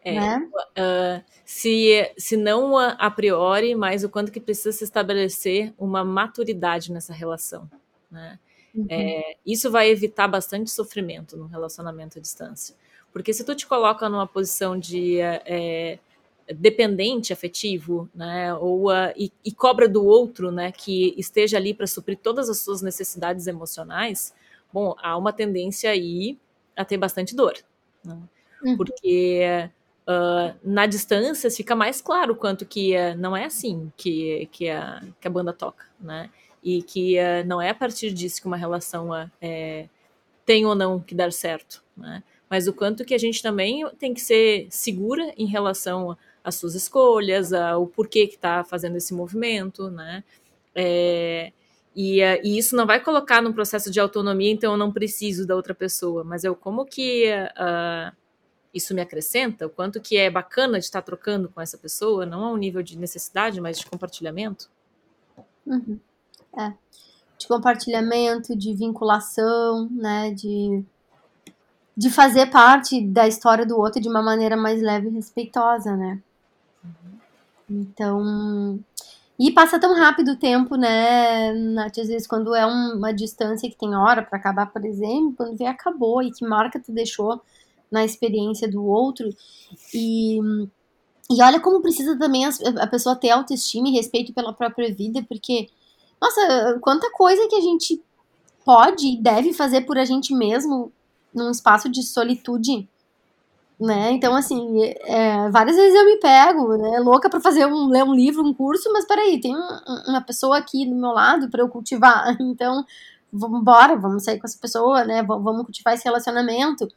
É, 0.08 0.14
né? 0.14 0.48
uh, 0.54 1.24
se, 1.44 2.12
se 2.16 2.36
não 2.36 2.78
a, 2.78 2.90
a, 2.90 3.10
priori, 3.10 3.74
mas 3.74 4.04
o 4.04 4.08
quanto 4.08 4.30
que 4.30 4.38
precisa 4.38 4.70
se 4.70 4.84
estabelecer 4.84 5.74
uma 5.76 6.04
maturidade 6.04 6.92
nessa 6.92 7.12
relação. 7.12 7.68
Né? 8.08 8.38
Uhum. 8.72 8.86
É, 8.88 9.36
isso 9.44 9.68
vai 9.68 9.90
evitar 9.90 10.28
bastante 10.28 10.70
sofrimento 10.70 11.36
no 11.36 11.46
relacionamento 11.46 12.20
à 12.20 12.22
distância. 12.22 12.76
Porque 13.12 13.32
se 13.32 13.42
tu 13.42 13.52
te 13.56 13.66
coloca 13.66 14.08
numa 14.08 14.28
posição 14.28 14.78
de 14.78 15.18
é, 15.20 15.98
dependente 16.54 17.32
afetivo, 17.32 18.08
né, 18.14 18.54
ou 18.54 18.90
uh, 18.90 19.12
e, 19.16 19.32
e, 19.44 19.50
cobra 19.50 19.88
do 19.88 20.04
outro, 20.04 20.52
né, 20.52 20.70
que 20.70 21.14
esteja 21.18 21.56
ali 21.56 21.74
para 21.74 21.86
suprir 21.88 22.18
todas 22.18 22.48
as 22.48 22.58
suas 22.58 22.80
necessidades 22.80 23.48
emocionais, 23.48 24.32
bom, 24.72 24.94
há 25.02 25.16
uma 25.16 25.32
tendência 25.32 25.90
aí 25.90 26.38
a 26.76 26.84
ter 26.84 26.96
bastante 26.96 27.34
dor, 27.34 27.54
né? 28.04 28.16
uhum. 28.62 28.76
porque 28.76 29.68
uh, 30.06 30.56
na 30.62 30.86
distância 30.86 31.50
fica 31.50 31.74
mais 31.74 32.00
claro 32.00 32.34
quanto 32.34 32.64
que 32.64 32.96
uh, 32.96 33.16
não 33.16 33.36
é 33.36 33.44
assim 33.44 33.92
que, 33.96 34.48
que, 34.52 34.68
a, 34.68 35.02
que 35.20 35.26
a 35.26 35.30
banda 35.30 35.52
toca, 35.52 35.86
né? 36.00 36.30
E 36.62 36.82
que 36.82 37.18
uh, 37.18 37.46
não 37.46 37.60
é 37.60 37.70
a 37.70 37.74
partir 37.74 38.12
disso 38.12 38.40
que 38.40 38.46
uma 38.46 38.56
relação 38.56 39.10
é, 39.40 39.88
tem 40.44 40.64
ou 40.66 40.74
não 40.74 41.00
que 41.00 41.14
dar 41.14 41.32
certo, 41.32 41.82
né? 41.96 42.22
Mas 42.48 42.68
o 42.68 42.72
quanto 42.72 43.04
que 43.04 43.14
a 43.14 43.18
gente 43.18 43.42
também 43.42 43.84
tem 43.98 44.14
que 44.14 44.20
ser 44.20 44.68
segura 44.70 45.32
em 45.36 45.46
relação 45.46 46.16
às 46.44 46.54
suas 46.54 46.76
escolhas, 46.76 47.52
ao 47.52 47.88
porquê 47.88 48.28
que 48.28 48.36
está 48.36 48.62
fazendo 48.62 48.96
esse 48.96 49.12
movimento, 49.12 49.90
né? 49.90 50.22
É, 50.72 51.52
e, 51.94 52.20
e, 52.20 52.58
isso 52.58 52.76
não 52.76 52.86
vai 52.86 53.00
colocar 53.00 53.42
num 53.42 53.52
processo 53.52 53.90
de 53.90 53.98
autonomia, 53.98 54.52
então 54.52 54.72
eu 54.72 54.76
não 54.76 54.92
preciso 54.92 55.46
da 55.46 55.56
outra 55.56 55.74
pessoa, 55.74 56.22
mas 56.22 56.44
eu 56.44 56.54
como 56.54 56.84
que 56.84 57.24
uh, 57.32 58.14
isso 58.76 58.94
me 58.94 59.00
acrescenta, 59.00 59.66
o 59.66 59.70
quanto 59.70 60.00
que 60.00 60.16
é 60.16 60.30
bacana 60.30 60.78
de 60.78 60.84
estar 60.84 61.00
trocando 61.02 61.48
com 61.48 61.60
essa 61.60 61.78
pessoa, 61.78 62.26
não 62.26 62.44
a 62.44 62.52
um 62.52 62.56
nível 62.56 62.82
de 62.82 62.98
necessidade, 62.98 63.60
mas 63.60 63.78
de 63.78 63.86
compartilhamento. 63.86 64.68
Uhum. 65.66 65.98
É. 66.56 66.72
De 67.38 67.48
compartilhamento, 67.48 68.56
de 68.56 68.74
vinculação, 68.74 69.88
né? 69.90 70.30
De, 70.30 70.84
de 71.96 72.10
fazer 72.10 72.46
parte 72.46 73.00
da 73.00 73.26
história 73.26 73.66
do 73.66 73.78
outro 73.78 74.00
de 74.00 74.08
uma 74.08 74.22
maneira 74.22 74.56
mais 74.56 74.80
leve 74.80 75.08
e 75.08 75.12
respeitosa, 75.12 75.96
né? 75.96 76.20
Uhum. 76.84 77.18
Então. 77.70 78.80
E 79.38 79.50
passa 79.52 79.78
tão 79.78 79.94
rápido 79.94 80.32
o 80.32 80.36
tempo, 80.36 80.76
né, 80.76 81.52
Nath? 81.52 81.98
Às 81.98 82.08
vezes, 82.08 82.26
quando 82.26 82.54
é 82.54 82.64
uma 82.64 83.12
distância 83.12 83.68
que 83.68 83.76
tem 83.76 83.94
hora 83.94 84.22
para 84.22 84.38
acabar, 84.38 84.66
por 84.66 84.82
exemplo, 84.84 85.34
quando 85.36 85.58
vê, 85.58 85.66
acabou 85.66 86.22
e 86.22 86.30
que 86.30 86.46
marca 86.46 86.80
tu 86.80 86.90
deixou 86.90 87.42
na 87.90 88.04
experiência 88.04 88.70
do 88.70 88.84
outro. 88.84 89.28
E, 89.94 90.38
e 91.30 91.42
olha 91.42 91.60
como 91.60 91.82
precisa 91.82 92.18
também 92.18 92.44
a, 92.44 92.50
a 92.80 92.86
pessoa 92.86 93.16
ter 93.16 93.30
autoestima 93.30 93.88
e 93.88 93.92
respeito 93.92 94.32
pela 94.32 94.52
própria 94.52 94.92
vida, 94.94 95.24
porque, 95.28 95.68
nossa, 96.20 96.78
quanta 96.80 97.10
coisa 97.10 97.48
que 97.48 97.56
a 97.56 97.60
gente 97.60 98.02
pode 98.64 99.06
e 99.06 99.22
deve 99.22 99.52
fazer 99.52 99.82
por 99.82 99.96
a 99.96 100.04
gente 100.04 100.34
mesmo 100.34 100.92
num 101.32 101.50
espaço 101.50 101.88
de 101.88 102.02
solitude, 102.02 102.88
né? 103.78 104.12
Então, 104.12 104.34
assim, 104.34 104.82
é, 105.04 105.50
várias 105.50 105.76
vezes 105.76 105.94
eu 105.94 106.06
me 106.06 106.16
pego, 106.16 106.76
né, 106.76 106.98
louca 106.98 107.28
para 107.28 107.40
fazer 107.40 107.66
um, 107.66 107.88
ler 107.88 108.04
um 108.04 108.14
livro, 108.14 108.42
um 108.42 108.54
curso, 108.54 108.90
mas 108.92 109.06
peraí, 109.06 109.38
tem 109.38 109.54
um, 109.54 109.68
uma 110.08 110.20
pessoa 110.22 110.56
aqui 110.56 110.86
do 110.86 110.94
meu 110.94 111.10
lado 111.10 111.50
para 111.50 111.62
eu 111.62 111.68
cultivar, 111.68 112.34
então, 112.40 112.84
vamos 113.30 113.60
embora, 113.60 113.96
vamos 113.96 114.24
sair 114.24 114.38
com 114.40 114.46
essa 114.46 114.58
pessoa, 114.58 115.04
né, 115.04 115.22
vamos 115.22 115.62
cultivar 115.62 115.94
esse 115.94 116.04
relacionamento, 116.04 116.88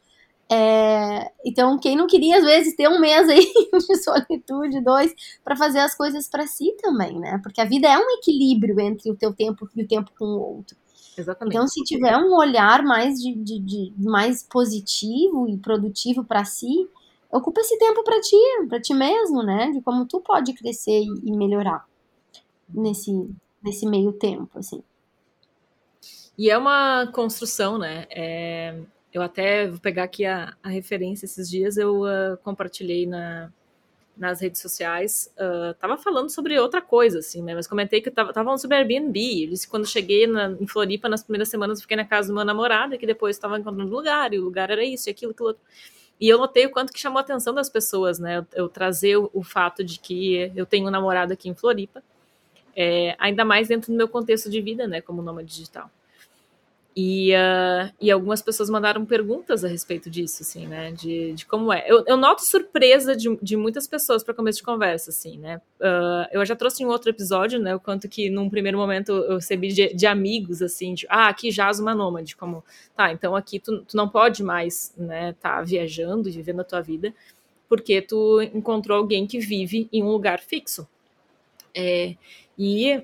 é, 0.52 1.30
então, 1.44 1.78
quem 1.78 1.94
não 1.94 2.08
queria, 2.08 2.38
às 2.38 2.44
vezes, 2.44 2.74
ter 2.74 2.88
um 2.88 2.98
mês 2.98 3.28
aí 3.28 3.40
de 3.72 3.96
solitude, 4.02 4.80
dois, 4.80 5.14
para 5.44 5.54
fazer 5.54 5.78
as 5.78 5.94
coisas 5.94 6.28
para 6.28 6.44
si 6.48 6.74
também, 6.82 7.20
né? 7.20 7.38
Porque 7.40 7.60
a 7.60 7.64
vida 7.64 7.86
é 7.86 7.96
um 7.96 8.10
equilíbrio 8.18 8.80
entre 8.80 9.12
o 9.12 9.14
teu 9.14 9.32
tempo 9.32 9.68
e 9.76 9.82
o 9.84 9.86
tempo 9.86 10.10
com 10.18 10.24
o 10.24 10.56
outro. 10.56 10.76
Exatamente. 11.16 11.54
Então, 11.54 11.68
se 11.68 11.84
tiver 11.84 12.16
um 12.16 12.34
olhar 12.34 12.82
mais, 12.82 13.20
de, 13.20 13.32
de, 13.34 13.60
de 13.60 13.92
mais 13.96 14.42
positivo 14.42 15.48
e 15.48 15.56
produtivo 15.56 16.24
para 16.24 16.44
si, 16.44 16.88
ocupa 17.30 17.60
esse 17.60 17.78
tempo 17.78 18.02
para 18.02 18.20
ti, 18.20 18.36
para 18.68 18.80
ti 18.80 18.92
mesmo, 18.92 19.44
né? 19.44 19.70
De 19.70 19.80
como 19.80 20.04
tu 20.04 20.20
pode 20.20 20.52
crescer 20.54 21.00
e, 21.00 21.30
melhorar 21.30 21.86
nesse, 22.68 23.30
nesse 23.62 23.86
meio 23.86 24.12
tempo, 24.12 24.58
assim. 24.58 24.82
E 26.36 26.50
é 26.50 26.58
uma 26.58 27.06
construção, 27.12 27.78
né? 27.78 28.06
É, 28.10 28.80
eu 29.12 29.22
até 29.22 29.66
vou 29.66 29.80
pegar 29.80 30.04
aqui 30.04 30.24
a, 30.24 30.54
a 30.62 30.68
referência 30.68 31.26
esses 31.26 31.50
dias, 31.50 31.76
eu 31.76 32.02
uh, 32.02 32.36
compartilhei 32.42 33.06
na, 33.06 33.52
nas 34.16 34.40
redes 34.40 34.60
sociais, 34.60 35.32
uh, 35.36 35.74
tava 35.74 35.96
falando 35.96 36.28
sobre 36.28 36.58
outra 36.58 36.82
coisa, 36.82 37.20
assim, 37.20 37.42
né? 37.42 37.54
Mas 37.54 37.66
comentei 37.66 38.00
que 38.00 38.10
tava, 38.10 38.32
tava 38.32 38.44
falando 38.44 38.60
sobre 38.60 38.76
Airbnb. 38.76 39.44
Eu 39.44 39.50
disse 39.50 39.66
quando 39.66 39.86
cheguei 39.86 40.26
na, 40.26 40.50
em 40.60 40.66
Floripa, 40.66 41.08
nas 41.08 41.22
primeiras 41.22 41.48
semanas, 41.48 41.78
eu 41.78 41.82
fiquei 41.82 41.96
na 41.96 42.04
casa 42.04 42.28
do 42.28 42.34
meu 42.34 42.44
namorado, 42.44 42.98
que 42.98 43.06
depois 43.06 43.34
estava 43.34 43.58
encontrando 43.58 43.90
lugar, 43.90 44.32
e 44.34 44.38
o 44.38 44.44
lugar 44.44 44.70
era 44.70 44.84
isso, 44.84 45.08
e 45.08 45.10
aquilo, 45.10 45.32
aquilo 45.32 45.48
outro. 45.48 45.62
E 46.20 46.28
eu 46.28 46.36
notei 46.36 46.66
o 46.66 46.70
quanto 46.70 46.92
que 46.92 47.00
chamou 47.00 47.18
a 47.18 47.22
atenção 47.22 47.54
das 47.54 47.70
pessoas, 47.70 48.18
né? 48.18 48.38
Eu, 48.38 48.46
eu 48.52 48.68
trazer 48.68 49.16
o, 49.16 49.30
o, 49.32 49.42
fato 49.42 49.82
de 49.82 49.98
que 49.98 50.52
eu 50.54 50.66
tenho 50.66 50.86
um 50.86 50.90
namorado 50.90 51.32
aqui 51.32 51.48
em 51.48 51.54
Floripa, 51.54 52.02
é, 52.76 53.16
ainda 53.18 53.44
mais 53.44 53.68
dentro 53.68 53.90
do 53.90 53.96
meu 53.96 54.06
contexto 54.06 54.50
de 54.50 54.60
vida, 54.60 54.86
né? 54.86 55.00
Como 55.00 55.22
nômade 55.22 55.48
digital. 55.48 55.90
E, 56.96 57.32
uh, 57.32 57.92
e 58.00 58.10
algumas 58.10 58.42
pessoas 58.42 58.68
mandaram 58.68 59.06
perguntas 59.06 59.64
a 59.64 59.68
respeito 59.68 60.10
disso, 60.10 60.42
assim, 60.42 60.66
né? 60.66 60.90
De, 60.90 61.32
de 61.34 61.46
como 61.46 61.72
é. 61.72 61.84
Eu, 61.86 62.04
eu 62.04 62.16
noto 62.16 62.44
surpresa 62.44 63.14
de, 63.14 63.36
de 63.40 63.56
muitas 63.56 63.86
pessoas 63.86 64.24
para 64.24 64.34
começo 64.34 64.58
de 64.58 64.64
conversa, 64.64 65.10
assim, 65.10 65.38
né? 65.38 65.60
Uh, 65.80 66.26
eu 66.32 66.44
já 66.44 66.56
trouxe 66.56 66.82
em 66.82 66.86
outro 66.86 67.08
episódio, 67.08 67.60
né? 67.60 67.74
O 67.76 67.80
quanto 67.80 68.08
que 68.08 68.28
num 68.28 68.50
primeiro 68.50 68.76
momento 68.76 69.12
eu 69.12 69.36
recebi 69.36 69.68
de, 69.68 69.94
de 69.94 70.06
amigos, 70.06 70.62
assim, 70.62 70.94
de, 70.94 71.06
ah, 71.08 71.28
aqui 71.28 71.52
jaz 71.52 71.78
uma 71.78 71.94
nômade, 71.94 72.34
como, 72.34 72.64
tá, 72.96 73.12
então 73.12 73.36
aqui 73.36 73.60
tu, 73.60 73.82
tu 73.82 73.96
não 73.96 74.08
pode 74.08 74.42
mais, 74.42 74.92
né, 74.96 75.34
tá 75.40 75.62
viajando 75.62 76.28
e 76.28 76.32
vivendo 76.32 76.60
a 76.60 76.64
tua 76.64 76.80
vida, 76.80 77.14
porque 77.68 78.02
tu 78.02 78.42
encontrou 78.52 78.98
alguém 78.98 79.26
que 79.26 79.38
vive 79.38 79.88
em 79.92 80.02
um 80.02 80.10
lugar 80.10 80.40
fixo. 80.40 80.88
É, 81.72 82.16
e 82.58 83.00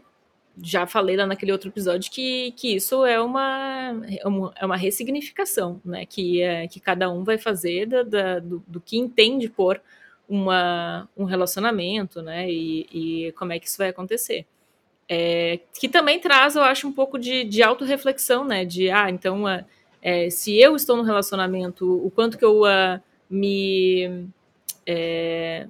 já 0.63 0.87
falei 0.87 1.17
lá 1.17 1.27
naquele 1.27 1.53
outro 1.53 1.69
episódio 1.69 2.11
que, 2.11 2.53
que 2.53 2.77
isso 2.77 3.05
é 3.05 3.21
uma, 3.21 4.03
é 4.57 4.65
uma 4.65 4.77
ressignificação, 4.77 5.81
né? 5.85 6.07
Que, 6.07 6.41
é, 6.41 6.67
que 6.67 6.81
cada 6.81 7.11
um 7.11 7.25
vai 7.25 7.37
fazer 7.37 7.87
da, 7.87 8.03
da, 8.03 8.39
do, 8.39 8.63
do, 8.67 8.81
que 8.81 8.97
entende 8.97 9.49
por 9.49 9.81
uma, 10.29 11.09
um 11.17 11.25
relacionamento, 11.25 12.23
né? 12.23 12.51
E, 12.51 12.87
e 13.29 13.33
como 13.33 13.53
é 13.53 13.59
que 13.59 13.67
isso 13.67 13.79
vai 13.79 13.89
acontecer. 13.89 14.47
É, 15.09 15.61
que 15.79 15.89
também 15.89 16.19
traz, 16.19 16.57
eu 16.57 16.63
acho, 16.63 16.89
um 16.89 16.93
pouco 16.93 17.19
de, 17.19 17.45
de 17.45 17.63
autorreflexão, 17.63 18.45
né? 18.45 18.65
De, 18.65 18.91
ah, 18.91 19.11
então, 19.11 19.45
é, 20.01 20.31
se 20.31 20.59
eu 20.59 20.75
estou 20.75 20.97
no 20.97 21.03
relacionamento, 21.03 22.05
o 22.05 22.11
quanto 22.11 22.39
que 22.39 22.45
eu 22.45 22.63
uh, 22.63 23.01
me... 23.29 24.27
É, 24.87 25.67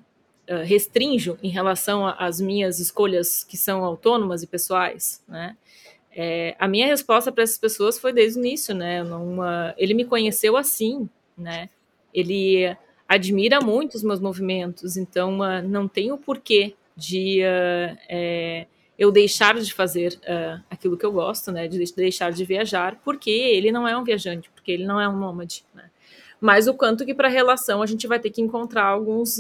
uh, 0.50 0.64
restrinjo 0.64 1.38
em 1.42 1.48
relação 1.48 2.06
às 2.06 2.40
minhas 2.40 2.80
escolhas 2.80 3.44
que 3.44 3.56
são 3.56 3.84
autônomas 3.84 4.42
e 4.42 4.46
pessoais, 4.46 5.22
né? 5.28 5.56
é, 6.16 6.56
a 6.58 6.66
minha 6.66 6.86
resposta 6.86 7.30
para 7.30 7.44
essas 7.44 7.58
pessoas 7.58 7.98
foi 7.98 8.10
desde 8.10 8.38
o 8.38 8.40
início, 8.40 8.74
né? 8.74 9.04
Uh, 9.04 9.74
ele 9.76 9.92
me 9.92 10.06
conheceu 10.06 10.56
assim, 10.56 11.06
né? 11.36 11.68
Ele 12.12 12.74
admira 13.06 13.60
muito 13.60 13.96
os 13.96 14.02
meus 14.02 14.18
movimentos, 14.18 14.96
então 14.96 15.40
uh, 15.40 15.60
não 15.62 15.86
tem 15.86 16.10
o 16.10 16.16
porquê 16.16 16.74
de 16.96 17.42
uh, 17.42 17.98
é, 18.08 18.66
eu 18.98 19.12
deixar 19.12 19.60
de 19.60 19.74
fazer 19.74 20.18
uh, 20.22 20.64
aquilo 20.70 20.96
que 20.96 21.04
eu 21.04 21.12
gosto, 21.12 21.52
né? 21.52 21.68
De 21.68 21.84
deixar 21.94 22.32
de 22.32 22.44
viajar, 22.46 22.98
porque 23.04 23.30
ele 23.30 23.70
não 23.70 23.86
é 23.86 23.94
um 23.94 24.02
viajante, 24.02 24.50
porque 24.54 24.72
ele 24.72 24.86
não 24.86 24.98
é 24.98 25.06
um 25.06 25.18
nômade, 25.18 25.66
né? 25.74 25.90
Mas 26.40 26.66
o 26.66 26.72
quanto 26.72 27.04
que 27.04 27.12
para 27.12 27.28
a 27.28 27.30
relação 27.30 27.82
a 27.82 27.86
gente 27.86 28.06
vai 28.06 28.18
ter 28.18 28.30
que 28.30 28.40
encontrar 28.40 28.86
alguns 28.86 29.38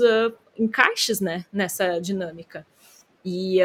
encaixes, 0.58 1.20
né? 1.20 1.44
Nessa 1.52 1.98
dinâmica. 1.98 2.66
E, 3.24 3.58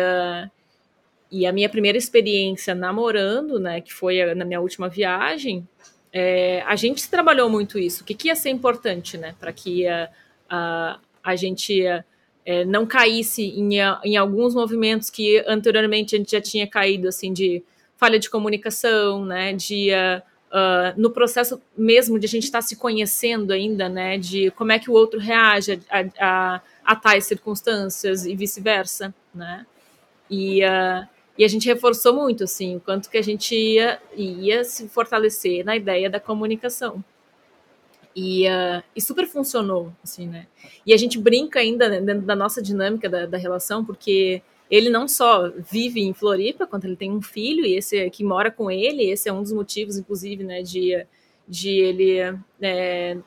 e 1.32 1.45
a 1.45 1.51
minha 1.51 1.69
primeira 1.69 1.97
experiência 1.97 2.73
namorando, 2.73 3.60
né? 3.60 3.82
Que 3.82 3.93
foi 3.93 4.34
na 4.34 4.43
minha 4.43 4.60
última 4.60 4.89
viagem, 4.89 5.67
é, 6.13 6.62
a 6.63 6.75
gente 6.75 7.10
trabalhou 7.10 7.49
muito 7.49 7.80
isso. 7.80 8.04
O 8.04 8.06
que, 8.06 8.13
que 8.13 8.27
ia 8.27 8.36
ser 8.36 8.49
importante, 8.49 9.17
né, 9.17 9.34
para 9.39 9.54
que 9.54 9.88
a, 9.88 10.99
a, 11.23 11.36
gente 11.36 11.84
é, 12.45 12.65
não 12.65 12.86
caísse 12.86 13.43
em, 13.43 13.77
em 14.04 14.17
alguns 14.17 14.54
movimentos 14.54 15.10
que 15.10 15.43
anteriormente 15.47 16.15
a 16.15 16.17
gente 16.17 16.32
já 16.32 16.41
tinha 16.41 16.67
caído, 16.67 17.08
assim, 17.08 17.32
de 17.32 17.63
falha 17.95 18.19
de 18.19 18.30
comunicação, 18.30 19.25
né, 19.25 19.54
de 19.54 19.89
uh, 20.52 21.00
no 21.00 21.10
processo 21.12 21.62
mesmo 21.76 22.20
de 22.20 22.26
a 22.26 22.30
gente 22.30 22.44
estar 22.44 22.60
tá 22.60 22.62
se 22.62 22.76
conhecendo 22.76 23.52
ainda, 23.52 23.90
né, 23.90 24.18
de 24.18 24.52
como 24.52 24.72
é 24.72 24.80
que 24.80 24.90
o 24.90 24.94
outro 24.94 25.20
reage 25.20 25.82
a, 25.90 26.04
a, 26.20 26.62
a 26.84 26.96
tais 26.96 27.26
circunstâncias 27.26 28.26
e 28.26 28.36
vice-versa, 28.36 29.14
né, 29.34 29.66
e 30.30 30.64
uh, 30.64 31.08
e 31.38 31.44
a 31.44 31.48
gente 31.48 31.66
reforçou 31.68 32.14
muito, 32.14 32.44
assim, 32.44 32.76
o 32.76 32.80
quanto 32.80 33.10
que 33.10 33.18
a 33.18 33.22
gente 33.22 33.56
ia, 33.56 34.00
ia 34.16 34.64
se 34.64 34.88
fortalecer 34.88 35.66
na 35.66 35.76
ideia 35.76 36.10
da 36.10 36.20
comunicação. 36.20 37.04
E, 38.16 38.48
uh, 38.48 38.84
e 38.96 39.02
super 39.02 39.26
funcionou, 39.26 39.92
assim, 40.04 40.28
né? 40.28 40.46
E 40.86 40.94
a 40.94 40.98
gente 40.98 41.18
brinca 41.18 41.60
ainda 41.60 41.88
né, 41.88 42.02
dentro 42.02 42.28
da 42.28 42.36
nossa 42.36 42.62
dinâmica 42.62 43.10
da, 43.10 43.26
da 43.26 43.38
relação, 43.38 43.84
porque 43.84 44.42
ele 44.72 44.90
não 44.90 45.06
só 45.06 45.52
vive 45.70 46.00
em 46.00 46.14
Floripa, 46.14 46.66
quanto 46.66 46.86
ele 46.86 46.96
tem 46.96 47.12
um 47.12 47.22
filho, 47.22 47.66
e 47.66 47.76
esse 47.76 48.10
que 48.10 48.24
mora 48.24 48.50
com 48.50 48.72
ele, 48.72 49.12
esse 49.12 49.28
é 49.28 49.34
um 49.34 49.44
dos 49.44 49.52
motivos, 49.52 49.98
inclusive, 49.98 50.46
né, 50.46 50.62
de, 50.62 51.06
de 51.46 51.70
ele 51.70 52.40
é, 52.62 53.18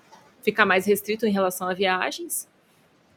ficar 0.43 0.65
mais 0.65 0.87
restrito 0.87 1.27
em 1.27 1.31
relação 1.31 1.69
a 1.69 1.75
viagens. 1.75 2.49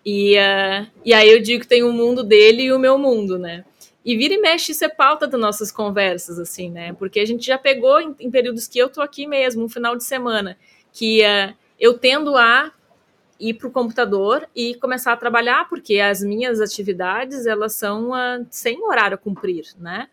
E, 0.06 0.38
uh, 0.38 0.88
e 1.06 1.14
aí 1.14 1.30
eu 1.30 1.42
digo 1.42 1.62
que 1.62 1.68
tem 1.68 1.84
o 1.84 1.94
mundo 1.94 2.22
dele 2.22 2.64
e 2.64 2.74
o 2.74 2.80
meu 2.80 2.98
mundo, 2.98 3.40
né? 3.40 3.64
E 4.04 4.16
vira 4.16 4.34
e 4.34 4.38
mexe, 4.38 4.72
isso 4.72 4.86
é 4.86 4.90
pauta 4.90 5.28
das 5.28 5.40
nossas 5.40 5.72
conversas, 5.72 6.40
assim, 6.40 6.70
né? 6.70 6.94
Porque 6.94 7.20
a 7.20 7.26
gente 7.26 7.46
já 7.46 7.58
pegou 7.58 8.00
em, 8.00 8.16
em 8.20 8.32
períodos 8.32 8.68
que 8.68 8.80
eu 8.80 8.90
tô 8.90 9.02
aqui 9.02 9.26
mesmo, 9.26 9.64
um 9.64 9.70
final 9.70 9.96
de 9.96 10.04
semana, 10.04 10.58
que 10.92 11.22
uh, 11.22 11.54
eu 11.80 11.98
tendo 11.98 12.36
a 12.36 12.72
ir 13.40 13.56
para 13.56 13.68
o 13.68 13.72
computador 13.72 14.48
e 14.56 14.76
começar 14.76 15.14
a 15.14 15.18
trabalhar, 15.18 15.68
porque 15.70 16.00
as 16.00 16.22
minhas 16.22 16.60
atividades, 16.60 17.46
elas 17.46 17.74
são 17.74 18.12
uh, 18.12 18.46
sem 18.50 18.84
horário 18.84 19.16
a 19.16 19.18
cumprir, 19.18 19.66
né? 19.80 20.08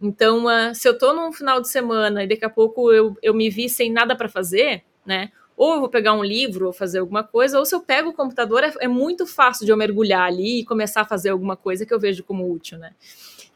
Então, 0.00 0.46
uh, 0.46 0.74
se 0.74 0.88
eu 0.88 0.96
tô 0.96 1.12
num 1.12 1.32
final 1.32 1.60
de 1.60 1.68
semana 1.68 2.24
e 2.24 2.28
daqui 2.28 2.44
a 2.44 2.50
pouco 2.50 2.92
eu, 2.92 3.16
eu 3.22 3.34
me 3.34 3.50
vi 3.50 3.68
sem 3.68 3.92
nada 3.92 4.16
para 4.16 4.28
fazer, 4.28 4.82
né? 5.04 5.30
Ou 5.56 5.74
eu 5.74 5.80
vou 5.80 5.90
pegar 5.90 6.14
um 6.14 6.24
livro 6.24 6.66
ou 6.66 6.72
fazer 6.72 7.00
alguma 7.00 7.22
coisa, 7.22 7.58
ou 7.58 7.66
se 7.66 7.74
eu 7.74 7.80
pego 7.80 8.08
o 8.08 8.14
computador, 8.14 8.64
é, 8.64 8.72
é 8.80 8.88
muito 8.88 9.26
fácil 9.26 9.66
de 9.66 9.72
eu 9.72 9.76
mergulhar 9.76 10.26
ali 10.26 10.60
e 10.60 10.64
começar 10.64 11.02
a 11.02 11.04
fazer 11.04 11.28
alguma 11.28 11.54
coisa 11.54 11.84
que 11.84 11.92
eu 11.92 12.00
vejo 12.00 12.24
como 12.24 12.50
útil, 12.50 12.78
né? 12.78 12.92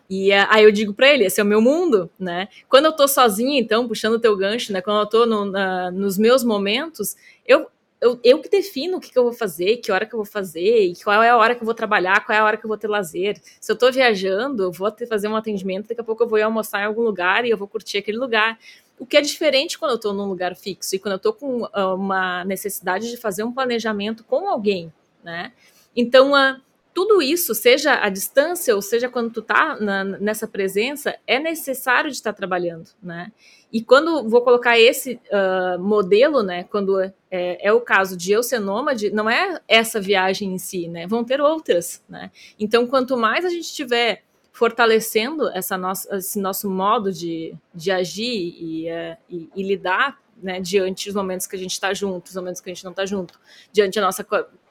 E 0.09 0.31
eh, 0.31 0.47
aí 0.51 0.65
eu 0.65 0.71
digo 0.71 0.93
para 0.93 1.09
ele, 1.09 1.25
esse 1.25 1.41
é 1.41 1.45
o 1.45 1.47
meu 1.47 1.61
mundo, 1.61 2.11
né? 2.19 2.49
Quando 2.69 2.87
eu 2.87 2.93
tô 2.93 3.09
sozinha, 3.09 3.59
então, 3.59 3.89
puxando 3.89 4.15
o 4.15 4.19
teu 4.19 4.37
gancho, 4.37 4.73
né? 4.73 4.81
Quando 4.81 5.01
eu 5.01 5.07
tô 5.07 5.27
no, 5.27 5.47
na, 5.47 5.91
nos 5.91 6.19
meus 6.19 6.45
momentos, 6.45 7.17
eu, 7.47 7.67
eu, 8.05 8.21
eu 8.23 8.39
que 8.39 8.51
defino 8.51 8.99
o 8.99 9.01
que, 9.01 9.11
que, 9.11 9.19
eu 9.19 9.23
vou 9.23 9.33
fazer, 9.33 9.79
que 9.79 9.91
hora 9.91 10.05
que 10.05 10.15
eu 10.15 10.19
vou 10.19 10.27
fazer, 10.27 10.89
e 10.89 10.95
qual 11.03 11.23
é 11.23 11.31
a 11.31 11.37
hora 11.39 11.55
que 11.55 11.63
eu 11.63 11.65
vou 11.65 11.75
trabalhar, 11.75 12.23
qual 12.23 12.37
é 12.37 12.39
a 12.39 12.45
hora 12.45 12.59
que 12.59 12.67
eu 12.67 12.69
vou 12.69 12.77
ter 12.77 12.87
lazer. 12.87 13.41
Se 13.59 13.73
eu 13.73 13.77
tô 13.77 13.91
viajando, 13.91 14.65
eu 14.65 14.71
vou 14.71 14.91
ter, 14.91 15.07
fazer 15.07 15.27
um 15.27 15.35
atendimento, 15.35 15.89
daqui 15.89 16.03
a 16.03 16.05
pouco 16.05 16.23
eu 16.23 16.29
vou 16.29 16.43
almoçar 16.43 16.83
em 16.83 16.85
algum 16.85 17.01
lugar 17.01 17.47
e 17.47 17.51
eu 17.51 17.57
vou 17.57 17.67
curtir 17.67 17.97
aquele 17.97 18.19
lugar. 18.19 18.59
O 18.99 19.07
que 19.07 19.17
é 19.17 19.23
diferente 19.23 19.79
quando 19.79 19.93
eu 19.93 19.99
tô 19.99 20.13
num 20.13 20.27
lugar 20.27 20.55
fixo 20.55 20.95
e 20.95 20.99
quando 20.99 21.15
eu 21.15 21.19
tô 21.19 21.33
com 21.33 21.63
uh, 21.63 21.95
uma 21.95 22.45
necessidade 22.45 23.11
de 23.11 23.17
fazer 23.17 23.43
um 23.43 23.51
planejamento 23.51 24.23
com 24.23 24.51
alguém, 24.51 24.93
né? 25.23 25.51
Então, 25.97 26.33
uh, 26.33 26.61
tudo 26.95 27.21
isso, 27.21 27.55
seja 27.57 28.01
a 28.01 28.09
distância 28.09 28.75
ou 28.75 28.81
seja 28.81 29.09
quando 29.09 29.33
tu 29.33 29.43
tá 29.43 29.77
na, 29.81 30.05
nessa 30.05 30.47
presença, 30.47 31.19
é 31.27 31.41
necessário 31.41 32.09
de 32.09 32.17
estar 32.17 32.33
trabalhando, 32.33 32.89
né? 33.03 33.33
E 33.73 33.83
quando 33.83 34.29
vou 34.29 34.43
colocar 34.43 34.79
esse 34.79 35.21
uh, 35.33 35.79
modelo, 35.81 36.45
né? 36.45 36.63
Quando 36.63 37.01
é, 37.01 37.13
é, 37.31 37.73
o 37.73 37.81
caso 37.81 38.17
de 38.17 38.31
eu 38.31 38.45
ser 38.45 38.61
nômade, 38.61 39.11
não 39.11 39.29
é 39.29 39.61
essa 39.67 40.01
viagem 40.01 40.55
em 40.55 40.59
si, 40.59 40.87
né? 40.87 41.09
Vão 41.09 41.25
ter 41.25 41.41
outras, 41.41 42.01
né? 42.09 42.31
Então, 42.61 42.87
quanto 42.87 43.17
mais 43.17 43.45
a 43.45 43.49
gente 43.49 43.65
estiver 43.65 44.23
fortalecendo 44.53 45.49
essa 45.49 45.77
nossa, 45.77 46.17
esse 46.17 46.41
nosso 46.41 46.71
modo 46.71 47.13
de, 47.13 47.53
de 47.75 47.91
agir 47.91 48.55
e, 48.57 48.87
uh, 48.89 49.17
e, 49.29 49.51
e 49.57 49.63
lidar 49.65 50.17
né, 50.41 50.61
diante 50.61 51.07
dos 51.07 51.15
momentos 51.15 51.47
que 51.47 51.57
a 51.57 51.59
gente 51.59 51.73
está 51.73 51.93
junto, 51.93 52.29
os 52.29 52.37
momentos 52.37 52.61
que 52.61 52.71
a 52.71 52.75
gente 52.75 52.85
não 52.85 52.93
está 52.93 53.05
junto, 53.05 53.39
diante 53.73 53.97
da 53.97 54.07
nossa 54.07 54.25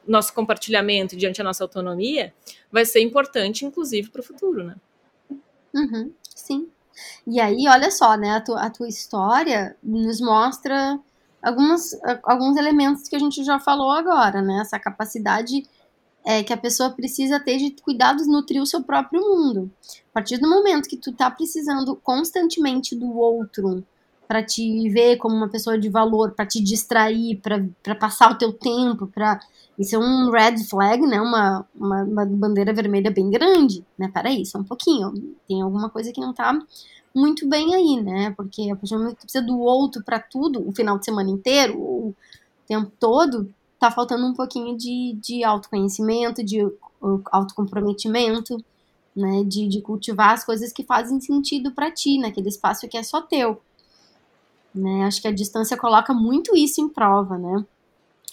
nosso 0.07 0.33
compartilhamento 0.33 1.15
diante 1.15 1.37
da 1.37 1.43
nossa 1.43 1.63
autonomia 1.63 2.33
vai 2.71 2.85
ser 2.85 3.01
importante, 3.01 3.65
inclusive, 3.65 4.09
para 4.09 4.21
o 4.21 4.23
futuro, 4.23 4.63
né? 4.63 4.75
Uhum, 5.73 6.11
sim. 6.35 6.67
E 7.25 7.39
aí, 7.39 7.67
olha 7.67 7.89
só, 7.89 8.15
né? 8.15 8.31
A, 8.31 8.41
tu, 8.41 8.53
a 8.53 8.69
tua 8.69 8.87
história 8.87 9.75
nos 9.81 10.21
mostra 10.21 10.99
algumas, 11.41 11.97
alguns 12.23 12.57
elementos 12.57 13.07
que 13.07 13.15
a 13.15 13.19
gente 13.19 13.43
já 13.43 13.59
falou 13.59 13.91
agora, 13.91 14.41
né? 14.41 14.59
Essa 14.61 14.79
capacidade 14.79 15.67
é, 16.25 16.43
que 16.43 16.53
a 16.53 16.57
pessoa 16.57 16.91
precisa 16.91 17.39
ter 17.39 17.57
de 17.57 17.71
cuidados 17.81 18.27
nutrir 18.27 18.61
o 18.61 18.65
seu 18.65 18.83
próprio 18.83 19.21
mundo. 19.21 19.71
A 20.11 20.13
partir 20.13 20.37
do 20.37 20.49
momento 20.49 20.87
que 20.87 20.97
tu 20.97 21.11
tá 21.11 21.29
precisando 21.29 21.95
constantemente 21.95 22.95
do 22.95 23.17
outro 23.17 23.83
para 24.27 24.43
te 24.43 24.89
ver 24.89 25.17
como 25.17 25.35
uma 25.35 25.49
pessoa 25.49 25.77
de 25.77 25.89
valor, 25.89 26.31
para 26.31 26.45
te 26.45 26.61
distrair, 26.61 27.39
para 27.81 27.95
passar 27.95 28.31
o 28.31 28.37
teu 28.37 28.53
tempo, 28.53 29.07
para 29.07 29.39
isso 29.77 29.95
é 29.95 29.99
um 29.99 30.29
red 30.29 30.63
flag, 30.65 31.01
né? 31.05 31.19
Uma, 31.19 31.65
uma, 31.75 32.03
uma, 32.03 32.25
bandeira 32.25 32.73
vermelha 32.73 33.09
bem 33.09 33.29
grande, 33.29 33.83
né? 33.97 34.09
Peraí, 34.13 34.45
só 34.45 34.59
um 34.59 34.63
pouquinho. 34.63 35.13
Tem 35.47 35.61
alguma 35.61 35.89
coisa 35.89 36.11
que 36.11 36.21
não 36.21 36.33
tá 36.33 36.59
muito 37.13 37.47
bem 37.47 37.73
aí, 37.73 38.01
né? 38.01 38.33
Porque 38.37 38.69
a 38.69 38.75
pessoa 38.75 39.09
que 39.09 39.21
precisa 39.21 39.43
do 39.43 39.59
outro 39.59 40.03
para 40.03 40.19
tudo, 40.19 40.67
o 40.67 40.71
final 40.71 40.97
de 40.97 41.05
semana 41.05 41.29
inteiro, 41.29 41.77
o 41.79 42.15
tempo 42.67 42.91
todo, 42.99 43.51
tá 43.79 43.89
faltando 43.89 44.25
um 44.25 44.33
pouquinho 44.33 44.77
de, 44.77 45.17
de 45.21 45.43
autoconhecimento, 45.43 46.43
de 46.43 46.59
autocomprometimento, 47.31 48.63
né? 49.15 49.43
De, 49.43 49.67
de 49.67 49.81
cultivar 49.81 50.33
as 50.33 50.45
coisas 50.45 50.71
que 50.71 50.83
fazem 50.83 51.19
sentido 51.19 51.71
para 51.71 51.91
ti, 51.91 52.19
naquele 52.19 52.49
espaço 52.49 52.87
que 52.87 52.97
é 52.97 53.03
só 53.03 53.21
teu. 53.21 53.59
Né? 54.73 55.05
Acho 55.05 55.21
que 55.21 55.27
a 55.27 55.31
distância 55.31 55.77
coloca 55.77 56.13
muito 56.13 56.55
isso 56.55 56.81
em 56.81 56.89
prova, 56.89 57.37
né? 57.37 57.65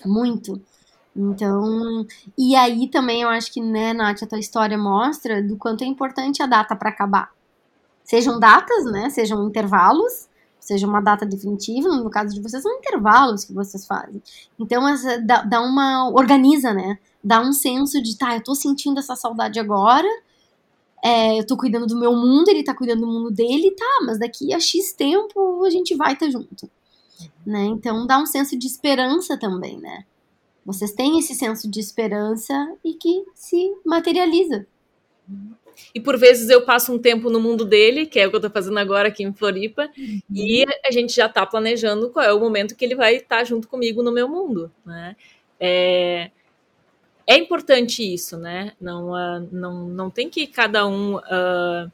Muito. 0.05 0.61
Então, 1.15 2.07
e 2.39 2.55
aí 2.55 2.89
também 2.89 3.23
eu 3.23 3.29
acho 3.29 3.53
que, 3.53 3.61
né, 3.61 3.93
Nath, 3.93 4.23
a 4.23 4.27
tua 4.27 4.39
história 4.39 4.79
mostra 4.79 5.43
do 5.43 5.57
quanto 5.57 5.83
é 5.83 5.87
importante 5.87 6.43
a 6.43 6.47
data 6.47 6.77
para 6.77 6.89
acabar. 6.91 7.31
Sejam 8.05 8.39
datas, 8.39 8.85
né, 8.87 9.11
sejam 9.11 9.47
intervalos, 9.47 10.29
seja 10.59 10.87
uma 10.87 11.01
data 11.01 11.27
definitiva, 11.27 11.89
no 11.89 12.09
caso 12.11 12.35
de 12.35 12.41
vocês, 12.41 12.63
são 12.63 12.73
intervalos 12.79 13.45
que 13.45 13.53
vocês 13.53 13.87
fazem. 13.87 14.23
Então, 14.59 14.87
essa, 14.89 15.21
dá, 15.21 15.43
dá 15.43 15.61
uma. 15.61 16.09
organiza, 16.11 16.73
né? 16.73 16.99
Dá 17.23 17.41
um 17.41 17.53
senso 17.53 18.01
de, 18.03 18.17
tá, 18.17 18.37
eu 18.37 18.43
tô 18.43 18.55
sentindo 18.55 18.99
essa 19.01 19.17
saudade 19.17 19.59
agora, 19.59 20.09
é, 21.05 21.39
eu 21.39 21.47
tô 21.47 21.57
cuidando 21.57 21.87
do 21.87 21.99
meu 21.99 22.13
mundo, 22.13 22.49
ele 22.49 22.63
tá 22.63 22.75
cuidando 22.75 23.01
do 23.01 23.07
mundo 23.07 23.31
dele, 23.31 23.71
tá, 23.73 23.99
mas 24.07 24.19
daqui 24.19 24.53
a 24.53 24.61
X 24.61 24.93
tempo 24.93 25.65
a 25.65 25.71
gente 25.71 25.95
vai 25.95 26.13
estar 26.13 26.27
tá 26.27 26.33
junto. 26.33 26.71
Né? 27.47 27.65
Então 27.65 28.07
dá 28.07 28.19
um 28.19 28.27
senso 28.27 28.57
de 28.59 28.67
esperança 28.67 29.39
também, 29.39 29.79
né? 29.79 30.05
Vocês 30.65 30.93
têm 30.93 31.19
esse 31.19 31.35
senso 31.35 31.71
de 31.71 31.81
esperança 31.81 32.55
e 32.85 32.95
que 32.95 33.25
se 33.35 33.75
materializa. 33.85 34.67
E 35.95 36.01
por 36.01 36.19
vezes 36.19 36.51
eu 36.51 36.63
passo 36.65 36.93
um 36.93 36.99
tempo 36.99 37.31
no 37.31 37.41
mundo 37.41 37.65
dele, 37.65 38.07
que 38.07 38.21
é 38.21 38.27
o 38.27 38.31
que 38.31 38.37
eu 38.37 38.39
estou 38.39 38.51
fazendo 38.51 38.79
agora 38.79 39.09
aqui 39.09 39.23
em 39.23 39.33
Floripa, 39.33 39.91
uhum. 39.97 40.21
e 40.31 40.65
a 40.85 40.91
gente 40.91 41.15
já 41.15 41.27
está 41.27 41.47
planejando 41.47 42.11
qual 42.11 42.25
é 42.25 42.33
o 42.33 42.41
momento 42.41 42.77
que 42.77 42.85
ele 42.85 42.95
vai 42.95 43.17
estar 43.17 43.39
tá 43.39 43.45
junto 43.45 43.67
comigo 43.67 44.03
no 44.03 44.13
meu 44.13 44.29
mundo. 44.29 44.71
Né? 44.85 45.17
É, 45.59 46.31
é 47.31 47.37
importante 47.37 48.03
isso, 48.03 48.37
né? 48.37 48.73
Não, 48.81 49.11
uh, 49.11 49.49
não, 49.53 49.89
não 49.89 50.11
tem 50.11 50.29
que 50.29 50.49
cada 50.49 50.85
um 50.85 51.15
uh, 51.15 51.93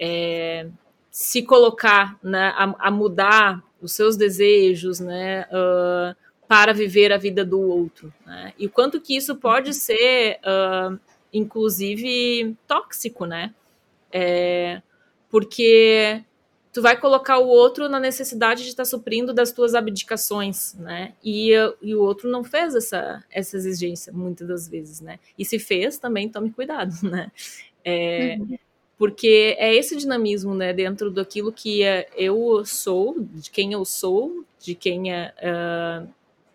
é, 0.00 0.66
se 1.10 1.42
colocar 1.42 2.18
né, 2.22 2.54
a, 2.56 2.74
a, 2.88 2.90
mudar 2.90 3.62
os 3.82 3.92
seus 3.92 4.16
desejos, 4.16 4.98
né? 4.98 5.42
Uh, 5.52 6.16
para 6.48 6.72
viver 6.72 7.12
a 7.12 7.18
vida 7.18 7.44
do 7.44 7.60
outro. 7.60 8.10
Né? 8.24 8.54
E 8.58 8.64
o 8.64 8.70
quanto 8.70 8.98
que 8.98 9.14
isso 9.14 9.36
pode 9.36 9.74
ser, 9.74 10.38
uh, 10.38 10.98
inclusive, 11.34 12.56
tóxico, 12.66 13.26
né? 13.26 13.54
É, 14.10 14.80
porque 15.28 16.24
tu 16.78 16.82
vai 16.82 16.96
colocar 16.96 17.38
o 17.38 17.48
outro 17.48 17.88
na 17.88 17.98
necessidade 17.98 18.62
de 18.62 18.68
estar 18.68 18.84
tá 18.84 18.88
suprindo 18.88 19.34
das 19.34 19.50
tuas 19.50 19.74
abdicações, 19.74 20.74
né? 20.74 21.12
E, 21.24 21.50
e 21.82 21.92
o 21.92 22.00
outro 22.00 22.30
não 22.30 22.44
fez 22.44 22.72
essa, 22.72 23.24
essa 23.32 23.56
exigência, 23.56 24.12
muitas 24.12 24.46
das 24.46 24.68
vezes, 24.68 25.00
né? 25.00 25.18
E 25.36 25.44
se 25.44 25.58
fez, 25.58 25.98
também 25.98 26.28
tome 26.28 26.52
cuidado, 26.52 26.94
né? 27.02 27.32
É, 27.84 28.36
uhum. 28.38 28.56
Porque 28.96 29.56
é 29.58 29.74
esse 29.74 29.96
dinamismo, 29.96 30.54
né? 30.54 30.72
Dentro 30.72 31.10
daquilo 31.10 31.52
que 31.52 31.82
é, 31.82 32.08
eu 32.16 32.64
sou, 32.64 33.16
de 33.18 33.50
quem 33.50 33.72
eu 33.72 33.84
sou, 33.84 34.44
de 34.60 34.76
quem 34.76 35.12
é, 35.12 35.34
uh, 35.42 36.08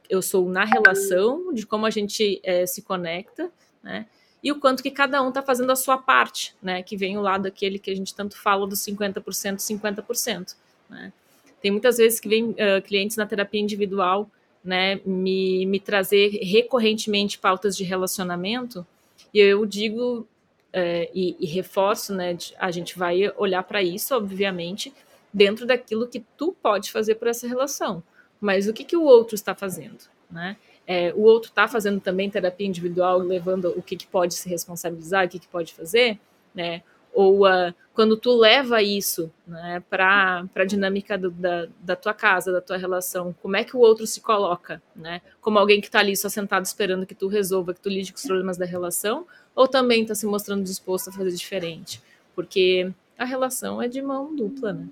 eu 0.10 0.22
sou 0.22 0.48
na 0.48 0.64
relação, 0.64 1.54
de 1.54 1.66
como 1.66 1.86
a 1.86 1.90
gente 1.90 2.40
é, 2.44 2.66
se 2.66 2.82
conecta, 2.82 3.52
né? 3.84 4.06
E 4.44 4.52
o 4.52 4.60
quanto 4.60 4.84
que 4.84 4.92
cada 4.92 5.22
um 5.24 5.30
está 5.30 5.42
fazendo 5.42 5.72
a 5.72 5.76
sua 5.76 5.98
parte, 5.98 6.54
né? 6.62 6.84
Que 6.84 6.98
vem 6.98 7.18
o 7.18 7.22
lado 7.22 7.48
aquele 7.48 7.80
que 7.80 7.90
a 7.90 7.96
gente 7.96 8.14
tanto 8.14 8.38
fala 8.38 8.68
dos 8.68 8.80
50%, 8.80 9.24
50%. 9.58 10.56
Né? 10.90 11.14
Tem 11.62 11.72
muitas 11.72 11.98
vezes 11.98 12.20
que 12.20 12.28
vem 12.28 12.50
uh, 12.50 12.82
clientes 12.84 13.16
na 13.16 13.26
terapia 13.26 13.62
individual, 13.62 14.30
né, 14.62 15.00
me, 15.06 15.66
me 15.66 15.80
trazer 15.80 16.30
recorrentemente 16.42 17.38
pautas 17.38 17.76
de 17.76 17.84
relacionamento, 17.84 18.86
e 19.34 19.40
eu 19.40 19.66
digo 19.66 20.20
uh, 20.20 21.10
e, 21.14 21.36
e, 21.40 21.46
reforço, 21.46 22.14
né, 22.14 22.38
a 22.60 22.70
gente 22.70 22.98
vai 22.98 23.32
olhar 23.38 23.64
para 23.64 23.82
isso, 23.82 24.16
obviamente, 24.16 24.94
dentro 25.34 25.66
daquilo 25.66 26.08
que 26.08 26.22
tu 26.38 26.56
pode 26.62 26.92
fazer 26.92 27.16
por 27.16 27.28
essa 27.30 27.48
relação, 27.48 28.04
mas 28.40 28.68
o 28.68 28.74
que, 28.74 28.84
que 28.84 28.96
o 28.96 29.04
outro 29.04 29.36
está 29.36 29.56
fazendo, 29.56 30.00
né? 30.30 30.58
É, 30.86 31.14
o 31.14 31.22
outro 31.22 31.50
está 31.50 31.68
fazendo 31.68 32.00
também 32.00 32.30
terapia 32.30 32.68
individual, 32.68 33.20
levando 33.20 33.70
o 33.78 33.82
que, 33.82 33.96
que 33.96 34.08
pode 34.08 34.34
se 34.34 34.50
responsabilizar, 34.50 35.26
o 35.26 35.30
que, 35.30 35.40
que 35.40 35.48
pode 35.48 35.74
fazer, 35.74 36.20
né? 36.54 36.84
Ou 37.14 37.46
uh, 37.46 37.74
quando 37.94 38.18
tu 38.18 38.36
leva 38.36 38.82
isso 38.82 39.32
né, 39.48 39.84
para 39.88 40.44
a 40.56 40.66
dinâmica 40.66 41.16
do, 41.16 41.30
da, 41.30 41.68
da 41.80 41.96
tua 41.96 42.14
casa, 42.14 42.52
da 42.52 42.60
tua 42.60 42.76
relação, 42.76 43.36
como 43.40 43.56
é 43.56 43.64
que 43.64 43.78
o 43.78 43.80
outro 43.80 44.08
se 44.08 44.20
coloca, 44.20 44.82
né? 44.96 45.22
Como 45.40 45.60
alguém 45.60 45.80
que 45.80 45.88
está 45.88 46.00
ali 46.00 46.18
só 46.18 46.28
sentado 46.28 46.66
esperando 46.66 47.06
que 47.06 47.14
tu 47.14 47.28
resolva, 47.28 47.74
que 47.74 47.80
tu 47.80 47.90
lide 47.90 48.12
com 48.12 48.18
os 48.18 48.26
problemas 48.26 48.58
da 48.58 48.66
relação, 48.66 49.28
ou 49.56 49.68
também 49.68 50.02
está 50.02 50.16
se 50.16 50.26
mostrando 50.26 50.64
disposto 50.64 51.10
a 51.10 51.14
fazer 51.14 51.32
diferente? 51.32 52.02
Porque 52.36 52.92
a 53.18 53.26
relação 53.26 53.80
é 53.82 53.88
de 53.88 54.02
mão 54.02 54.36
dupla, 54.36 54.74
né? 54.74 54.90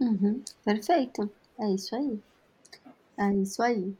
Uhum, 0.00 0.42
perfeito. 0.64 1.30
É 1.60 1.70
isso 1.70 1.94
aí. 1.94 2.18
É 3.18 3.32
isso 3.34 3.62
aí. 3.62 3.94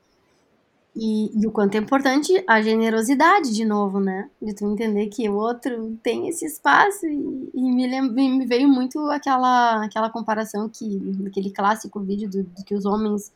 E, 0.96 1.30
e, 1.40 1.46
o 1.46 1.52
quanto 1.52 1.76
é 1.76 1.78
importante 1.78 2.42
a 2.46 2.60
generosidade, 2.60 3.54
de 3.54 3.64
novo, 3.64 4.00
né? 4.00 4.28
De 4.42 4.52
tu 4.54 4.66
entender 4.66 5.06
que 5.06 5.28
o 5.28 5.36
outro 5.36 5.96
tem 6.02 6.28
esse 6.28 6.44
espaço. 6.44 7.06
E, 7.06 7.50
e 7.54 7.62
me, 7.62 8.10
me 8.10 8.46
veio 8.46 8.68
muito 8.68 8.98
aquela, 9.10 9.84
aquela 9.84 10.10
comparação 10.10 10.68
que, 10.68 11.00
aquele 11.26 11.50
clássico 11.50 12.00
vídeo 12.00 12.28
do, 12.28 12.42
do, 12.42 12.64
que 12.64 12.74
os 12.74 12.84
homens 12.84 13.32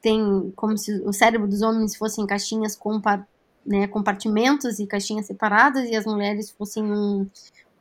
têm, 0.00 0.52
como 0.56 0.76
se 0.78 0.92
o 1.02 1.12
cérebro 1.12 1.46
dos 1.46 1.60
homens 1.60 1.96
fossem 1.96 2.26
caixinhas 2.26 2.74
compa, 2.74 3.26
né, 3.64 3.86
compartimentos 3.88 4.78
e 4.78 4.86
caixinhas 4.86 5.26
separadas, 5.26 5.88
e 5.90 5.94
as 5.94 6.06
mulheres 6.06 6.50
fossem 6.50 6.82
um, 6.84 7.26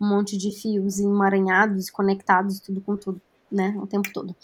um 0.02 0.08
monte 0.08 0.38
de 0.38 0.52
fios 0.52 1.00
emaranhados, 1.00 1.90
conectados, 1.90 2.60
tudo 2.60 2.82
com 2.82 2.98
tudo, 2.98 3.22
né? 3.52 3.74
O 3.82 3.88
tempo 3.88 4.12
todo. 4.12 4.36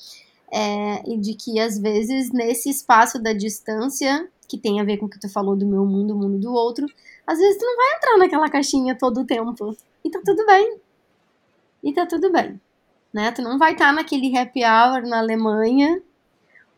É, 0.54 1.10
e 1.10 1.18
de 1.18 1.34
que 1.34 1.60
às 1.60 1.78
vezes 1.78 2.32
nesse 2.32 2.70
espaço 2.70 3.18
da 3.18 3.34
distância 3.34 4.30
que 4.52 4.58
tem 4.58 4.82
a 4.82 4.84
ver 4.84 4.98
com 4.98 5.06
o 5.06 5.10
que 5.10 5.18
tu 5.18 5.30
falou 5.30 5.56
do 5.56 5.66
meu 5.66 5.86
mundo, 5.86 6.14
o 6.14 6.18
mundo 6.18 6.38
do 6.38 6.54
outro, 6.54 6.86
às 7.26 7.40
vezes 7.40 7.58
tu 7.58 7.66
não 7.66 7.78
vai 7.78 7.96
entrar 7.96 8.18
naquela 8.18 8.50
caixinha 8.50 8.98
todo 8.98 9.22
o 9.22 9.26
tempo. 9.26 9.78
E 10.04 10.12
tá 10.12 10.20
tudo 10.26 10.46
bem. 10.46 10.78
E 11.82 11.94
tá 11.94 12.06
tudo 12.06 12.30
bem. 12.30 12.60
Né? 13.14 13.32
Tu 13.32 13.42
não 13.42 13.58
vai 13.58 13.72
estar 13.72 13.88
tá 13.88 13.94
naquele 13.94 14.38
happy 14.38 14.62
hour 14.66 15.08
na 15.08 15.20
Alemanha, 15.20 16.02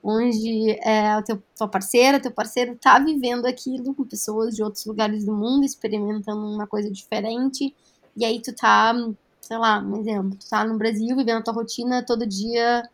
onde 0.04 0.78
é, 0.82 1.18
o 1.18 1.24
teu, 1.24 1.42
tua 1.58 1.68
parceira, 1.68 2.20
teu 2.20 2.32
parceiro 2.32 2.78
tá 2.80 3.00
vivendo 3.00 3.48
aquilo 3.48 3.96
com 3.96 4.04
pessoas 4.04 4.56
de 4.56 4.62
outros 4.62 4.86
lugares 4.86 5.26
do 5.26 5.34
mundo, 5.34 5.66
experimentando 5.66 6.46
uma 6.46 6.68
coisa 6.68 6.92
diferente. 6.92 7.76
E 8.16 8.24
aí 8.24 8.40
tu 8.40 8.54
tá, 8.54 8.94
sei 9.42 9.58
lá, 9.58 9.80
um 9.80 10.00
exemplo, 10.00 10.38
tu 10.38 10.48
tá 10.48 10.64
no 10.64 10.78
Brasil 10.78 11.16
vivendo 11.16 11.40
a 11.40 11.42
tua 11.42 11.54
rotina 11.54 12.06
todo 12.06 12.28
dia 12.28 12.88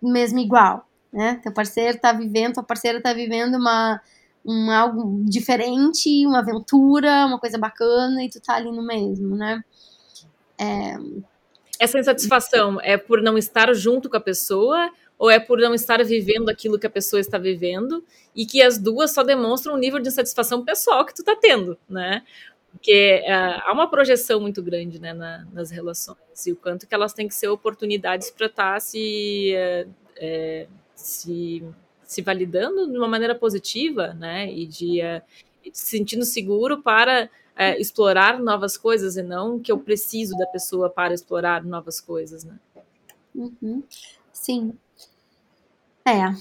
mesmo 0.00 0.38
igual 0.38 0.87
né? 1.12 1.40
Teu 1.42 1.52
parceiro 1.52 1.98
tá 1.98 2.12
vivendo, 2.12 2.54
tua 2.54 2.62
parceira 2.62 3.00
tá 3.00 3.12
vivendo 3.12 3.56
uma, 3.56 4.00
um 4.44 4.70
algo 4.70 5.24
diferente, 5.24 6.26
uma 6.26 6.40
aventura, 6.40 7.26
uma 7.26 7.38
coisa 7.38 7.58
bacana 7.58 8.24
e 8.24 8.28
tu 8.28 8.40
tá 8.40 8.54
ali 8.54 8.70
no 8.70 8.82
mesmo, 8.82 9.36
né? 9.36 9.62
É... 10.58 10.96
Essa 11.78 11.98
insatisfação 11.98 12.80
é 12.80 12.96
por 12.96 13.22
não 13.22 13.38
estar 13.38 13.72
junto 13.72 14.10
com 14.10 14.16
a 14.16 14.20
pessoa 14.20 14.90
ou 15.16 15.30
é 15.30 15.38
por 15.38 15.58
não 15.58 15.74
estar 15.74 16.02
vivendo 16.04 16.48
aquilo 16.48 16.78
que 16.78 16.86
a 16.86 16.90
pessoa 16.90 17.20
está 17.20 17.38
vivendo 17.38 18.04
e 18.34 18.46
que 18.46 18.62
as 18.62 18.78
duas 18.78 19.12
só 19.12 19.22
demonstram 19.22 19.74
um 19.74 19.78
nível 19.78 20.00
de 20.00 20.08
insatisfação 20.08 20.64
pessoal 20.64 21.04
que 21.04 21.14
tu 21.14 21.24
tá 21.24 21.36
tendo, 21.36 21.78
né? 21.88 22.22
Porque 22.70 23.24
uh, 23.26 23.62
há 23.64 23.72
uma 23.72 23.88
projeção 23.90 24.40
muito 24.40 24.62
grande 24.62 25.00
né, 25.00 25.12
na, 25.12 25.44
nas 25.52 25.70
relações 25.70 26.46
e 26.46 26.52
o 26.52 26.56
quanto 26.56 26.86
que 26.86 26.94
elas 26.94 27.12
têm 27.12 27.26
que 27.26 27.34
ser 27.34 27.48
oportunidades 27.48 28.30
para 28.30 28.46
estar 28.46 28.74
tá 28.74 28.80
se 28.80 29.54
uh, 29.56 30.68
se, 30.98 31.64
se 32.04 32.20
validando 32.22 32.90
de 32.90 32.98
uma 32.98 33.08
maneira 33.08 33.34
positiva, 33.34 34.14
né? 34.14 34.52
E 34.52 34.66
de 34.66 35.00
uh, 35.00 35.22
se 35.72 35.96
sentindo 35.96 36.24
seguro 36.24 36.82
para 36.82 37.30
uh, 37.56 37.80
explorar 37.80 38.38
novas 38.38 38.76
coisas 38.76 39.16
e 39.16 39.22
não 39.22 39.60
que 39.60 39.70
eu 39.70 39.78
preciso 39.78 40.36
da 40.36 40.46
pessoa 40.46 40.90
para 40.90 41.14
explorar 41.14 41.64
novas 41.64 42.00
coisas, 42.00 42.44
né? 42.44 42.58
Uhum. 43.34 43.82
Sim. 44.32 44.72
É. 46.04 46.34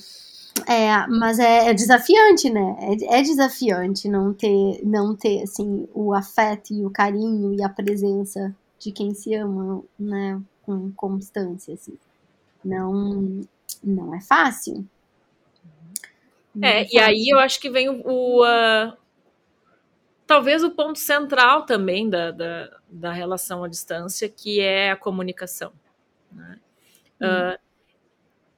É, 0.66 1.06
mas 1.08 1.38
é, 1.38 1.70
é 1.70 1.74
desafiante, 1.74 2.50
né? 2.50 2.78
É, 2.80 3.20
é, 3.20 3.22
desafiante 3.22 4.10
não 4.10 4.34
ter, 4.34 4.82
não 4.84 5.16
ter, 5.16 5.44
assim, 5.44 5.88
o 5.94 6.16
afeto 6.16 6.74
e 6.74 6.84
o 6.84 6.90
carinho 6.90 7.54
e 7.54 7.62
a 7.62 7.70
presença 7.70 8.56
de 8.80 8.92
quem 8.92 9.14
se 9.14 9.36
ama, 9.36 9.84
né? 10.00 10.42
Com 10.64 10.92
constância, 10.94 11.76
assim. 11.76 11.96
Não, 12.66 13.46
não 13.84 14.16
é 14.16 14.22
fácil. 14.22 14.88
Não 16.54 16.68
é, 16.68 16.82
é 16.82 16.84
fácil. 16.84 16.98
e 16.98 17.00
aí 17.00 17.30
eu 17.30 17.40
acho 17.40 17.60
que 17.60 17.70
vem 17.70 17.90
o. 17.90 18.02
o 18.06 18.44
uh, 18.44 18.98
talvez 20.26 20.64
o 20.64 20.72
ponto 20.72 21.00
central 21.00 21.66
também 21.66 22.10
da, 22.10 22.32
da, 22.32 22.80
da, 22.90 23.12
relação 23.12 23.64
à 23.64 23.68
distância, 23.68 24.28
que 24.28 24.60
é 24.60 24.92
a 24.92 24.98
comunicação. 24.98 25.72
Né? 26.32 26.60
Hum. 27.22 27.26
Uh, 27.26 27.68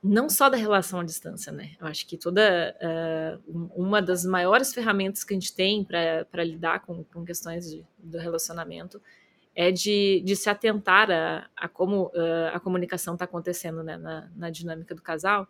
não 0.02 0.30
só 0.30 0.50
da 0.50 0.56
relação 0.56 1.02
à 1.02 1.04
distância, 1.04 1.52
né? 1.52 1.72
Eu 1.80 1.86
acho 1.86 2.08
que 2.08 2.18
toda 2.18 2.74
uh, 2.82 3.72
uma 3.76 4.02
das 4.02 4.24
maiores 4.24 4.74
ferramentas 4.74 5.26
que 5.26 5.34
a 5.34 5.38
gente 5.38 5.54
tem 5.54 5.84
para 5.84 6.44
lidar 6.44 6.80
com, 6.80 7.04
com 7.04 7.26
questões 7.26 7.70
de, 7.70 7.86
do 7.98 8.18
relacionamento 8.18 9.02
é 9.60 9.74
de, 9.74 10.22
de 10.24 10.38
se 10.38 10.50
atentar 10.50 11.12
a, 11.12 11.46
a 11.54 11.68
como 11.68 12.04
uh, 12.16 12.48
a 12.54 12.62
comunicação 12.62 13.16
está 13.16 13.26
acontecendo 13.26 13.84
né, 13.84 13.98
na, 13.98 14.32
na 14.34 14.50
dinâmica 14.50 14.96
do 14.96 15.02
casal, 15.02 15.50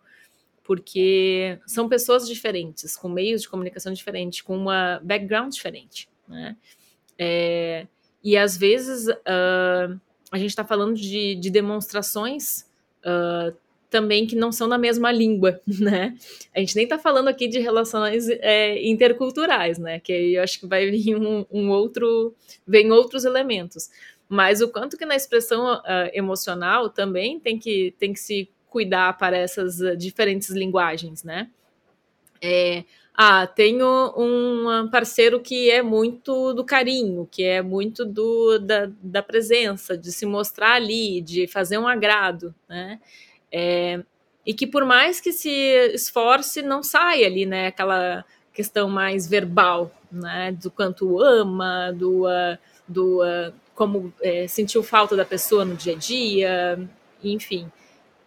porque 0.64 1.60
são 1.64 1.88
pessoas 1.88 2.26
diferentes, 2.26 2.96
com 2.96 3.08
meios 3.08 3.42
de 3.42 3.48
comunicação 3.48 3.92
diferentes, 3.92 4.40
com 4.40 4.56
uma 4.56 5.00
background 5.04 5.52
diferente, 5.52 6.08
né? 6.26 6.56
É, 7.16 7.86
e 8.24 8.36
às 8.36 8.56
vezes 8.56 9.06
uh, 9.06 10.00
a 10.32 10.38
gente 10.38 10.50
está 10.50 10.64
falando 10.64 10.96
de, 10.96 11.36
de 11.36 11.48
demonstrações 11.48 12.62
uh, 13.04 13.56
também 13.90 14.26
que 14.26 14.36
não 14.36 14.52
são 14.52 14.68
na 14.68 14.78
mesma 14.78 15.10
língua, 15.10 15.60
né? 15.66 16.16
A 16.54 16.60
gente 16.60 16.76
nem 16.76 16.84
está 16.84 16.98
falando 16.98 17.28
aqui 17.28 17.48
de 17.48 17.58
relações 17.58 18.28
é, 18.28 18.82
interculturais, 18.86 19.78
né? 19.78 19.98
Que 19.98 20.34
eu 20.34 20.42
acho 20.42 20.60
que 20.60 20.66
vai 20.66 20.90
vir 20.90 21.16
um, 21.16 21.44
um, 21.50 21.70
outro, 21.70 22.34
vem 22.66 22.92
outros 22.92 23.24
elementos. 23.24 23.90
Mas 24.28 24.60
o 24.60 24.68
quanto 24.68 24.96
que 24.96 25.04
na 25.04 25.16
expressão 25.16 25.74
uh, 25.74 26.10
emocional 26.12 26.88
também 26.88 27.40
tem 27.40 27.58
que, 27.58 27.92
tem 27.98 28.12
que 28.12 28.20
se 28.20 28.48
cuidar 28.68 29.18
para 29.18 29.36
essas 29.36 29.80
uh, 29.80 29.96
diferentes 29.96 30.50
linguagens, 30.50 31.24
né? 31.24 31.50
É, 32.40 32.84
ah, 33.14 33.46
tenho 33.46 34.14
um 34.16 34.88
parceiro 34.88 35.40
que 35.40 35.70
é 35.70 35.82
muito 35.82 36.54
do 36.54 36.64
carinho, 36.64 37.28
que 37.30 37.42
é 37.42 37.60
muito 37.60 38.04
do, 38.06 38.58
da, 38.58 38.90
da 39.02 39.22
presença, 39.22 39.98
de 39.98 40.10
se 40.10 40.24
mostrar 40.24 40.74
ali, 40.74 41.20
de 41.20 41.46
fazer 41.46 41.76
um 41.76 41.86
agrado, 41.86 42.54
né? 42.66 42.98
É, 43.52 44.00
e 44.46 44.54
que 44.54 44.66
por 44.66 44.84
mais 44.84 45.20
que 45.20 45.32
se 45.32 45.50
esforce, 45.94 46.62
não 46.62 46.82
sai 46.82 47.24
ali, 47.24 47.46
né? 47.46 47.68
Aquela 47.68 48.24
questão 48.52 48.88
mais 48.88 49.28
verbal, 49.28 49.90
né? 50.10 50.52
Do 50.52 50.70
quanto 50.70 51.20
ama, 51.20 51.92
do, 51.92 52.26
uh, 52.26 52.58
do 52.86 53.22
uh, 53.22 53.52
como 53.74 54.12
é, 54.20 54.46
sentiu 54.46 54.82
falta 54.82 55.16
da 55.16 55.24
pessoa 55.24 55.64
no 55.64 55.74
dia 55.74 55.94
a 55.94 55.96
dia, 55.96 56.88
enfim. 57.22 57.70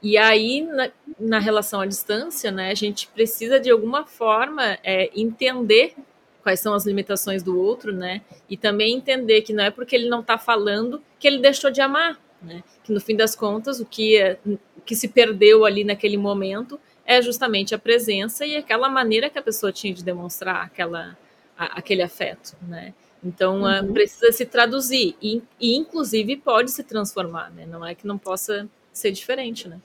E 0.01 0.17
aí, 0.17 0.61
na, 0.61 0.91
na 1.19 1.39
relação 1.39 1.79
à 1.79 1.85
distância, 1.85 2.51
né, 2.51 2.71
a 2.71 2.75
gente 2.75 3.07
precisa 3.07 3.59
de 3.59 3.71
alguma 3.71 4.05
forma 4.05 4.77
é, 4.83 5.09
entender 5.15 5.95
quais 6.41 6.59
são 6.59 6.73
as 6.73 6.85
limitações 6.85 7.41
do 7.41 7.57
outro, 7.57 7.93
né? 7.93 8.21
E 8.49 8.57
também 8.57 8.95
entender 8.95 9.41
que 9.43 9.53
não 9.53 9.63
é 9.63 9.71
porque 9.71 9.95
ele 9.95 10.09
não 10.09 10.19
está 10.19 10.37
falando 10.37 11.01
que 11.17 11.25
ele 11.25 11.39
deixou 11.39 11.71
de 11.71 11.79
amar, 11.79 12.19
né? 12.41 12.63
Que 12.83 12.91
no 12.91 12.99
fim 12.99 13.15
das 13.15 13.33
contas, 13.33 13.79
o 13.79 13.85
que, 13.85 14.17
é, 14.17 14.37
que 14.85 14.95
se 14.95 15.07
perdeu 15.07 15.65
ali 15.65 15.83
naquele 15.83 16.17
momento 16.17 16.79
é 17.05 17.21
justamente 17.21 17.75
a 17.75 17.79
presença 17.79 18.45
e 18.45 18.55
aquela 18.55 18.89
maneira 18.89 19.29
que 19.29 19.37
a 19.37 19.41
pessoa 19.41 19.71
tinha 19.71 19.93
de 19.93 20.03
demonstrar 20.03 20.65
aquela, 20.65 21.17
a, 21.57 21.77
aquele 21.79 22.01
afeto, 22.01 22.55
né? 22.61 22.93
Então 23.23 23.63
uhum. 23.63 23.93
precisa 23.93 24.31
se 24.31 24.45
traduzir 24.45 25.15
e, 25.21 25.41
e, 25.59 25.75
inclusive 25.75 26.37
pode 26.37 26.71
se 26.71 26.83
transformar, 26.83 27.49
né? 27.51 27.65
Não 27.65 27.85
é 27.85 27.95
que 27.95 28.05
não 28.05 28.17
possa 28.17 28.67
ser 28.91 29.11
diferente, 29.11 29.67
né? 29.67 29.79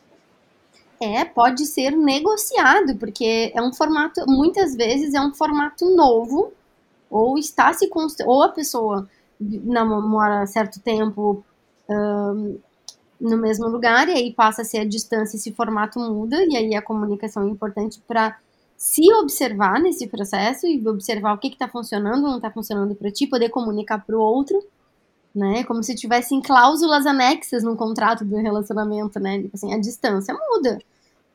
É, 1.01 1.25
pode 1.25 1.65
ser 1.65 1.93
negociado, 1.93 2.97
porque 2.97 3.53
é 3.55 3.63
um 3.63 3.73
formato, 3.73 4.25
muitas 4.27 4.75
vezes 4.75 5.15
é 5.15 5.21
um 5.21 5.33
formato 5.33 5.95
novo, 5.95 6.53
ou 7.09 7.39
está 7.39 7.73
se 7.73 7.89
ou 8.27 8.43
a 8.43 8.49
pessoa 8.49 9.09
namora 9.41 10.45
certo 10.47 10.81
tempo 10.81 11.45
um, 11.89 12.59
no 13.21 13.37
mesmo 13.37 13.67
lugar, 13.67 14.09
e 14.09 14.13
aí 14.13 14.33
passa 14.33 14.63
a 14.63 14.65
ser 14.65 14.79
a 14.79 14.85
distância, 14.85 15.37
esse 15.37 15.53
formato 15.53 15.99
muda, 15.99 16.37
e 16.45 16.57
aí 16.57 16.75
a 16.75 16.83
comunicação 16.83 17.47
é 17.47 17.51
importante 17.51 18.01
para 18.07 18.39
se 18.77 19.13
observar 19.15 19.81
nesse 19.81 20.07
processo 20.07 20.67
e 20.67 20.87
observar 20.87 21.35
o 21.35 21.39
que 21.39 21.49
está 21.49 21.67
funcionando, 21.67 22.23
não 22.23 22.37
está 22.37 22.51
funcionando 22.51 22.95
para 22.95 23.11
ti, 23.11 23.27
poder 23.27 23.49
comunicar 23.49 23.99
para 23.99 24.17
o 24.17 24.21
outro, 24.21 24.65
né? 25.35 25.65
Como 25.65 25.83
se 25.83 25.97
tivessem 25.97 26.41
cláusulas 26.41 27.05
anexas 27.05 27.65
no 27.65 27.77
contrato 27.77 28.25
do 28.25 28.37
relacionamento, 28.37 29.19
né? 29.19 29.43
Tipo 29.43 29.57
assim, 29.57 29.75
a 29.75 29.79
distância 29.79 30.33
muda. 30.33 30.79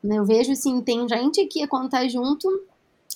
Né? 0.02 0.18
Eu 0.18 0.24
vejo 0.24 0.52
assim, 0.52 0.80
tem 0.80 1.06
gente 1.08 1.44
que 1.46 1.66
quando 1.66 1.90
tá 1.90 2.06
junto, 2.08 2.48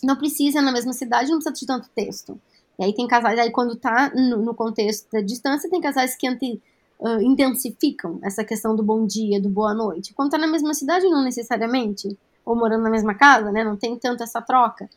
não 0.02 0.16
precisa 0.16 0.60
na 0.62 0.72
mesma 0.72 0.92
cidade, 0.92 1.30
não 1.30 1.38
precisa 1.38 1.54
de 1.54 1.66
tanto 1.66 1.88
texto. 1.94 2.38
E 2.78 2.84
aí 2.84 2.94
tem 2.94 3.06
casais, 3.06 3.38
aí 3.38 3.50
quando 3.50 3.76
tá 3.76 4.12
no, 4.14 4.38
no 4.38 4.54
contexto 4.54 5.10
da 5.10 5.20
distância, 5.20 5.68
tem 5.68 5.80
casais 5.80 6.14
que 6.16 6.26
anti, 6.28 6.62
uh, 6.98 7.20
intensificam 7.22 8.18
essa 8.22 8.44
questão 8.44 8.74
do 8.74 8.82
bom 8.82 9.06
dia, 9.06 9.40
do 9.40 9.48
boa 9.48 9.74
noite. 9.74 10.14
Quando 10.14 10.30
tá 10.30 10.38
na 10.38 10.46
mesma 10.46 10.74
cidade, 10.74 11.08
não 11.08 11.22
necessariamente 11.22 12.16
ou 12.44 12.56
morando 12.56 12.82
na 12.82 12.90
mesma 12.90 13.14
casa, 13.14 13.52
né? 13.52 13.62
Não 13.62 13.76
tem 13.76 13.96
tanto 13.98 14.22
essa 14.22 14.40
troca. 14.40 14.88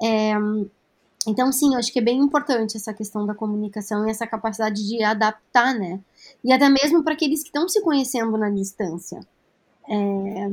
É, 0.00 0.34
então, 1.26 1.52
sim, 1.52 1.72
eu 1.72 1.78
acho 1.78 1.92
que 1.92 1.98
é 1.98 2.02
bem 2.02 2.18
importante 2.18 2.76
essa 2.76 2.92
questão 2.92 3.26
da 3.26 3.34
comunicação 3.34 4.06
e 4.06 4.10
essa 4.10 4.26
capacidade 4.26 4.86
de 4.86 5.02
adaptar, 5.02 5.74
né? 5.74 6.00
E 6.44 6.52
até 6.52 6.68
mesmo 6.68 7.02
para 7.02 7.14
aqueles 7.14 7.42
que 7.42 7.48
estão 7.48 7.68
se 7.68 7.80
conhecendo 7.80 8.36
na 8.36 8.50
distância. 8.50 9.20
É, 9.88 10.48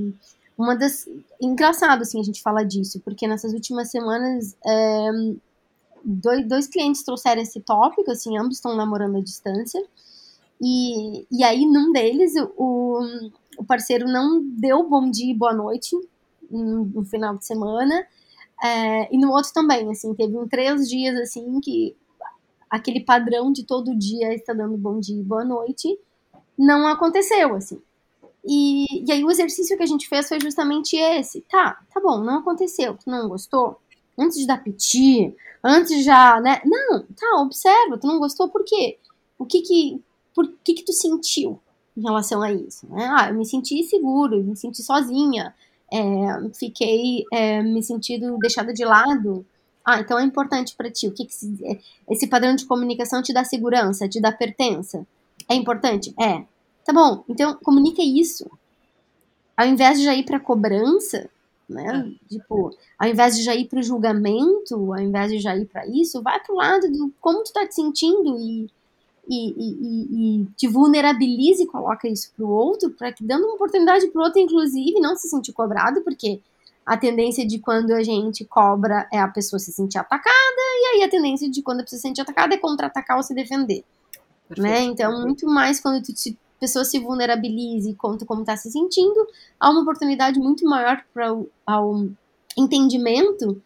uma 0.57 0.75
das. 0.75 1.07
Engraçado, 1.39 2.01
assim, 2.01 2.19
a 2.19 2.23
gente 2.23 2.41
falar 2.41 2.63
disso, 2.63 2.99
porque 2.99 3.27
nessas 3.27 3.53
últimas 3.53 3.89
semanas. 3.89 4.55
É, 4.65 5.09
dois, 6.03 6.47
dois 6.47 6.67
clientes 6.67 7.03
trouxeram 7.03 7.41
esse 7.41 7.59
tópico, 7.61 8.09
assim, 8.11 8.37
ambos 8.37 8.57
estão 8.57 8.75
namorando 8.75 9.17
à 9.17 9.21
distância. 9.21 9.83
E, 10.61 11.25
e 11.31 11.43
aí, 11.43 11.65
num 11.65 11.91
deles, 11.91 12.33
o, 12.57 12.99
o 13.57 13.63
parceiro 13.65 14.05
não 14.05 14.41
deu 14.43 14.87
bom 14.87 15.09
dia 15.09 15.31
e 15.31 15.37
boa 15.37 15.53
noite 15.53 15.95
no 16.51 17.05
final 17.05 17.37
de 17.37 17.45
semana. 17.45 18.05
É, 18.61 19.13
e 19.13 19.17
no 19.17 19.31
outro 19.31 19.53
também, 19.53 19.89
assim, 19.89 20.13
teve 20.13 20.37
um 20.37 20.47
três 20.47 20.89
dias, 20.89 21.15
assim, 21.19 21.59
que 21.61 21.95
aquele 22.69 22.99
padrão 22.99 23.51
de 23.51 23.63
todo 23.63 23.97
dia 23.97 24.33
está 24.33 24.53
dando 24.53 24.77
bom 24.77 24.99
dia 24.99 25.19
e 25.19 25.23
boa 25.23 25.45
noite 25.45 25.97
não 26.57 26.85
aconteceu, 26.87 27.55
assim. 27.55 27.81
E, 28.45 29.05
e 29.07 29.11
aí 29.11 29.23
o 29.23 29.31
exercício 29.31 29.77
que 29.77 29.83
a 29.83 29.87
gente 29.87 30.07
fez 30.07 30.27
foi 30.27 30.39
justamente 30.41 30.95
esse. 30.95 31.41
Tá, 31.49 31.79
tá 31.93 32.01
bom, 32.01 32.19
não 32.19 32.39
aconteceu, 32.39 32.95
tu 32.97 33.09
não 33.09 33.29
gostou? 33.29 33.79
Antes 34.17 34.37
de 34.37 34.45
dar 34.45 34.61
piti, 34.61 35.33
antes 35.63 36.03
já, 36.03 36.39
né? 36.41 36.61
Não, 36.65 37.03
tá, 37.03 37.41
observa, 37.41 37.97
tu 37.97 38.07
não 38.07 38.19
gostou 38.19 38.49
por 38.49 38.63
quê? 38.65 38.99
O 39.37 39.45
que 39.45 39.61
que, 39.61 40.03
por 40.39 40.49
que 40.63 40.73
que 40.73 40.85
tu 40.85 40.93
sentiu 40.93 41.59
em 41.97 42.01
relação 42.01 42.41
a 42.41 42.49
isso, 42.49 42.87
né? 42.89 43.09
Ah, 43.11 43.27
eu 43.27 43.35
me 43.35 43.45
senti 43.45 43.83
seguro, 43.83 44.35
eu 44.35 44.43
me 44.45 44.55
senti 44.55 44.81
sozinha, 44.81 45.53
é, 45.91 45.99
fiquei 46.57 47.25
é, 47.29 47.61
me 47.61 47.83
sentindo 47.83 48.37
deixada 48.37 48.73
de 48.73 48.85
lado. 48.85 49.45
Ah, 49.83 49.99
então 49.99 50.17
é 50.17 50.23
importante 50.23 50.77
para 50.77 50.89
ti. 50.89 51.09
O 51.09 51.11
que, 51.11 51.25
que 51.25 51.35
se, 51.35 51.59
é, 51.65 51.77
esse 52.09 52.25
padrão 52.25 52.55
de 52.55 52.65
comunicação 52.65 53.21
te 53.21 53.33
dá 53.33 53.43
segurança, 53.43 54.07
te 54.07 54.21
dá 54.21 54.31
pertença? 54.31 55.05
É 55.49 55.55
importante? 55.55 56.15
É. 56.17 56.45
Tá 56.85 56.93
bom, 56.93 57.21
então 57.27 57.55
comunica 57.61 58.01
isso. 58.01 58.49
Ao 59.57 59.67
invés 59.67 59.97
de 59.99 60.05
já 60.05 60.15
ir 60.15 60.23
para 60.23 60.39
cobrança, 60.39 61.29
né? 61.67 62.15
É. 62.15 62.29
Tipo, 62.29 62.73
ao 62.97 63.09
invés 63.09 63.35
de 63.35 63.43
já 63.43 63.53
ir 63.53 63.67
para 63.67 63.79
o 63.79 63.83
julgamento, 63.83 64.93
ao 64.93 64.99
invés 65.01 65.33
de 65.33 65.39
já 65.39 65.53
ir 65.57 65.65
para 65.65 65.85
isso, 65.85 66.23
vai 66.23 66.41
pro 66.41 66.55
lado 66.55 66.89
do 66.89 67.11
como 67.19 67.43
tu 67.43 67.51
tá 67.51 67.67
te 67.67 67.75
sentindo 67.75 68.39
e 68.39 68.71
e, 69.29 69.53
e, 69.55 70.41
e, 70.41 70.45
te 70.57 70.67
vulnerabilize 70.67 71.61
e 71.61 71.67
coloca 71.67 72.07
isso 72.07 72.31
pro 72.35 72.49
outro, 72.49 72.89
para 72.89 73.13
que 73.13 73.23
dando 73.23 73.45
uma 73.45 73.53
oportunidade 73.53 74.07
pro 74.07 74.23
outro, 74.23 74.39
inclusive, 74.39 74.99
não 74.99 75.15
se 75.15 75.29
sentir 75.29 75.53
cobrado, 75.53 76.01
porque 76.01 76.41
a 76.83 76.97
tendência 76.97 77.45
de 77.45 77.59
quando 77.59 77.91
a 77.91 78.01
gente 78.01 78.43
cobra 78.43 79.07
é 79.13 79.19
a 79.19 79.27
pessoa 79.27 79.59
se 79.59 79.71
sentir 79.71 79.99
atacada, 79.99 80.31
e 80.31 80.95
aí 80.95 81.03
a 81.03 81.09
tendência 81.09 81.47
de 81.47 81.61
quando 81.61 81.81
a 81.81 81.83
pessoa 81.83 81.97
se 81.97 82.07
sente 82.07 82.19
atacada 82.19 82.55
é 82.55 82.57
contra-atacar 82.57 83.17
ou 83.17 83.23
se 83.23 83.35
defender. 83.35 83.83
Né? 84.57 84.81
Então, 84.81 85.21
muito 85.21 85.45
mais 85.45 85.79
quando 85.79 86.03
tu 86.03 86.11
te, 86.11 86.35
a 86.57 86.59
pessoa 86.59 86.83
se 86.83 86.97
vulnerabilize 86.97 87.87
e 87.87 87.93
conta 87.93 88.25
como 88.25 88.43
tá 88.43 88.57
se 88.57 88.71
sentindo, 88.71 89.27
há 89.59 89.69
uma 89.69 89.81
oportunidade 89.81 90.39
muito 90.39 90.65
maior 90.65 91.03
para 91.13 91.31
o 91.31 92.09
entendimento 92.57 93.61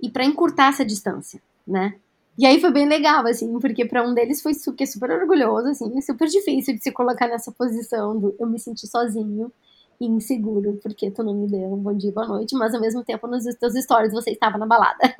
e 0.00 0.08
para 0.08 0.24
encurtar 0.24 0.70
essa 0.70 0.86
distância, 0.86 1.42
né? 1.66 1.96
E 2.38 2.46
aí 2.46 2.60
foi 2.60 2.72
bem 2.72 2.88
legal, 2.88 3.26
assim, 3.26 3.58
porque 3.60 3.84
para 3.84 4.02
um 4.02 4.14
deles 4.14 4.40
foi 4.40 4.54
super, 4.54 4.86
super 4.86 5.10
orgulhoso, 5.10 5.68
assim, 5.68 6.00
super 6.00 6.26
difícil 6.28 6.74
de 6.74 6.82
se 6.82 6.90
colocar 6.90 7.28
nessa 7.28 7.52
posição 7.52 8.18
do 8.18 8.34
eu 8.38 8.46
me 8.46 8.58
senti 8.58 8.86
sozinho 8.86 9.52
e 10.00 10.06
inseguro, 10.06 10.78
porque 10.82 11.10
tu 11.10 11.22
não 11.22 11.34
me 11.34 11.46
deu 11.46 11.72
um 11.72 11.76
bom 11.76 11.94
dia, 11.94 12.10
boa 12.10 12.26
noite, 12.26 12.56
mas 12.56 12.74
ao 12.74 12.80
mesmo 12.80 13.04
tempo 13.04 13.26
nos 13.26 13.44
teus 13.56 13.74
stories 13.74 14.12
você 14.12 14.30
estava 14.30 14.56
na 14.56 14.66
balada. 14.66 14.98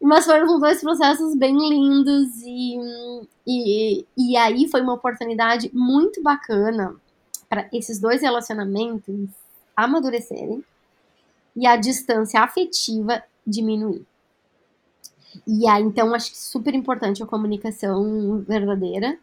mas 0.00 0.24
foram 0.24 0.60
dois 0.60 0.80
processos 0.80 1.34
bem 1.34 1.56
lindos 1.56 2.28
e, 2.44 2.78
e, 3.46 4.06
e 4.16 4.36
aí 4.36 4.68
foi 4.68 4.82
uma 4.82 4.94
oportunidade 4.94 5.70
muito 5.74 6.22
bacana 6.22 6.94
para 7.48 7.68
esses 7.72 7.98
dois 7.98 8.22
relacionamentos 8.22 9.28
amadurecerem 9.74 10.62
e 11.56 11.66
a 11.66 11.76
distância 11.76 12.40
afetiva 12.40 13.22
diminuir. 13.46 14.06
E 15.46 15.68
aí, 15.68 15.82
então, 15.82 16.14
acho 16.14 16.30
que 16.30 16.38
super 16.38 16.74
importante 16.74 17.22
a 17.22 17.26
comunicação 17.26 18.38
verdadeira. 18.46 19.18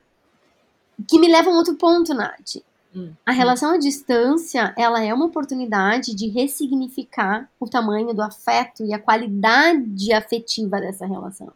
Que 1.08 1.20
me 1.20 1.28
leva 1.28 1.49
a 1.49 1.54
um 1.54 1.58
outro 1.58 1.76
ponto, 1.76 2.14
Nath. 2.14 2.58
Hum. 2.95 3.12
A 3.26 3.32
relação 3.32 3.72
à 3.72 3.78
distância, 3.78 4.74
ela 4.78 5.04
é 5.04 5.14
uma 5.14 5.26
oportunidade 5.26 6.14
de 6.14 6.28
ressignificar 6.28 7.49
o 7.60 7.68
tamanho 7.68 8.14
do 8.14 8.22
afeto 8.22 8.86
e 8.86 8.93
a 8.93 8.99
qualidade 8.99 10.14
afetiva 10.14 10.80
dessa 10.80 11.06
relação. 11.06 11.51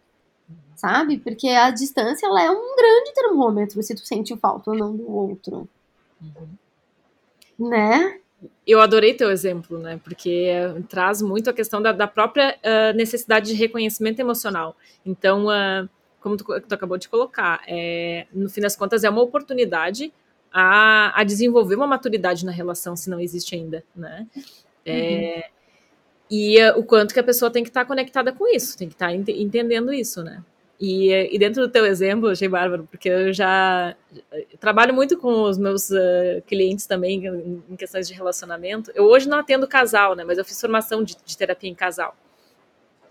Sabe? 0.75 1.17
Porque 1.17 1.49
a 1.49 1.69
distância, 1.71 2.25
ela 2.25 2.41
é 2.41 2.51
um 2.51 2.75
grande 2.75 3.13
termômetro 3.13 3.81
se 3.81 3.95
tu 3.95 4.05
sente 4.05 4.35
falta 4.37 4.71
ou 4.71 4.77
não 4.77 4.95
do 4.95 5.11
outro. 5.11 5.67
Uhum. 6.21 7.69
Né? 7.69 8.19
Eu 8.65 8.79
adorei 8.79 9.13
teu 9.13 9.31
exemplo, 9.31 9.79
né? 9.79 9.99
Porque 10.03 10.51
traz 10.87 11.21
muito 11.21 11.49
a 11.49 11.53
questão 11.53 11.81
da, 11.81 11.91
da 11.91 12.07
própria 12.07 12.55
uh, 12.57 12.95
necessidade 12.95 13.47
de 13.47 13.53
reconhecimento 13.53 14.19
emocional. 14.19 14.75
Então, 15.05 15.45
uh, 15.47 15.89
como 16.19 16.37
tu, 16.37 16.43
tu, 16.43 16.73
acabou 16.73 16.97
de 16.97 17.09
colocar, 17.09 17.61
é, 17.67 18.27
no 18.33 18.49
fim 18.49 18.61
das 18.61 18.75
contas, 18.75 19.03
é 19.03 19.09
uma 19.09 19.21
oportunidade 19.21 20.13
a, 20.51 21.19
a, 21.19 21.23
desenvolver 21.23 21.75
uma 21.75 21.87
maturidade 21.87 22.45
na 22.45 22.51
relação, 22.51 22.95
se 22.95 23.09
não 23.09 23.19
existe 23.19 23.55
ainda, 23.55 23.83
né? 23.95 24.27
É, 24.85 25.35
uhum. 25.35 25.57
E 26.29 26.63
uh, 26.63 26.79
o 26.79 26.83
quanto 26.83 27.13
que 27.13 27.19
a 27.19 27.23
pessoa 27.23 27.49
tem 27.49 27.63
que 27.63 27.69
estar 27.69 27.81
tá 27.81 27.87
conectada 27.87 28.31
com 28.33 28.47
isso, 28.47 28.77
tem 28.77 28.87
que 28.87 28.95
estar 28.95 29.07
tá 29.07 29.13
ent 29.13 29.29
entendendo 29.29 29.93
isso, 29.93 30.23
né? 30.23 30.43
E, 30.79 31.11
e, 31.33 31.39
dentro 31.39 31.63
do 31.63 31.71
teu 31.71 31.85
exemplo, 31.87 32.29
achei 32.29 32.47
bárbaro, 32.47 32.87
porque 32.89 33.09
eu 33.09 33.33
já 33.33 33.95
trabalho 34.59 34.93
muito 34.93 35.17
com 35.17 35.41
os 35.43 35.57
meus 35.57 35.89
uh, 35.89 36.41
clientes 36.45 36.85
também 36.85 37.25
em, 37.67 37.75
questões 37.75 38.07
de 38.07 38.13
relacionamento. 38.13 38.91
Eu 38.93 39.05
hoje 39.05 39.27
não 39.27 39.39
atendo 39.39 39.67
casal, 39.67 40.15
né? 40.15 40.23
Mas 40.23 40.37
eu 40.37 40.45
fiz 40.45 40.59
formação 40.61 41.03
de, 41.03 41.15
de, 41.25 41.35
terapia 41.35 41.67
em 41.67 41.73
casal. 41.73 42.15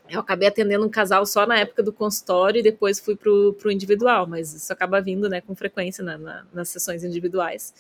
Eu 0.09 0.21
acabei 0.21 0.47
atendendo 0.47 0.87
um 0.87 0.89
casal 0.89 1.27
só 1.27 1.45
na 1.45 1.59
época 1.59 1.83
do 1.83 1.93
consultório 1.93 2.61
e 2.61 2.63
depois 2.63 3.01
fui 3.01 3.17
para 3.17 3.31
o 3.33 3.73
individual, 3.73 4.29
mas 4.29 4.55
isso 4.55 4.73
acaba 4.73 5.01
vindo 5.01 5.29
né, 5.29 5.41
com 5.41 5.57
frequência 5.57 6.05
na, 6.05 6.17
na, 6.17 6.47
nas 6.53 6.69
sessões 6.69 7.03
individuais. 7.03 7.75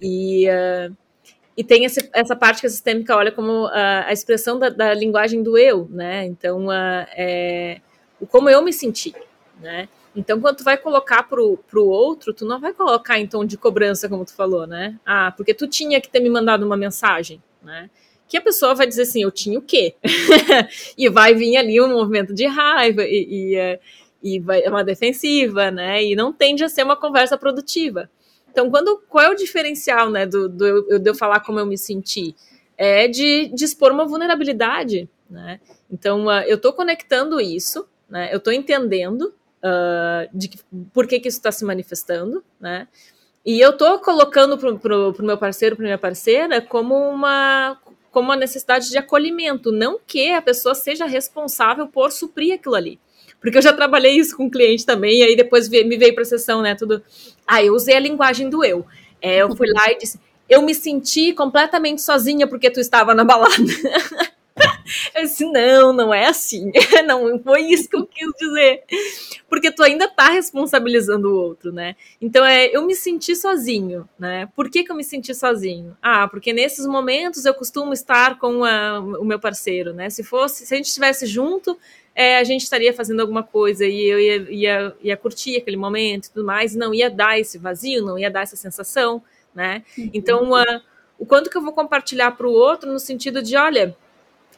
E, 0.00 0.48
uh, 0.48 0.96
e 1.54 1.62
tem 1.62 1.84
esse, 1.84 2.08
essa 2.14 2.34
parte 2.34 2.62
que 2.62 2.66
a 2.66 2.70
sistêmica 2.70 3.14
olha 3.14 3.30
como 3.30 3.66
uh, 3.66 3.70
a 4.06 4.10
expressão 4.10 4.58
da, 4.58 4.70
da, 4.70 4.94
linguagem 4.94 5.42
do 5.42 5.58
eu, 5.58 5.86
né? 5.90 6.24
Então, 6.24 6.72
é 6.72 7.82
o 8.22 8.26
como 8.26 8.48
eu 8.48 8.62
me 8.62 8.72
senti, 8.72 9.12
né? 9.60 9.88
Então, 10.14 10.40
quando 10.40 10.58
tu 10.58 10.64
vai 10.64 10.76
colocar 10.76 11.24
pro, 11.24 11.58
pro 11.68 11.84
outro, 11.84 12.32
tu 12.32 12.46
não 12.46 12.60
vai 12.60 12.72
colocar 12.72 13.18
em 13.18 13.26
tom 13.26 13.44
de 13.44 13.58
cobrança, 13.58 14.08
como 14.08 14.24
tu 14.24 14.32
falou, 14.32 14.66
né? 14.66 14.98
Ah, 15.04 15.32
porque 15.36 15.52
tu 15.52 15.66
tinha 15.66 16.00
que 16.00 16.08
ter 16.08 16.20
me 16.20 16.30
mandado 16.30 16.64
uma 16.64 16.76
mensagem, 16.76 17.42
né? 17.62 17.90
Que 18.28 18.36
a 18.36 18.40
pessoa 18.40 18.74
vai 18.74 18.86
dizer 18.86 19.02
assim, 19.02 19.22
eu 19.22 19.30
tinha 19.30 19.58
o 19.58 19.62
quê? 19.62 19.96
e 20.96 21.08
vai 21.08 21.34
vir 21.34 21.56
ali 21.56 21.80
um 21.80 21.88
movimento 21.88 22.32
de 22.32 22.46
raiva 22.46 23.02
e, 23.04 23.56
e, 23.56 23.80
e 24.22 24.40
vai, 24.40 24.62
é 24.62 24.70
uma 24.70 24.84
defensiva, 24.84 25.70
né? 25.70 26.04
E 26.04 26.14
não 26.14 26.32
tende 26.32 26.62
a 26.62 26.68
ser 26.68 26.84
uma 26.84 26.96
conversa 26.96 27.36
produtiva. 27.36 28.08
Então, 28.50 28.70
quando, 28.70 29.02
qual 29.08 29.24
é 29.24 29.30
o 29.30 29.34
diferencial, 29.34 30.10
né, 30.10 30.26
do, 30.26 30.48
do, 30.48 30.98
de 30.98 31.10
eu 31.10 31.14
falar 31.14 31.40
como 31.40 31.58
eu 31.58 31.66
me 31.66 31.78
senti? 31.78 32.36
É 32.76 33.08
de, 33.08 33.48
de 33.48 33.64
expor 33.64 33.90
uma 33.90 34.04
vulnerabilidade, 34.04 35.08
né? 35.28 35.58
Então, 35.90 36.26
uh, 36.26 36.42
eu 36.46 36.56
estou 36.56 36.72
conectando 36.72 37.40
isso, 37.40 37.86
né? 38.12 38.28
Eu 38.30 38.36
estou 38.36 38.52
entendendo 38.52 39.32
uh, 39.64 40.28
de 40.36 40.48
que, 40.48 40.58
por 40.92 41.06
que, 41.06 41.18
que 41.18 41.28
isso 41.28 41.38
está 41.38 41.50
se 41.50 41.64
manifestando, 41.64 42.44
né? 42.60 42.86
E 43.44 43.58
eu 43.58 43.70
estou 43.70 43.98
colocando 43.98 44.58
para 44.58 44.70
o 44.70 45.24
meu 45.24 45.38
parceiro, 45.38 45.74
para 45.74 45.84
minha 45.84 45.98
parceira, 45.98 46.60
como 46.60 46.94
uma, 46.94 47.80
como 48.10 48.28
uma 48.28 48.36
necessidade 48.36 48.90
de 48.90 48.98
acolhimento, 48.98 49.72
não 49.72 49.98
que 50.06 50.30
a 50.30 50.42
pessoa 50.42 50.74
seja 50.74 51.06
responsável 51.06 51.88
por 51.88 52.12
suprir 52.12 52.54
aquilo 52.54 52.74
ali. 52.74 53.00
Porque 53.40 53.58
eu 53.58 53.62
já 53.62 53.72
trabalhei 53.72 54.12
isso 54.12 54.36
com 54.36 54.48
cliente 54.48 54.84
também, 54.84 55.20
e 55.20 55.22
aí 55.24 55.34
depois 55.34 55.68
me 55.68 55.96
veio 55.96 56.14
para 56.14 56.22
a 56.22 56.26
sessão, 56.26 56.60
né? 56.60 56.76
Tudo. 56.76 57.02
Ah, 57.46 57.64
eu 57.64 57.74
usei 57.74 57.96
a 57.96 58.00
linguagem 58.00 58.48
do 58.48 58.62
eu. 58.62 58.86
É, 59.20 59.38
eu 59.38 59.56
fui 59.56 59.66
lá 59.72 59.90
e 59.90 59.98
disse: 59.98 60.20
eu 60.48 60.60
me 60.60 60.74
senti 60.74 61.32
completamente 61.32 62.02
sozinha 62.02 62.46
porque 62.46 62.70
tu 62.70 62.78
estava 62.78 63.14
na 63.14 63.24
balada. 63.24 63.56
Eu 65.14 65.22
disse, 65.22 65.44
não, 65.44 65.92
não 65.92 66.12
é 66.12 66.26
assim. 66.26 66.70
Não 67.06 67.38
foi 67.42 67.62
isso 67.62 67.88
que 67.88 67.96
eu 67.96 68.06
quis 68.06 68.30
dizer. 68.38 68.84
Porque 69.48 69.70
tu 69.70 69.82
ainda 69.82 70.08
tá 70.08 70.30
responsabilizando 70.30 71.30
o 71.30 71.34
outro, 71.34 71.72
né? 71.72 71.96
Então, 72.20 72.44
é, 72.44 72.66
eu 72.66 72.86
me 72.86 72.94
senti 72.94 73.34
sozinho, 73.34 74.08
né? 74.18 74.48
Por 74.54 74.70
que, 74.70 74.84
que 74.84 74.92
eu 74.92 74.96
me 74.96 75.04
senti 75.04 75.34
sozinho? 75.34 75.96
Ah, 76.00 76.28
porque 76.28 76.52
nesses 76.52 76.86
momentos 76.86 77.44
eu 77.44 77.54
costumo 77.54 77.92
estar 77.92 78.38
com 78.38 78.64
a, 78.64 79.00
o 79.00 79.24
meu 79.24 79.38
parceiro, 79.38 79.92
né? 79.92 80.10
Se 80.10 80.22
fosse, 80.22 80.64
se 80.64 80.74
a 80.74 80.76
gente 80.76 80.86
estivesse 80.86 81.26
junto, 81.26 81.78
é, 82.14 82.38
a 82.38 82.44
gente 82.44 82.62
estaria 82.62 82.92
fazendo 82.92 83.20
alguma 83.20 83.42
coisa 83.42 83.86
e 83.86 84.04
eu 84.04 84.20
ia, 84.20 84.36
ia, 84.50 84.96
ia 85.02 85.16
curtir 85.16 85.56
aquele 85.56 85.76
momento 85.76 86.26
e 86.26 86.30
tudo 86.30 86.44
mais, 86.44 86.74
e 86.74 86.78
não 86.78 86.92
ia 86.94 87.10
dar 87.10 87.38
esse 87.38 87.58
vazio, 87.58 88.04
não 88.04 88.18
ia 88.18 88.30
dar 88.30 88.42
essa 88.42 88.56
sensação, 88.56 89.22
né? 89.54 89.82
Uhum. 89.96 90.10
Então, 90.12 90.50
o 91.18 91.26
quanto 91.26 91.48
que 91.48 91.56
eu 91.56 91.62
vou 91.62 91.72
compartilhar 91.72 92.32
para 92.32 92.46
o 92.46 92.52
outro 92.52 92.92
no 92.92 92.98
sentido 92.98 93.42
de, 93.42 93.56
olha, 93.56 93.96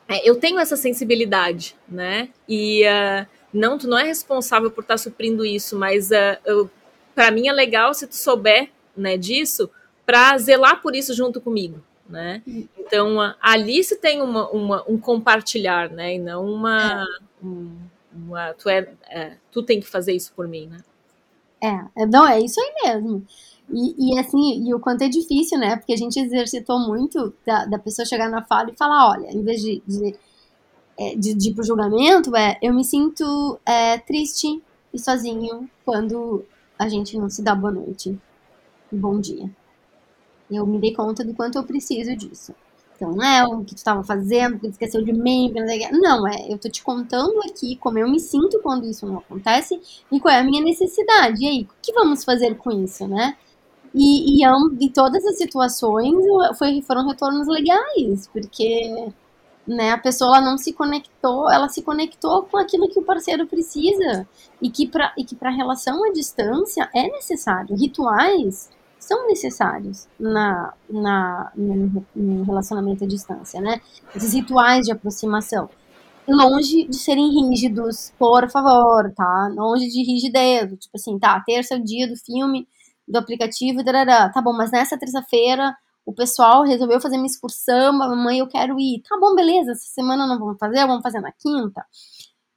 é, 0.09 0.29
eu 0.29 0.37
tenho 0.37 0.59
essa 0.59 0.77
sensibilidade, 0.77 1.77
né? 1.89 2.29
E 2.49 2.83
uh, 2.85 3.27
não, 3.53 3.79
tu 3.79 3.89
não 3.89 3.99
é 3.99 4.05
responsável 4.05 4.71
por 4.71 4.83
estar 4.83 4.95
tá 4.95 4.99
suprindo 4.99 5.45
isso, 5.45 5.79
mas 5.79 6.11
uh, 6.11 6.71
para 7.15 7.31
mim 7.31 7.49
é 7.49 7.53
legal 7.53 7.95
se 7.95 8.07
tu 8.07 8.17
souber, 8.17 8.71
né, 8.97 9.17
disso, 9.17 9.71
para 10.05 10.37
zelar 10.39 10.83
por 10.83 10.95
isso 10.95 11.15
junto 11.15 11.41
comigo, 11.41 11.83
né? 12.09 12.43
Então 12.79 13.19
uh, 13.19 13.35
ali 13.41 13.83
se 13.83 13.97
tem 13.97 14.21
uma, 14.21 14.49
uma, 14.51 14.85
um 14.87 14.99
compartilhar, 14.99 15.89
né? 15.91 16.15
E 16.15 16.19
não 16.19 16.45
uma, 16.47 17.07
um, 17.43 17.77
uma 18.13 18.53
tu 18.55 18.69
é, 18.69 18.89
é, 19.09 19.37
tu 19.51 19.63
tem 19.63 19.81
que 19.81 19.87
fazer 19.87 20.13
isso 20.13 20.33
por 20.35 20.47
mim, 20.47 20.67
né? 20.67 20.79
É, 21.63 22.03
é 22.03 22.07
não 22.07 22.29
é 22.29 22.41
isso 22.41 22.61
aí 22.61 22.75
mesmo. 22.85 23.27
E, 23.71 24.13
e, 24.13 24.19
assim, 24.19 24.69
e 24.69 24.75
o 24.75 24.81
quanto 24.81 25.03
é 25.03 25.09
difícil, 25.09 25.59
né? 25.59 25.77
Porque 25.77 25.93
a 25.93 25.97
gente 25.97 26.19
exercitou 26.19 26.79
muito 26.79 27.33
da, 27.47 27.65
da 27.65 27.79
pessoa 27.79 28.05
chegar 28.05 28.29
na 28.29 28.43
fala 28.43 28.71
e 28.71 28.77
falar, 28.77 29.11
olha, 29.11 29.31
em 29.31 29.43
vez 29.43 29.61
de, 29.63 29.83
de, 29.87 30.15
é, 30.99 31.17
de, 31.17 31.35
de 31.35 31.51
ir 31.51 31.55
pro 31.55 31.65
julgamento, 31.65 32.35
é 32.37 32.59
eu 32.63 32.75
me 32.75 32.85
sinto 32.85 33.59
é, 33.65 33.99
triste 33.99 34.63
e 34.93 34.99
sozinho 34.99 35.69
quando 35.85 36.45
a 36.79 36.89
gente 36.89 37.17
não 37.19 37.31
se 37.31 37.43
dá 37.43 37.55
boa 37.55 37.73
noite 37.73 38.19
e 38.93 38.97
bom 38.97 39.19
dia. 39.19 39.51
Eu 40.51 40.67
me 40.67 40.79
dei 40.79 40.93
conta 40.93 41.25
do 41.25 41.35
quanto 41.35 41.57
eu 41.57 41.65
preciso 41.65 42.15
disso. 42.17 42.55
Então, 42.97 43.13
não 43.13 43.25
é 43.25 43.45
o 43.45 43.65
que 43.65 43.75
tu 43.75 43.79
estava 43.79 44.05
fazendo, 44.05 44.55
que 44.55 44.69
tu 44.69 44.71
esqueceu 44.71 45.03
de 45.03 45.13
mim, 45.13 45.53
não, 45.93 46.29
é, 46.29 46.53
eu 46.53 46.59
tô 46.59 46.69
te 46.69 46.83
contando 46.83 47.41
aqui 47.41 47.77
como 47.77 47.99
eu 47.99 48.09
me 48.09 48.21
sinto 48.21 48.61
quando 48.61 48.87
isso 48.87 49.05
não 49.05 49.19
acontece 49.19 49.81
e 50.13 50.21
qual 50.21 50.33
é 50.33 50.39
a 50.39 50.45
minha 50.45 50.63
necessidade. 50.63 51.43
E 51.43 51.49
aí, 51.49 51.63
o 51.63 51.75
que 51.83 51.93
vamos 51.93 52.23
fazer 52.23 52.57
com 52.57 52.71
isso, 52.71 53.09
né? 53.09 53.37
E, 53.95 54.43
e 54.43 54.45
em 54.45 54.89
todas 54.89 55.25
as 55.25 55.39
situações 55.39 56.17
foi, 56.59 56.83
foram 56.83 57.07
retornos 57.07 57.47
legais, 57.47 58.27
porque 58.33 59.13
né, 59.67 59.93
a 59.93 59.99
pessoa 59.99 60.41
não 60.41 60.59
se 60.59 60.73
conectou, 60.73 61.51
ela 61.51 61.69
se 61.69 61.81
conectou 61.83 62.43
com 62.43 62.57
aquilo 62.57 62.89
que 62.89 62.99
o 62.99 63.05
parceiro 63.05 63.47
precisa 63.47 64.27
e 64.61 64.69
que 64.69 64.87
para 64.87 65.13
e 65.17 65.25
que 65.25 65.37
para 65.37 65.51
relação 65.51 66.05
à 66.05 66.13
distância 66.13 66.89
é 66.95 67.09
necessário. 67.09 67.77
Rituais 67.77 68.69
são 68.99 69.27
necessários 69.29 70.09
na, 70.19 70.75
na 70.91 71.53
no, 71.57 72.05
no 72.17 72.43
relacionamento 72.45 73.05
à 73.05 73.07
distância, 73.07 73.61
né? 73.61 73.81
Esses 74.15 74.35
rituais 74.35 74.87
de 74.87 74.93
aproximação 74.93 75.69
longe 76.27 76.85
de 76.89 76.97
serem 76.97 77.29
rígidos, 77.31 78.13
por 78.19 78.51
favor, 78.51 79.13
tá? 79.15 79.49
Longe 79.55 79.89
de 79.89 80.03
rigidez, 80.03 80.71
tipo 80.79 80.97
assim, 80.97 81.19
tá, 81.19 81.39
terça 81.45 81.75
é 81.75 81.79
o 81.79 81.85
dia 81.85 82.09
do 82.09 82.17
filme, 82.17 82.67
do 83.07 83.19
aplicativo, 83.19 83.83
darará. 83.85 84.29
tá 84.31 84.41
bom, 84.41 84.53
mas 84.53 84.71
nessa 84.71 84.99
terça-feira 84.99 85.77
o 86.07 86.13
pessoal 86.13 86.65
resolveu 86.65 87.01
fazer 87.01 87.17
uma 87.17 87.27
excursão, 87.27 87.93
mamãe, 87.93 88.39
eu 88.39 88.47
quero 88.47 88.79
ir. 88.79 89.03
Tá 89.09 89.17
bom, 89.19 89.35
beleza, 89.35 89.73
essa 89.73 89.87
semana 89.87 90.27
não 90.27 90.39
vamos 90.39 90.59
fazer, 90.59 90.87
vamos 90.87 91.03
fazer 91.03 91.21
na 91.21 91.33
quinta. 91.33 91.85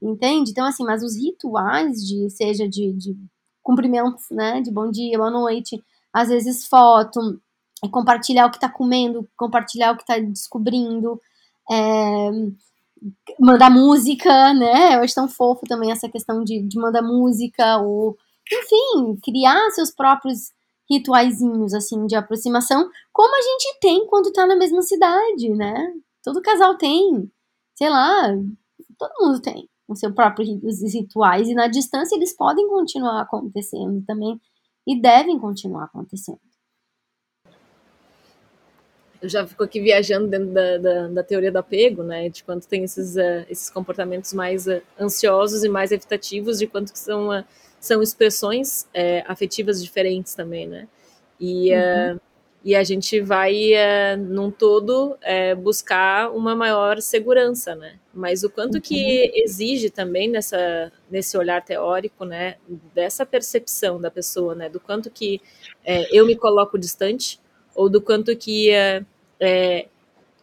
Entende? 0.01 0.51
Então, 0.51 0.65
assim, 0.65 0.83
mas 0.83 1.01
os 1.01 1.15
rituais 1.15 2.05
de, 2.05 2.29
seja 2.29 2.67
de, 2.67 2.93
de 2.93 3.15
cumprimentos, 3.63 4.25
né, 4.31 4.61
de 4.61 4.71
bom 4.71 4.91
dia, 4.91 5.17
boa 5.17 5.31
noite, 5.31 5.83
às 6.13 6.29
vezes 6.29 6.67
foto, 6.67 7.19
compartilhar 7.91 8.45
o 8.47 8.51
que 8.51 8.59
tá 8.59 8.69
comendo, 8.69 9.27
compartilhar 9.35 9.93
o 9.93 9.97
que 9.97 10.05
tá 10.05 10.19
descobrindo, 10.19 11.19
é, 11.71 12.29
mandar 13.39 13.69
música, 13.69 14.53
né, 14.53 14.99
hoje 14.99 15.13
tão 15.13 15.27
fofo 15.27 15.65
também 15.67 15.91
essa 15.91 16.09
questão 16.09 16.43
de, 16.43 16.61
de 16.61 16.77
mandar 16.77 17.01
música, 17.01 17.77
ou 17.77 18.17
enfim, 18.51 19.19
criar 19.23 19.69
seus 19.71 19.91
próprios 19.91 20.51
rituaizinhos, 20.89 21.73
assim, 21.73 22.05
de 22.05 22.15
aproximação, 22.15 22.89
como 23.11 23.35
a 23.35 23.41
gente 23.41 23.79
tem 23.81 24.05
quando 24.07 24.31
tá 24.31 24.45
na 24.47 24.55
mesma 24.55 24.81
cidade, 24.81 25.49
né? 25.49 25.93
Todo 26.23 26.41
casal 26.41 26.77
tem, 26.77 27.29
sei 27.75 27.89
lá, 27.89 28.33
todo 28.97 29.11
mundo 29.19 29.41
tem 29.41 29.69
o 29.87 29.95
seu 29.95 30.13
próprio 30.13 30.59
os 30.63 30.93
rituais, 30.93 31.47
e 31.47 31.53
na 31.53 31.67
distância 31.67 32.15
eles 32.15 32.35
podem 32.35 32.67
continuar 32.67 33.21
acontecendo 33.21 34.03
também, 34.05 34.39
e 34.85 34.99
devem 35.01 35.39
continuar 35.39 35.85
acontecendo. 35.85 36.39
Eu 39.21 39.27
já 39.27 39.45
fico 39.47 39.63
aqui 39.63 39.81
viajando 39.81 40.27
dentro 40.27 40.53
da, 40.53 40.77
da, 40.77 41.07
da 41.07 41.23
teoria 41.23 41.51
do 41.51 41.57
apego, 41.57 42.03
né? 42.03 42.29
De 42.29 42.43
quanto 42.43 42.67
tem 42.67 42.83
esses, 42.83 43.15
uh, 43.15 43.45
esses 43.49 43.69
comportamentos 43.69 44.31
mais 44.31 44.67
uh, 44.67 44.81
ansiosos 44.99 45.63
e 45.63 45.69
mais 45.69 45.91
evitativos, 45.91 46.59
de 46.59 46.67
quanto 46.67 46.93
que 46.93 46.99
são 46.99 47.29
uh, 47.29 47.43
são 47.88 48.01
expressões 48.01 48.88
é, 48.93 49.23
afetivas 49.25 49.81
diferentes 49.81 50.35
também, 50.35 50.67
né? 50.67 50.88
E, 51.39 51.73
uhum. 51.73 52.15
uh, 52.15 52.21
e 52.63 52.75
a 52.75 52.83
gente 52.83 53.21
vai, 53.21 53.71
uh, 53.73 54.17
num 54.17 54.51
todo, 54.51 55.13
uh, 55.13 55.55
buscar 55.55 56.31
uma 56.31 56.55
maior 56.55 57.01
segurança, 57.01 57.75
né? 57.75 57.97
Mas 58.13 58.43
o 58.43 58.49
quanto 58.49 58.75
uhum. 58.75 58.81
que 58.81 59.31
exige 59.35 59.89
também 59.89 60.29
nessa, 60.29 60.91
nesse 61.09 61.38
olhar 61.38 61.63
teórico, 61.63 62.25
né? 62.25 62.55
Dessa 62.93 63.25
percepção 63.25 64.01
da 64.01 64.11
pessoa, 64.11 64.53
né? 64.53 64.67
Do 64.67 64.79
quanto 64.79 65.09
que 65.09 65.41
eu 66.11 66.25
me 66.25 66.35
coloco 66.35 66.77
distante 66.77 67.39
ou 67.73 67.89
do 67.89 68.01
quanto 68.01 68.35
que 68.35 68.69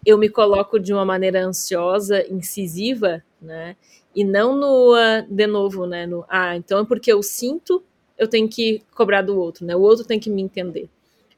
eu 0.07 0.17
me 0.17 0.29
coloco 0.29 0.79
de 0.79 0.93
uma 0.95 1.05
maneira 1.05 1.45
ansiosa, 1.45 2.25
incisiva, 2.33 3.23
né? 3.43 3.77
E 4.15 4.25
não 4.25 4.57
no, 4.57 4.95
uh, 4.95 5.27
de 5.29 5.47
novo, 5.47 5.87
né? 5.87 6.07
No, 6.07 6.25
ah, 6.29 6.57
então 6.57 6.81
é 6.81 6.85
porque 6.85 7.13
eu 7.13 7.23
sinto, 7.23 7.83
eu 8.19 8.29
tenho 8.29 8.49
que 8.49 8.83
cobrar 8.95 9.23
do 9.23 9.39
outro, 9.39 9.65
né? 9.67 9.75
O 9.75 9.81
outro 9.81 10.05
tem 10.05 10.21
que 10.21 10.31
me 10.31 10.43
entender. 10.43 10.89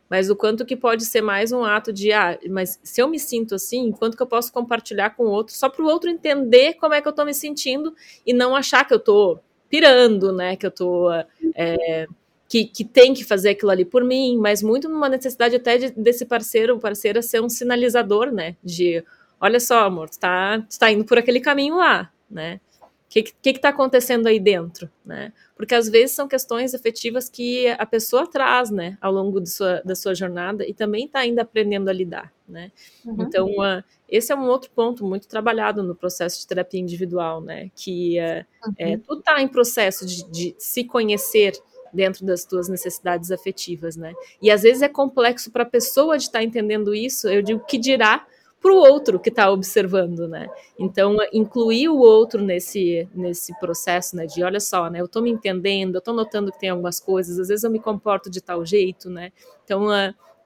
Mas 0.08 0.30
o 0.30 0.36
quanto 0.36 0.64
que 0.64 0.76
pode 0.76 1.04
ser 1.04 1.20
mais 1.20 1.50
um 1.50 1.64
ato 1.64 1.92
de, 1.92 2.12
ah, 2.12 2.38
mas 2.48 2.78
se 2.82 3.00
eu 3.02 3.08
me 3.08 3.18
sinto 3.18 3.54
assim, 3.56 3.90
quanto 3.92 4.16
que 4.16 4.22
eu 4.22 4.26
posso 4.26 4.52
compartilhar 4.52 5.10
com 5.10 5.24
o 5.24 5.30
outro, 5.30 5.54
só 5.54 5.68
para 5.68 5.82
o 5.84 5.88
outro 5.88 6.08
entender 6.08 6.74
como 6.74 6.94
é 6.94 7.00
que 7.00 7.08
eu 7.08 7.10
estou 7.10 7.24
me 7.24 7.34
sentindo 7.34 7.94
e 8.24 8.32
não 8.32 8.54
achar 8.54 8.86
que 8.86 8.94
eu 8.94 8.98
estou 8.98 9.40
pirando, 9.68 10.32
né? 10.32 10.56
Que 10.56 10.66
eu 10.66 10.70
estou. 10.70 11.10
É, 11.54 12.06
que, 12.48 12.64
que 12.64 12.84
tem 12.84 13.12
que 13.12 13.24
fazer 13.24 13.50
aquilo 13.50 13.70
ali 13.70 13.84
por 13.84 14.04
mim, 14.04 14.38
mas 14.38 14.62
muito 14.62 14.88
numa 14.88 15.08
necessidade 15.08 15.56
até 15.56 15.78
de, 15.78 15.90
desse 15.90 16.24
parceiro 16.24 16.74
ou 16.74 16.80
parceira 16.80 17.20
ser 17.22 17.40
um 17.42 17.48
sinalizador, 17.48 18.30
né? 18.30 18.56
De 18.62 19.02
olha 19.40 19.58
só, 19.60 19.80
amor, 19.80 20.08
tu 20.08 20.18
tá, 20.18 20.60
tu 20.60 20.78
tá 20.78 20.90
indo 20.90 21.04
por 21.04 21.18
aquele 21.18 21.40
caminho 21.40 21.76
lá, 21.76 22.10
né? 22.30 22.60
O 23.06 23.08
que, 23.08 23.22
que, 23.22 23.52
que 23.52 23.60
tá 23.60 23.68
acontecendo 23.68 24.26
aí 24.26 24.40
dentro, 24.40 24.90
né? 25.04 25.32
Porque 25.56 25.74
às 25.74 25.88
vezes 25.88 26.14
são 26.14 26.26
questões 26.26 26.74
efetivas 26.74 27.28
que 27.28 27.68
a 27.68 27.86
pessoa 27.86 28.26
traz, 28.26 28.70
né, 28.70 28.98
ao 29.00 29.12
longo 29.12 29.44
sua, 29.46 29.80
da 29.84 29.94
sua 29.94 30.12
jornada 30.12 30.66
e 30.66 30.74
também 30.74 31.06
está 31.06 31.20
ainda 31.20 31.42
aprendendo 31.42 31.88
a 31.88 31.92
lidar, 31.92 32.32
né? 32.48 32.72
Uhum. 33.04 33.16
Então, 33.20 33.46
uh, 33.46 33.82
esse 34.08 34.32
é 34.32 34.36
um 34.36 34.48
outro 34.48 34.70
ponto 34.70 35.04
muito 35.04 35.28
trabalhado 35.28 35.82
no 35.82 35.94
processo 35.94 36.40
de 36.40 36.46
terapia 36.46 36.80
individual, 36.80 37.40
né? 37.40 37.70
Que 37.76 38.18
uh, 38.18 38.68
uhum. 38.68 38.74
é, 38.76 38.96
tu 38.98 39.20
tá 39.22 39.40
em 39.40 39.48
processo 39.48 40.04
de, 40.04 40.28
de 40.30 40.54
se 40.58 40.82
conhecer 40.82 41.52
dentro 41.92 42.26
das 42.26 42.44
tuas 42.44 42.68
necessidades 42.68 43.30
afetivas, 43.30 43.96
né? 43.96 44.12
E 44.42 44.50
às 44.50 44.62
vezes 44.62 44.82
é 44.82 44.88
complexo 44.88 45.50
para 45.50 45.62
a 45.62 45.66
pessoa 45.66 46.18
de 46.18 46.24
estar 46.24 46.40
tá 46.40 46.44
entendendo 46.44 46.94
isso, 46.94 47.28
eu 47.28 47.40
digo 47.40 47.64
que 47.64 47.78
dirá 47.78 48.26
para 48.60 48.72
o 48.72 48.76
outro 48.76 49.20
que 49.20 49.28
está 49.28 49.50
observando, 49.50 50.26
né? 50.26 50.48
Então, 50.78 51.16
incluir 51.32 51.88
o 51.88 51.98
outro 51.98 52.42
nesse, 52.42 53.08
nesse 53.14 53.56
processo, 53.58 54.16
né? 54.16 54.26
De 54.26 54.42
olha 54.42 54.60
só, 54.60 54.90
né? 54.90 55.00
Eu 55.00 55.04
estou 55.04 55.22
me 55.22 55.30
entendendo, 55.30 55.94
eu 55.94 55.98
estou 56.00 56.14
notando 56.14 56.50
que 56.50 56.58
tem 56.58 56.70
algumas 56.70 56.98
coisas, 56.98 57.38
às 57.38 57.48
vezes 57.48 57.64
eu 57.64 57.70
me 57.70 57.78
comporto 57.78 58.28
de 58.30 58.40
tal 58.40 58.64
jeito, 58.64 59.08
né? 59.08 59.30
Então, 59.64 59.86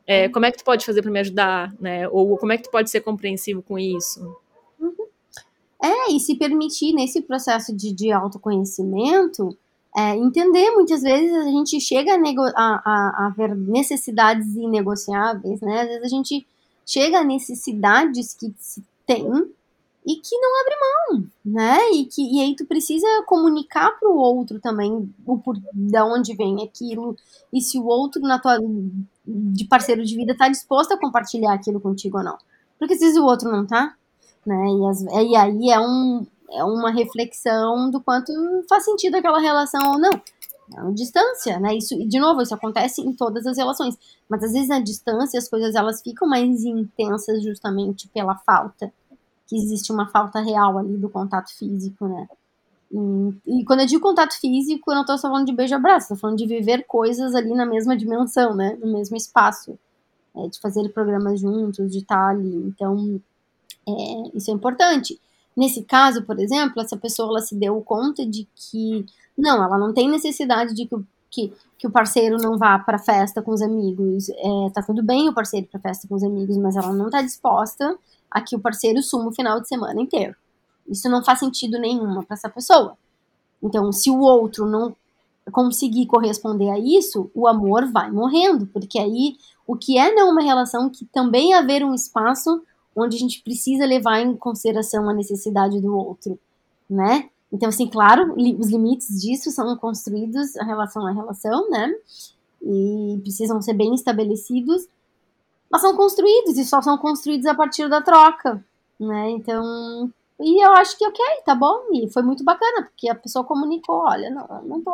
é, 0.06 0.28
como 0.28 0.44
é 0.44 0.50
que 0.50 0.58
tu 0.58 0.64
pode 0.64 0.84
fazer 0.84 1.02
para 1.02 1.11
me 1.11 1.20
ajudar, 1.20 1.74
né? 1.80 2.08
Ou 2.08 2.36
como 2.36 2.52
é 2.52 2.56
que 2.56 2.64
tu 2.64 2.70
pode 2.70 2.90
ser 2.90 3.00
compreensivo 3.00 3.62
com 3.62 3.78
isso? 3.78 4.20
Uhum. 4.78 5.06
É, 5.82 6.12
e 6.12 6.20
se 6.20 6.34
permitir 6.34 6.92
nesse 6.92 7.22
processo 7.22 7.74
de, 7.74 7.92
de 7.94 8.12
autoconhecimento, 8.12 9.56
é, 9.96 10.16
entender 10.16 10.70
muitas 10.72 11.02
vezes 11.02 11.32
a 11.32 11.50
gente 11.50 11.80
chega 11.80 12.12
a, 12.14 12.16
a, 12.16 12.82
a, 12.84 13.26
a 13.26 13.34
ver 13.36 13.56
necessidades 13.56 14.54
inegociáveis, 14.56 15.61
né? 15.61 15.80
Às 15.80 15.88
vezes 15.88 16.04
a 16.04 16.08
gente 16.08 16.46
chega 16.86 17.20
a 17.20 17.24
necessidades 17.24 18.34
que 18.34 18.52
se 18.58 18.82
tem 19.06 19.26
e 20.06 20.16
que 20.16 20.36
não 20.38 20.60
abre 20.60 20.74
mão, 20.80 21.30
né? 21.44 21.90
E 21.92 22.06
que 22.06 22.22
e 22.22 22.40
aí 22.40 22.56
tu 22.56 22.64
precisa 22.64 23.06
comunicar 23.26 23.90
para 23.98 24.08
o 24.08 24.16
outro 24.16 24.58
também 24.58 25.12
o 25.26 25.38
por 25.38 25.56
da 25.72 26.04
onde 26.04 26.34
vem 26.34 26.62
aquilo 26.62 27.16
e 27.52 27.60
se 27.60 27.78
o 27.78 27.86
outro 27.86 28.22
na 28.22 28.38
tua 28.38 28.58
de 29.26 29.64
parceiro 29.66 30.04
de 30.04 30.16
vida 30.16 30.32
está 30.32 30.48
disposto 30.48 30.92
a 30.92 30.98
compartilhar 30.98 31.52
aquilo 31.52 31.80
contigo 31.80 32.18
ou 32.18 32.24
não, 32.24 32.38
porque 32.78 32.94
às 32.94 33.00
vezes 33.00 33.18
o 33.18 33.24
outro 33.24 33.50
não 33.50 33.66
tá, 33.66 33.94
né? 34.44 34.66
E, 34.68 34.86
as, 34.86 35.02
e 35.02 35.36
aí 35.36 35.70
é 35.70 35.78
um 35.80 36.26
é 36.52 36.64
uma 36.64 36.90
reflexão 36.90 37.90
do 37.90 38.00
quanto 38.00 38.32
faz 38.68 38.84
sentido 38.84 39.14
aquela 39.16 39.38
relação 39.38 39.92
ou 39.92 39.98
não. 39.98 40.10
Uma 40.74 40.92
distância, 40.92 41.58
né? 41.58 41.76
Isso, 41.76 41.96
de 42.06 42.18
novo, 42.18 42.42
isso 42.42 42.54
acontece 42.54 43.00
em 43.00 43.12
todas 43.12 43.46
as 43.46 43.56
relações. 43.56 43.96
Mas 44.28 44.42
às 44.42 44.52
vezes 44.52 44.68
na 44.68 44.80
distância 44.80 45.38
as 45.38 45.48
coisas 45.48 45.74
elas 45.74 46.02
ficam 46.02 46.28
mais 46.28 46.64
intensas 46.64 47.42
justamente 47.42 48.08
pela 48.08 48.36
falta. 48.36 48.92
Que 49.46 49.56
existe 49.56 49.92
uma 49.92 50.08
falta 50.08 50.40
real 50.40 50.78
ali 50.78 50.96
do 50.96 51.08
contato 51.08 51.50
físico, 51.56 52.06
né? 52.06 52.28
E, 52.92 53.60
e 53.60 53.64
quando 53.64 53.80
eu 53.80 53.86
digo 53.86 54.02
contato 54.02 54.38
físico, 54.40 54.90
eu 54.90 54.94
não 54.94 55.02
estou 55.02 55.18
falando 55.18 55.46
de 55.46 55.52
beijo-abraço, 55.52 56.04
estou 56.04 56.16
falando 56.16 56.38
de 56.38 56.46
viver 56.46 56.84
coisas 56.86 57.34
ali 57.34 57.52
na 57.54 57.66
mesma 57.66 57.96
dimensão, 57.96 58.54
né? 58.54 58.76
No 58.80 58.92
mesmo 58.92 59.16
espaço. 59.16 59.78
É, 60.36 60.46
de 60.46 60.60
fazer 60.60 60.88
programas 60.90 61.40
juntos, 61.40 61.90
de 61.90 61.98
estar 61.98 62.28
ali. 62.28 62.54
Então, 62.68 63.20
é, 63.88 64.36
isso 64.36 64.50
é 64.50 64.54
importante. 64.54 65.20
Nesse 65.56 65.82
caso, 65.82 66.22
por 66.22 66.38
exemplo, 66.38 66.80
essa 66.80 66.96
pessoa 66.96 67.28
ela 67.28 67.40
se 67.40 67.54
deu 67.54 67.80
conta 67.82 68.24
de 68.24 68.46
que 68.54 69.04
não, 69.41 69.62
ela 69.62 69.78
não 69.78 69.93
tem 69.93 70.09
necessidade 70.09 70.74
de 70.74 70.86
que, 70.86 70.97
que, 71.30 71.53
que 71.78 71.86
o 71.86 71.91
parceiro 71.91 72.36
não 72.36 72.59
vá 72.59 72.78
para 72.78 72.99
festa 72.99 73.43
com 73.43 73.53
os 73.53 73.62
amigos. 73.62 74.28
É, 74.28 74.70
tá 74.72 74.82
tudo 74.82 75.03
bem 75.03 75.28
o 75.28 75.34
parceiro 75.34 75.66
para 75.66 75.80
festa 75.80 76.07
com 76.07 76.14
os 76.14 76.22
amigos, 76.22 76.57
mas 76.57 76.76
ela 76.76 76.93
não 76.93 77.07
está 77.07 77.22
disposta 77.22 77.97
a 78.30 78.41
que 78.41 78.55
o 78.55 78.61
parceiro 78.61 79.03
suma 79.03 79.28
o 79.28 79.32
final 79.32 79.61
de 79.61 79.68
semana 79.68 80.01
inteiro. 80.01 80.34
Isso 80.88 81.09
não 81.09 81.24
faz 81.24 81.38
sentido 81.38 81.78
nenhum 81.78 82.22
para 82.22 82.34
essa 82.34 82.49
pessoa. 82.49 82.97
Então, 83.62 83.93
se 83.93 84.11
o 84.11 84.20
outro 84.20 84.66
não 84.66 84.95
conseguir 85.53 86.07
corresponder 86.07 86.70
a 86.70 86.78
isso, 86.78 87.30
o 87.34 87.47
amor 87.47 87.91
vai 87.91 88.11
morrendo, 88.11 88.66
porque 88.66 88.99
aí 88.99 89.36
o 89.66 89.76
que 89.76 89.99
é 89.99 90.12
não 90.14 90.30
uma 90.30 90.43
relação 90.43 90.88
que 90.88 91.05
também 91.07 91.55
haver 91.55 91.84
um 91.84 91.95
espaço 91.95 92.62
onde 92.95 93.16
a 93.16 93.18
gente 93.18 93.43
precisa 93.43 93.86
levar 93.86 94.20
em 94.20 94.36
consideração 94.36 95.09
a 95.09 95.14
necessidade 95.14 95.80
do 95.80 95.97
outro, 95.97 96.38
né? 96.88 97.30
Então, 97.53 97.68
assim, 97.68 97.88
claro, 97.88 98.34
li 98.36 98.55
os 98.55 98.70
limites 98.70 99.20
disso 99.20 99.51
são 99.51 99.76
construídos 99.76 100.55
em 100.57 100.64
relação 100.64 101.07
à 101.07 101.11
relação, 101.11 101.68
né? 101.68 101.92
E 102.62 103.18
precisam 103.22 103.61
ser 103.61 103.74
bem 103.74 103.94
estabelecidos, 103.94 104.86
mas 105.70 105.80
são 105.80 105.96
construídos 105.96 106.57
e 106.59 106.64
só 106.64 106.80
são 106.80 106.96
construídos 106.98 107.46
a 107.46 107.55
partir 107.55 107.88
da 107.88 108.01
troca, 108.01 108.64
né? 108.98 109.30
Então, 109.30 110.12
e 110.38 110.64
eu 110.64 110.72
acho 110.74 110.96
que 110.96 111.07
ok, 111.07 111.24
tá 111.44 111.55
bom, 111.55 111.88
e 111.92 112.09
foi 112.09 112.22
muito 112.22 112.44
bacana, 112.44 112.82
porque 112.82 113.09
a 113.09 113.14
pessoa 113.14 113.44
comunicou, 113.44 113.96
olha, 113.96 114.30
não, 114.30 114.62
não 114.62 114.82
tô, 114.82 114.92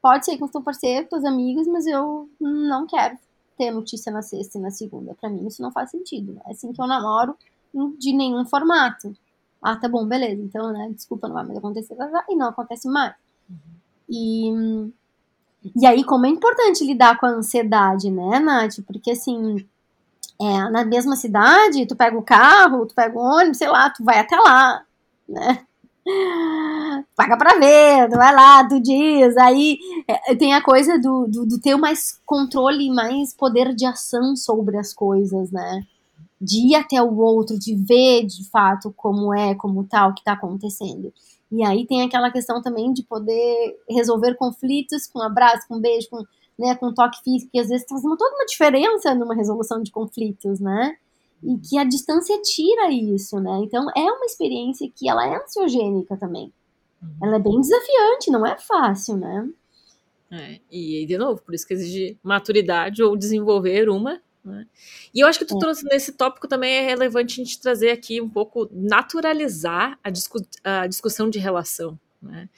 pode 0.00 0.24
ser 0.24 0.38
com 0.38 0.44
o 0.44 0.48
teu 0.48 0.62
parceiro, 0.62 1.08
os 1.12 1.24
amigos, 1.24 1.66
mas 1.66 1.86
eu 1.86 2.28
não 2.40 2.86
quero 2.86 3.18
ter 3.56 3.70
notícia 3.72 4.12
na 4.12 4.22
sexta 4.22 4.56
e 4.56 4.60
na 4.60 4.70
segunda. 4.70 5.14
Para 5.20 5.28
mim 5.28 5.46
isso 5.46 5.60
não 5.60 5.72
faz 5.72 5.90
sentido. 5.90 6.40
É 6.46 6.52
assim 6.52 6.72
que 6.72 6.80
eu 6.80 6.86
namoro 6.86 7.36
de 7.98 8.12
nenhum 8.12 8.46
formato. 8.46 9.14
Ah, 9.62 9.76
tá 9.76 9.88
bom, 9.88 10.06
beleza. 10.06 10.40
Então, 10.40 10.72
né, 10.72 10.90
desculpa, 10.94 11.28
não 11.28 11.34
vai 11.34 11.44
mais 11.44 11.58
acontecer. 11.58 11.96
E 12.28 12.36
não 12.36 12.48
acontece 12.48 12.88
mais. 12.88 13.14
Uhum. 13.48 13.56
E, 14.08 14.92
e 15.76 15.86
aí, 15.86 16.04
como 16.04 16.26
é 16.26 16.28
importante 16.28 16.84
lidar 16.84 17.18
com 17.18 17.26
a 17.26 17.30
ansiedade, 17.30 18.10
né, 18.10 18.38
Nath? 18.38 18.80
Porque, 18.86 19.10
assim, 19.10 19.56
é, 20.40 20.70
na 20.70 20.84
mesma 20.84 21.16
cidade, 21.16 21.86
tu 21.86 21.96
pega 21.96 22.16
o 22.16 22.22
carro, 22.22 22.86
tu 22.86 22.94
pega 22.94 23.18
o 23.18 23.22
ônibus, 23.22 23.58
sei 23.58 23.68
lá, 23.68 23.90
tu 23.90 24.04
vai 24.04 24.20
até 24.20 24.36
lá, 24.36 24.84
né? 25.28 25.64
paga 27.16 27.36
pra 27.36 27.58
ver, 27.58 28.08
vai 28.08 28.34
lá, 28.34 28.66
tu 28.66 28.80
diz. 28.80 29.36
Aí 29.36 29.78
é, 30.06 30.34
tem 30.34 30.54
a 30.54 30.62
coisa 30.62 30.98
do, 30.98 31.26
do, 31.26 31.46
do, 31.46 31.60
ter 31.60 31.76
mais 31.76 32.20
controle, 32.24 32.90
mais 32.90 33.34
poder 33.34 33.74
de 33.74 33.84
ação 33.84 34.36
sobre 34.36 34.76
as 34.78 34.94
coisas, 34.94 35.50
né? 35.50 35.82
De 36.40 36.68
ir 36.68 36.74
até 36.74 37.02
o 37.02 37.16
outro, 37.18 37.58
de 37.58 37.74
ver 37.74 38.24
de 38.24 38.48
fato 38.48 38.92
como 38.96 39.34
é, 39.34 39.54
como 39.54 39.84
tal, 39.84 40.08
tá, 40.08 40.12
o 40.12 40.14
que 40.14 40.24
tá 40.24 40.32
acontecendo. 40.32 41.12
E 41.50 41.64
aí 41.64 41.86
tem 41.86 42.02
aquela 42.02 42.30
questão 42.30 42.62
também 42.62 42.92
de 42.92 43.02
poder 43.02 43.76
resolver 43.88 44.34
conflitos 44.34 45.06
com 45.06 45.20
abraço, 45.20 45.66
com 45.66 45.80
beijo, 45.80 46.08
com, 46.10 46.22
né, 46.58 46.74
com 46.76 46.92
toque 46.92 47.22
físico, 47.22 47.50
que 47.50 47.58
às 47.58 47.68
vezes 47.68 47.86
faz 47.88 48.04
uma, 48.04 48.16
toda 48.16 48.36
uma 48.36 48.46
diferença 48.46 49.14
numa 49.14 49.34
resolução 49.34 49.82
de 49.82 49.90
conflitos, 49.90 50.60
né? 50.60 50.96
e 51.42 51.56
que 51.58 51.78
a 51.78 51.84
distância 51.84 52.40
tira 52.42 52.90
isso, 52.90 53.38
né? 53.38 53.60
Então 53.62 53.88
é 53.96 54.00
uma 54.00 54.24
experiência 54.24 54.90
que 54.94 55.08
ela 55.08 55.26
é 55.26 55.36
ansiogênica 55.36 56.16
também. 56.16 56.52
Uhum. 57.02 57.08
Ela 57.22 57.36
é 57.36 57.38
bem 57.38 57.60
desafiante, 57.60 58.30
não 58.30 58.46
é 58.46 58.58
fácil, 58.58 59.16
né? 59.16 59.48
É, 60.30 60.60
e 60.70 61.06
de 61.06 61.16
novo, 61.16 61.40
por 61.42 61.54
isso 61.54 61.66
que 61.66 61.74
exige 61.74 62.18
maturidade 62.22 63.02
ou 63.02 63.16
desenvolver 63.16 63.88
uma. 63.88 64.20
Né? 64.48 64.66
E 65.14 65.20
eu 65.20 65.26
acho 65.26 65.38
que 65.38 65.44
tu 65.44 65.56
é. 65.56 65.58
trouxe 65.58 65.84
nesse 65.84 66.12
tópico 66.12 66.48
também 66.48 66.76
é 66.76 66.86
relevante 66.86 67.40
a 67.40 67.44
gente 67.44 67.60
trazer 67.60 67.90
aqui 67.90 68.20
um 68.20 68.28
pouco, 68.28 68.68
naturalizar 68.72 69.98
a, 70.02 70.10
discu 70.10 70.38
a 70.64 70.86
discussão 70.86 71.28
de 71.28 71.38
relação, 71.38 71.98
né? 72.20 72.48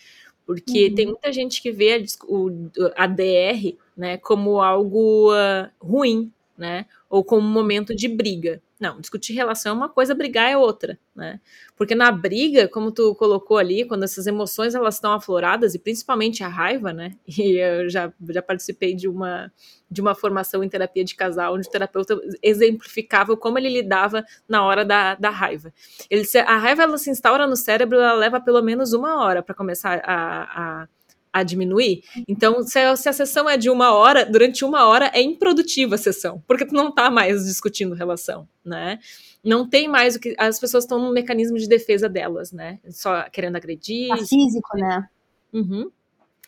Porque 0.47 0.89
uhum. 0.89 0.95
tem 0.95 1.07
muita 1.07 1.33
gente 1.33 1.63
que 1.63 1.71
vê 1.71 1.95
a, 1.95 2.25
o, 2.27 2.71
a 2.97 3.07
DR 3.07 3.77
né, 3.97 4.17
como 4.17 4.61
algo 4.61 5.33
uh, 5.33 5.71
ruim, 5.81 6.33
né? 6.57 6.87
Ou 7.09 7.23
como 7.23 7.47
um 7.47 7.53
momento 7.53 7.95
de 7.95 8.09
briga. 8.09 8.63
Não, 8.81 8.99
discutir 8.99 9.35
relação 9.35 9.73
é 9.73 9.77
uma 9.77 9.91
coisa, 9.91 10.15
brigar 10.15 10.51
é 10.51 10.57
outra, 10.57 10.99
né? 11.15 11.39
Porque 11.77 11.95
na 11.95 12.11
briga, 12.11 12.67
como 12.67 12.91
tu 12.91 13.15
colocou 13.15 13.59
ali, 13.59 13.85
quando 13.85 14.05
essas 14.05 14.27
emoções 14.27 14.75
elas 14.75 14.95
estão 14.95 15.13
afloradas, 15.13 15.75
e 15.75 15.79
principalmente 15.79 16.43
a 16.43 16.49
raiva, 16.49 16.91
né? 16.91 17.15
E 17.41 17.59
eu 17.59 17.91
já, 17.91 18.13
já 18.31 18.41
participei 18.41 18.95
de 18.95 19.07
uma, 19.07 19.53
de 19.91 20.01
uma 20.01 20.15
formação 20.15 20.65
em 20.65 20.69
terapia 20.69 21.05
de 21.05 21.15
casal, 21.15 21.55
onde 21.55 21.69
o 21.69 21.71
terapeuta 21.71 22.19
exemplificava 22.43 23.37
como 23.37 23.59
ele 23.59 23.69
lidava 23.69 24.25
na 24.49 24.65
hora 24.65 24.83
da, 24.83 25.15
da 25.15 25.29
raiva. 25.29 25.73
Ele, 26.09 26.25
a 26.47 26.57
raiva 26.57 26.83
ela 26.83 26.97
se 26.97 27.11
instaura 27.11 27.47
no 27.47 27.57
cérebro, 27.57 27.99
ela 27.99 28.15
leva 28.15 28.41
pelo 28.41 28.63
menos 28.63 28.95
uma 28.95 29.23
hora 29.23 29.43
para 29.43 29.55
começar 29.55 30.01
a, 30.05 30.83
a 30.83 30.89
a 31.33 31.43
diminuir. 31.43 32.03
Então, 32.27 32.63
se 32.63 32.79
a, 32.79 32.97
se 32.97 33.09
a, 33.09 33.13
sessão 33.13 33.49
é 33.49 33.57
de 33.57 33.71
uma 33.71 33.93
hora, 33.93 34.25
durante 34.25 34.65
uma 34.65 34.87
hora 34.87 35.11
é 35.15 35.23
improdutiva 35.23 35.95
a 35.95 35.99
sessão, 35.99 36.43
porque 36.47 36.67
tu 36.67 36.75
não 36.75 36.93
tá 36.93 37.11
mais 37.11 37.45
discutindo 37.45 37.95
relação, 37.95 38.49
né? 38.65 38.99
Não 39.43 39.69
tem 39.69 39.89
mais 39.89 40.17
o 40.17 40.21
que. 40.21 40.35
As 40.39 40.59
pessoas 40.59 40.85
estão 40.85 41.01
no 41.01 41.13
mecanismo 41.13 41.57
de 41.57 41.69
defesa 41.69 42.09
delas, 42.09 42.53
né? 42.53 42.79
Só 42.91 43.23
querendo 43.31 43.57
agredir. 43.57 44.09
Tá 44.09 44.17
físico, 44.19 44.77
né? 44.77 45.09
Uhum. 45.53 45.91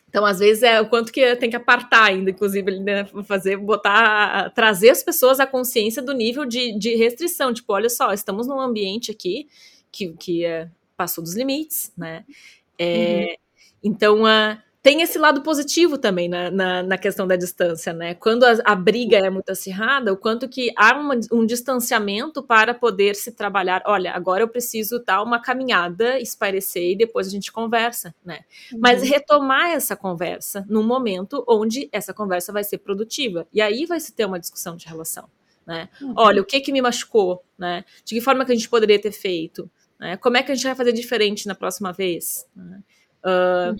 Então, 0.08 0.26
às 0.26 0.40
vezes, 0.40 0.62
é 0.62 0.78
o 0.78 0.90
quanto 0.90 1.10
que 1.10 1.34
tem 1.36 1.48
que 1.48 1.56
apartar 1.56 2.04
ainda, 2.04 2.30
inclusive, 2.30 2.78
né, 2.80 3.06
fazer, 3.24 3.56
botar, 3.56 4.50
trazer 4.50 4.90
as 4.90 5.02
pessoas 5.02 5.40
à 5.40 5.46
consciência 5.46 6.02
do 6.02 6.12
nível 6.12 6.44
de, 6.44 6.78
de 6.78 6.94
restrição. 6.96 7.50
Tipo, 7.54 7.72
olha 7.72 7.88
só, 7.88 8.12
estamos 8.12 8.46
num 8.46 8.60
ambiente 8.60 9.10
aqui 9.10 9.48
que, 9.90 10.12
que 10.12 10.44
é, 10.44 10.68
passou 10.98 11.24
dos 11.24 11.34
limites, 11.34 11.90
né? 11.96 12.26
É, 12.78 13.20
uhum. 13.20 13.36
Então, 13.82 14.26
a 14.26 14.62
tem 14.82 15.00
esse 15.00 15.16
lado 15.16 15.42
positivo 15.42 15.96
também 15.96 16.28
na, 16.28 16.50
na, 16.50 16.82
na 16.82 16.98
questão 16.98 17.24
da 17.24 17.36
distância, 17.36 17.92
né? 17.92 18.14
Quando 18.14 18.42
a, 18.42 18.52
a, 18.64 18.74
briga 18.74 19.16
é 19.16 19.30
muito 19.30 19.48
acirrada, 19.50 20.12
o 20.12 20.16
quanto 20.16 20.48
que 20.48 20.72
há 20.76 20.98
uma, 20.98 21.14
um 21.30 21.46
distanciamento 21.46 22.42
para 22.42 22.74
poder 22.74 23.14
se 23.14 23.30
trabalhar. 23.30 23.82
Olha, 23.86 24.12
agora 24.12 24.42
eu 24.42 24.48
preciso 24.48 24.98
dar 24.98 25.22
uma 25.22 25.40
caminhada, 25.40 26.18
esparecer 26.18 26.90
e 26.90 26.96
depois 26.96 27.28
a 27.28 27.30
gente 27.30 27.52
conversa, 27.52 28.12
né? 28.24 28.40
Uhum. 28.72 28.80
Mas 28.82 29.02
retomar 29.02 29.70
essa 29.70 29.94
conversa 29.94 30.66
num 30.68 30.82
momento 30.82 31.44
onde 31.48 31.88
essa 31.92 32.12
conversa 32.12 32.52
vai 32.52 32.64
ser 32.64 32.78
produtiva. 32.78 33.46
E 33.52 33.60
aí 33.60 33.86
vai 33.86 34.00
se 34.00 34.12
ter 34.12 34.24
uma 34.24 34.40
discussão 34.40 34.76
de 34.76 34.88
relação, 34.88 35.28
né? 35.64 35.88
Uhum. 36.00 36.14
Olha, 36.16 36.42
o 36.42 36.44
que 36.44 36.60
que 36.60 36.72
me 36.72 36.82
machucou, 36.82 37.44
né? 37.56 37.84
De 38.04 38.16
que 38.16 38.20
forma 38.20 38.44
que 38.44 38.50
a 38.50 38.54
gente 38.56 38.68
poderia 38.68 39.00
ter 39.00 39.12
feito? 39.12 39.70
Né? 40.00 40.16
Como 40.16 40.36
é 40.36 40.42
que 40.42 40.50
a 40.50 40.54
gente 40.56 40.64
vai 40.64 40.74
fazer 40.74 40.92
diferente 40.92 41.46
na 41.46 41.54
próxima 41.54 41.92
vez? 41.92 42.44
Né? 42.56 42.80
Uh, 43.24 43.70
uhum 43.70 43.76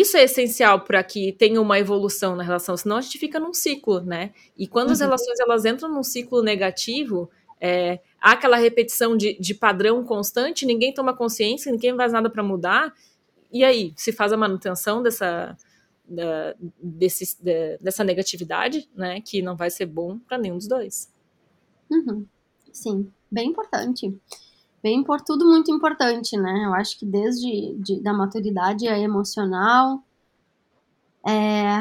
isso 0.00 0.16
é 0.16 0.24
essencial 0.24 0.80
para 0.80 1.02
que 1.02 1.32
tenha 1.32 1.60
uma 1.60 1.78
evolução 1.78 2.34
na 2.34 2.42
relação, 2.42 2.76
senão 2.76 2.96
a 2.96 3.00
gente 3.00 3.18
fica 3.18 3.38
num 3.38 3.52
ciclo, 3.52 4.00
né? 4.00 4.32
E 4.56 4.66
quando 4.66 4.88
uhum. 4.88 4.92
as 4.92 5.00
relações 5.00 5.38
elas 5.40 5.64
entram 5.64 5.88
num 5.88 6.02
ciclo 6.02 6.42
negativo, 6.42 7.30
é, 7.60 8.00
há 8.20 8.32
aquela 8.32 8.56
repetição 8.56 9.16
de, 9.16 9.38
de 9.38 9.54
padrão 9.54 10.04
constante, 10.04 10.66
ninguém 10.66 10.94
toma 10.94 11.14
consciência, 11.14 11.70
ninguém 11.70 11.94
faz 11.96 12.12
nada 12.12 12.30
para 12.30 12.42
mudar, 12.42 12.94
e 13.52 13.62
aí, 13.64 13.92
se 13.96 14.12
faz 14.12 14.32
a 14.32 14.36
manutenção 14.36 15.02
dessa, 15.02 15.54
da, 16.08 16.54
desse, 16.82 17.44
da, 17.44 17.76
dessa 17.80 18.02
negatividade, 18.02 18.88
né, 18.96 19.20
que 19.20 19.42
não 19.42 19.56
vai 19.56 19.70
ser 19.70 19.86
bom 19.86 20.18
para 20.18 20.38
nenhum 20.38 20.56
dos 20.56 20.66
dois. 20.66 21.12
Uhum. 21.90 22.26
Sim, 22.72 23.12
bem 23.30 23.50
importante. 23.50 24.18
Bem, 24.82 25.04
por 25.04 25.20
tudo 25.20 25.44
muito 25.44 25.70
importante, 25.70 26.36
né? 26.36 26.64
Eu 26.64 26.74
acho 26.74 26.98
que 26.98 27.06
desde 27.06 27.74
de, 27.78 28.00
da 28.00 28.12
maturidade 28.12 28.84
emocional, 28.86 30.02
é, 31.24 31.80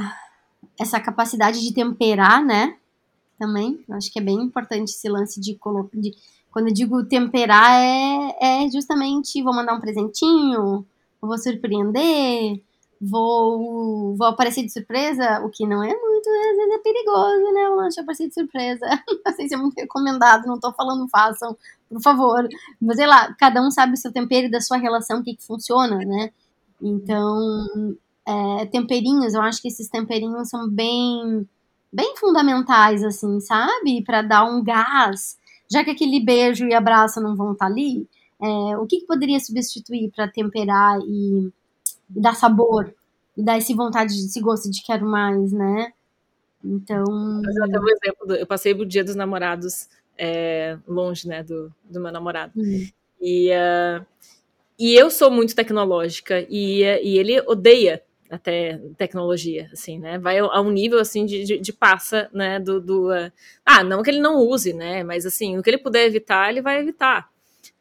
essa 0.79 0.99
capacidade 0.99 1.61
de 1.61 1.73
temperar, 1.73 2.45
né? 2.45 2.77
Também, 3.39 3.83
eu 3.89 3.95
acho 3.95 4.11
que 4.11 4.19
é 4.19 4.21
bem 4.21 4.39
importante 4.39 4.89
esse 4.89 5.09
lance 5.09 5.41
de, 5.41 5.57
de 5.93 6.13
quando 6.51 6.67
eu 6.67 6.73
digo 6.73 7.03
temperar 7.05 7.81
é, 7.81 8.65
é 8.65 8.69
justamente 8.69 9.41
vou 9.41 9.55
mandar 9.55 9.73
um 9.73 9.79
presentinho, 9.79 10.85
vou 11.19 11.37
surpreender, 11.39 12.61
vou, 13.01 14.15
vou 14.15 14.27
aparecer 14.27 14.63
de 14.63 14.71
surpresa, 14.71 15.41
o 15.43 15.49
que 15.49 15.65
não 15.65 15.83
é 15.83 15.95
muito, 15.95 16.10
às 16.29 16.57
vezes 16.57 16.73
é 16.73 16.77
perigoso, 16.79 17.53
né? 17.53 17.69
O 17.69 17.75
lanche 17.75 17.99
aparecer 17.99 18.27
de 18.27 18.33
surpresa. 18.33 18.85
Não 19.25 19.33
sei 19.33 19.47
se 19.47 19.55
é 19.55 19.57
muito 19.57 19.75
recomendado, 19.75 20.45
não 20.45 20.59
tô 20.59 20.71
falando 20.73 21.07
façam, 21.09 21.57
por 21.89 22.01
favor. 22.01 22.47
Mas 22.81 22.97
sei 22.97 23.07
lá, 23.07 23.33
cada 23.35 23.61
um 23.61 23.71
sabe 23.71 23.93
o 23.93 23.97
seu 23.97 24.11
tempero 24.11 24.47
e 24.47 24.51
da 24.51 24.61
sua 24.61 24.77
relação, 24.77 25.19
o 25.19 25.23
que, 25.23 25.35
que 25.35 25.45
funciona, 25.45 25.97
né? 25.97 26.31
Então, 26.81 27.95
é, 28.25 28.65
temperinhos, 28.67 29.33
eu 29.33 29.41
acho 29.41 29.61
que 29.61 29.67
esses 29.67 29.87
temperinhos 29.89 30.49
são 30.49 30.69
bem, 30.69 31.47
bem 31.91 32.15
fundamentais, 32.17 33.03
assim, 33.03 33.39
sabe? 33.39 34.03
Para 34.03 34.21
dar 34.21 34.45
um 34.45 34.63
gás. 34.63 35.37
Já 35.71 35.83
que 35.83 35.91
aquele 35.91 36.19
beijo 36.19 36.65
e 36.65 36.73
abraço 36.73 37.21
não 37.21 37.35
vão 37.35 37.53
estar 37.53 37.65
tá 37.67 37.71
ali, 37.71 38.07
é, 38.41 38.77
o 38.77 38.85
que, 38.87 39.01
que 39.01 39.05
poderia 39.07 39.39
substituir 39.39 40.11
para 40.11 40.27
temperar 40.27 40.99
e 41.01 41.51
e 42.15 42.21
dar 42.21 42.35
sabor, 42.35 42.93
e 43.35 43.43
dar 43.43 43.57
esse 43.57 43.73
vontade, 43.73 44.13
esse 44.13 44.39
gosto 44.41 44.69
de 44.69 44.83
quero 44.83 45.05
mais, 45.05 45.51
né? 45.51 45.93
Então. 46.63 47.41
Até 47.63 47.79
um 47.79 47.89
exemplo, 47.89 48.35
eu 48.35 48.47
passei 48.47 48.73
o 48.73 48.85
dia 48.85 49.03
dos 49.03 49.15
namorados 49.15 49.89
é, 50.17 50.77
longe, 50.87 51.27
né, 51.27 51.43
do, 51.43 51.73
do 51.83 51.99
meu 51.99 52.11
namorado. 52.11 52.53
Uhum. 52.55 52.87
E, 53.21 53.49
uh, 53.51 54.05
e 54.77 54.95
eu 54.95 55.09
sou 55.09 55.29
muito 55.29 55.55
tecnológica, 55.55 56.45
e, 56.49 56.81
e 56.81 57.17
ele 57.17 57.39
odeia 57.41 58.01
até 58.31 58.79
tecnologia, 58.97 59.69
assim, 59.73 59.99
né? 59.99 60.17
Vai 60.17 60.39
a 60.39 60.61
um 60.61 60.71
nível 60.71 60.99
assim 60.99 61.25
de, 61.25 61.43
de, 61.43 61.57
de 61.59 61.73
passa, 61.73 62.29
né? 62.33 62.59
Do, 62.59 62.79
do 62.79 63.09
uh, 63.11 63.31
ah, 63.65 63.83
não 63.83 64.01
que 64.01 64.09
ele 64.09 64.21
não 64.21 64.37
use, 64.37 64.73
né? 64.73 65.03
Mas 65.03 65.25
assim, 65.25 65.57
o 65.57 65.61
que 65.61 65.69
ele 65.69 65.77
puder 65.77 66.05
evitar, 66.05 66.49
ele 66.49 66.61
vai 66.61 66.79
evitar. 66.79 67.29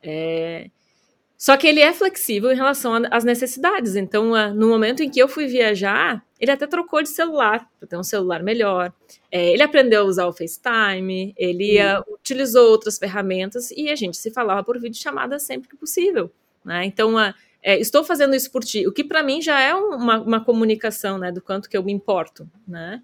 É, 0.03 0.69
só 1.39 1.57
que 1.57 1.69
ele 1.69 1.81
é 1.81 1.93
flexível 1.93 2.51
em 2.51 2.57
relação 2.57 2.95
às 3.11 3.23
necessidades. 3.23 3.95
Então, 3.95 4.33
uh, 4.33 4.53
no 4.53 4.69
momento 4.69 5.03
em 5.03 5.09
que 5.09 5.23
eu 5.23 5.29
fui 5.29 5.47
viajar, 5.47 6.23
ele 6.41 6.51
até 6.51 6.67
trocou 6.67 7.03
de 7.03 7.11
celular 7.11 7.69
para 7.79 7.87
ter 7.87 7.97
um 7.99 8.03
celular 8.03 8.43
melhor. 8.43 8.93
É, 9.31 9.53
ele 9.53 9.63
aprendeu 9.63 10.03
a 10.03 10.05
usar 10.05 10.27
o 10.27 10.33
FaceTime, 10.33 11.35
ele 11.37 11.79
uh, 11.79 12.03
utilizou 12.15 12.71
outras 12.71 12.99
ferramentas 12.99 13.71
e 13.71 13.91
a 13.91 13.95
gente 13.95 14.17
se 14.17 14.31
falava 14.31 14.65
por 14.65 14.81
videochamada 14.81 15.39
sempre 15.39 15.69
que 15.69 15.77
possível. 15.77 16.33
Né? 16.65 16.87
Então, 16.87 17.17
uh, 17.17 17.35
é, 17.63 17.79
estou 17.79 18.03
fazendo 18.03 18.35
isso 18.35 18.51
por 18.51 18.65
ti, 18.65 18.87
o 18.87 18.93
que 18.93 19.05
para 19.05 19.23
mim 19.23 19.43
já 19.43 19.61
é 19.61 19.75
uma, 19.75 20.19
uma, 20.19 20.45
comunicação 20.45 21.19
né, 21.19 21.31
do 21.31 21.43
quanto 21.43 21.69
que 21.69 21.77
eu 21.77 21.83
me 21.83 21.93
importo. 21.93 22.49
Né? 22.67 23.03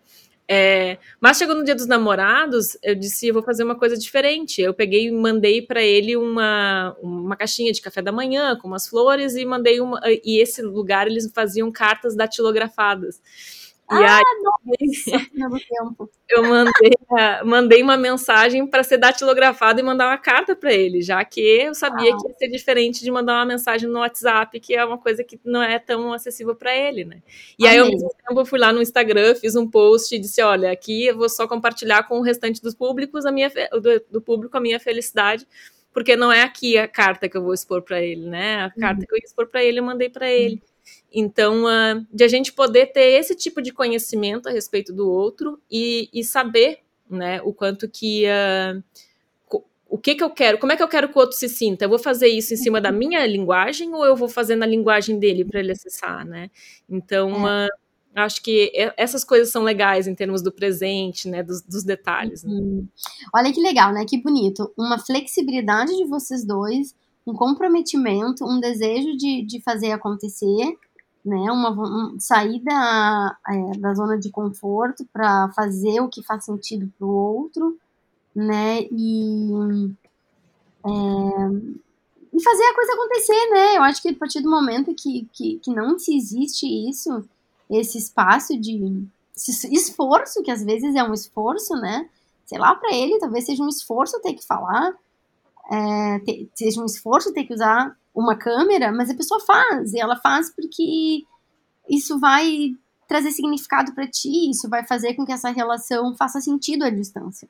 É, 0.49 0.99
mas 1.21 1.39
chegou 1.39 1.57
no 1.57 1.65
dia 1.65 1.75
dos 1.75 1.87
namorados, 1.87 2.79
eu 2.81 2.95
disse, 2.95 3.27
eu 3.27 3.35
vou 3.35 3.43
fazer 3.43 3.65
uma 3.65 3.77
coisa 3.77 3.97
diferente. 3.97 4.61
Eu 4.61 4.73
peguei 4.73 5.09
e 5.09 5.11
mandei 5.11 5.61
para 5.61 5.83
ele 5.83 6.17
uma, 6.17 6.97
uma 7.03 7.37
caixinha 7.37 7.73
de 7.73 7.83
café 7.83 8.01
da 8.01 8.13
manhã 8.13 8.57
com 8.57 8.69
umas 8.69 8.87
flores 8.87 9.35
e 9.35 9.45
mandei 9.45 9.81
uma. 9.81 10.01
E 10.25 10.41
esse 10.41 10.63
lugar 10.63 11.07
eles 11.07 11.31
faziam 11.35 11.71
cartas 11.73 12.15
datilografadas. 12.15 13.21
E 13.89 13.95
ah, 13.95 14.17
aí, 14.17 14.23
nossa, 14.43 15.29
eu 16.29 16.43
mandei, 16.43 16.93
mandei 17.45 17.83
uma 17.83 17.97
mensagem 17.97 18.67
para 18.67 18.83
ser 18.83 18.99
datilografada 18.99 19.81
e 19.81 19.85
mandar 19.85 20.09
uma 20.09 20.19
carta 20.19 20.57
para 20.57 20.75
ele, 20.75 21.03
já 21.03 21.25
que 21.25 21.41
eu 21.41 21.73
sabia 21.73 22.13
ah. 22.13 22.17
que 22.17 22.29
ia 22.29 22.35
ser 22.37 22.49
diferente 22.49 23.05
de 23.05 23.11
mandar 23.13 23.35
uma 23.35 23.47
mensagem 23.47 23.89
no 23.89 24.01
WhatsApp, 24.01 24.59
que 24.59 24.75
é 24.75 24.85
uma 24.85 24.99
coisa 24.99 25.23
que 25.23 25.39
não 25.45 25.63
é 25.63 25.79
tão 25.79 26.13
acessível 26.13 26.57
para 26.57 26.77
ele, 26.77 27.05
né? 27.05 27.23
E 27.57 27.65
Amém. 27.65 27.79
aí, 27.79 27.79
ao 27.79 27.89
mesmo 27.89 28.11
tempo, 28.27 28.41
eu 28.41 28.47
fui 28.47 28.59
lá 28.59 28.73
no 28.73 28.83
Instagram, 28.83 29.37
fiz 29.37 29.55
um 29.55 29.71
post 29.71 30.13
e 30.13 30.19
disse: 30.19 30.43
olha, 30.43 30.73
aqui 30.73 31.07
eu 31.07 31.17
vou 31.17 31.29
só 31.29 31.47
compartilhar 31.47 32.03
com 32.09 32.19
o 32.19 32.23
restante 32.23 32.61
dos 32.61 32.75
públicos 32.75 33.25
a 33.25 33.31
minha 33.31 33.49
do, 33.49 34.03
do 34.11 34.21
público 34.21 34.57
a 34.57 34.61
minha 34.61 34.81
felicidade 34.81 35.47
porque 35.93 36.15
não 36.15 36.31
é 36.31 36.43
aqui 36.43 36.77
a 36.77 36.87
carta 36.87 37.27
que 37.27 37.35
eu 37.39 37.43
vou 37.43 37.55
expor 37.55 37.81
para 37.81 38.03
ele, 38.03 38.29
né? 38.29 38.65
A 38.65 38.71
carta 38.71 39.01
uhum. 39.01 39.07
que 39.07 39.15
eu 39.15 39.17
ia 39.17 39.25
expor 39.25 39.47
para 39.47 39.65
ele, 39.65 39.79
eu 39.79 39.83
mandei 39.83 40.11
para 40.11 40.31
ele. 40.31 40.57
Uhum. 40.57 40.76
Então, 41.19 41.65
uh, 41.65 42.07
de 42.13 42.25
a 42.25 42.29
gente 42.29 42.53
poder 42.53 42.93
ter 42.93 43.19
esse 43.19 43.35
tipo 43.35 43.63
de 43.63 43.73
conhecimento 43.73 44.51
a 44.51 44.53
respeito 44.53 44.93
do 44.93 45.11
outro 45.11 45.59
e, 45.71 46.11
e 46.13 46.23
saber, 46.23 46.81
né, 47.09 47.41
o 47.43 47.55
quanto 47.55 47.89
que 47.89 48.27
uh, 48.27 48.83
o 49.89 49.97
que 49.97 50.15
que 50.15 50.23
eu 50.23 50.29
quero, 50.29 50.59
como 50.59 50.73
é 50.73 50.77
que 50.77 50.83
eu 50.83 50.89
quero 50.89 51.09
que 51.09 51.17
o 51.17 51.21
outro 51.21 51.35
se 51.35 51.49
sinta? 51.49 51.87
Eu 51.87 51.89
vou 51.89 51.99
fazer 51.99 52.27
isso 52.27 52.53
em 52.53 52.57
cima 52.59 52.83
da 52.83 52.91
uhum. 52.91 52.99
minha 52.99 53.27
linguagem 53.27 53.95
ou 53.95 54.05
eu 54.05 54.15
vou 54.15 54.29
fazer 54.29 54.57
na 54.57 54.67
linguagem 54.67 55.19
dele 55.19 55.43
para 55.43 55.61
ele 55.61 55.73
acessar, 55.73 56.23
né? 56.27 56.51
Então, 56.87 57.49
é. 57.49 57.67
uh, 57.67 57.71
acho 58.15 58.43
que 58.43 58.71
essas 58.95 59.25
coisas 59.25 59.51
são 59.51 59.63
legais 59.63 60.07
em 60.07 60.15
termos 60.15 60.43
do 60.43 60.53
presente, 60.53 61.31
né, 61.31 61.43
dos, 61.43 61.63
dos 61.63 61.83
detalhes. 61.83 62.45
Né? 62.45 62.53
Uhum. 62.53 62.87
Olha 63.35 63.51
que 63.51 63.63
legal, 63.63 63.91
né? 63.91 64.05
Que 64.07 64.21
bonito. 64.21 64.71
Uma 64.77 64.99
flexibilidade 64.99 65.97
de 65.97 66.05
vocês 66.05 66.45
dois, 66.45 66.95
um 67.27 67.33
comprometimento, 67.33 68.45
um 68.45 68.61
desejo 68.61 69.17
de, 69.17 69.47
de 69.47 69.63
fazer 69.63 69.93
acontecer 69.93 70.77
né? 71.27 71.51
Uma, 71.51 71.71
um, 71.71 72.21
sair 72.21 72.61
da, 72.61 73.37
é, 73.49 73.79
da 73.79 73.93
zona 73.95 74.17
de 74.17 74.31
conforto 74.31 75.05
para 75.13 75.51
fazer 75.51 76.01
o 76.01 76.09
que 76.09 76.23
faz 76.23 76.45
sentido 76.45 76.91
para 76.97 77.07
o 77.07 77.11
outro, 77.11 77.77
né? 78.35 78.83
E, 78.83 79.93
é, 80.85 80.91
e 82.33 82.43
fazer 82.43 82.65
a 82.65 82.75
coisa 82.75 82.93
acontecer, 82.93 83.51
né? 83.51 83.77
Eu 83.77 83.83
acho 83.83 84.01
que 84.01 84.09
a 84.11 84.15
partir 84.15 84.41
do 84.41 84.51
momento 84.51 84.95
que, 84.95 85.29
que, 85.33 85.59
que 85.59 85.71
não 85.75 85.99
se 85.99 86.17
existe 86.17 86.67
isso, 86.89 87.25
esse 87.69 87.99
espaço 87.99 88.57
de 88.59 89.05
esse 89.37 89.75
esforço, 89.75 90.43
que 90.43 90.51
às 90.51 90.65
vezes 90.65 90.95
é 90.95 91.03
um 91.03 91.13
esforço, 91.13 91.75
né? 91.75 92.09
Sei 92.47 92.59
lá, 92.59 92.75
para 92.75 92.95
ele 92.95 93.19
talvez 93.19 93.45
seja 93.45 93.63
um 93.63 93.69
esforço 93.69 94.21
ter 94.21 94.33
que 94.35 94.47
falar, 94.47 94.95
é, 95.71 96.19
ter, 96.21 96.49
seja 96.55 96.81
um 96.81 96.87
esforço 96.87 97.35
ter 97.35 97.45
que 97.45 97.53
usar 97.53 97.97
uma 98.17 98.35
câmera, 98.35 98.91
mas 98.91 99.11
a 99.11 99.15
pessoa 99.15 99.39
faz, 99.41 99.93
e 99.93 100.01
ela 100.01 100.17
faz 100.17 100.51
porque 100.51 101.23
isso 101.89 102.19
vai 102.19 102.75
trazer 103.07 103.31
significado 103.31 103.93
para 103.93 104.09
ti, 104.09 104.51
isso 104.51 104.69
vai 104.69 104.85
fazer 104.85 105.15
com 105.15 105.25
que 105.25 105.33
essa 105.33 105.51
relação 105.51 106.17
faça 106.17 106.41
sentido 106.41 106.85
à 106.85 106.91
distância. 106.91 107.47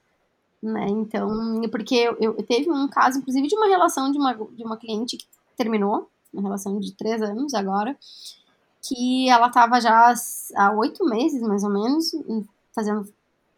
Né? 0.60 0.88
Então, 0.88 1.30
porque 1.70 1.94
eu, 1.94 2.16
eu, 2.20 2.34
teve 2.42 2.70
um 2.70 2.88
caso, 2.88 3.18
inclusive, 3.18 3.46
de 3.46 3.56
uma 3.56 3.68
relação 3.68 4.10
de 4.10 4.18
uma, 4.18 4.34
de 4.34 4.64
uma 4.64 4.76
cliente 4.76 5.16
que 5.16 5.26
terminou, 5.56 6.10
uma 6.34 6.42
relação 6.42 6.78
de 6.80 6.92
três 6.92 7.22
anos 7.22 7.54
agora, 7.54 7.96
que 8.82 9.30
ela 9.30 9.46
estava 9.46 9.80
já 9.80 10.12
há 10.56 10.72
oito 10.72 11.04
meses, 11.04 11.40
mais 11.42 11.62
ou 11.62 11.70
menos, 11.70 12.10
fazendo 12.74 13.08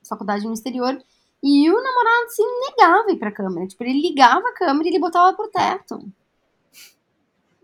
faculdade 0.07 0.47
no 0.47 0.53
exterior, 0.53 1.03
e 1.43 1.71
o 1.71 1.83
namorado 1.83 2.31
se 2.31 2.43
negava 2.43 3.09
a 3.09 3.13
ir 3.13 3.19
pra 3.19 3.33
câmera. 3.33 3.67
Tipo, 3.67 3.85
ele 3.85 4.01
ligava 4.01 4.49
a 4.49 4.55
câmera 4.55 4.89
e 4.89 4.91
ele 4.91 4.99
botava 4.99 5.35
pro 5.37 5.49
teto. 5.49 6.01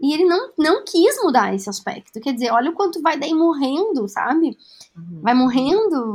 E 0.01 0.13
ele 0.13 0.25
não, 0.25 0.51
não 0.59 0.85
quis 0.85 1.17
mudar 1.23 1.55
esse 1.55 1.71
aspecto. 1.71 2.21
Quer 2.21 2.33
dizer, 2.33 2.51
olha 2.51 2.71
o 2.71 2.75
quanto 2.75 3.01
vai 3.01 3.19
daí 3.19 3.33
morrendo, 3.33 4.09
sabe? 4.09 4.57
Uhum. 4.97 5.21
Vai 5.23 5.35
morrendo, 5.35 6.15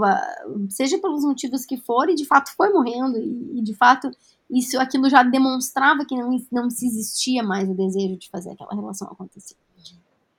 seja 0.70 1.00
pelos 1.00 1.24
motivos 1.24 1.66
que 1.66 1.78
for, 1.78 2.10
e 2.10 2.16
de 2.16 2.26
fato 2.26 2.54
foi 2.56 2.70
morrendo, 2.70 3.18
e, 3.18 3.62
de 3.62 3.74
fato 3.74 4.12
isso 4.50 4.80
aquilo 4.80 5.10
já 5.10 5.22
demonstrava 5.22 6.06
que 6.06 6.16
não, 6.16 6.36
não 6.52 6.70
se 6.70 6.88
existia 6.88 7.44
mais 7.44 7.70
o 7.70 7.76
desejo 7.76 8.18
de 8.18 8.30
fazer 8.30 8.52
aquela 8.52 8.74
relação 8.74 9.08
acontecer. 9.08 9.56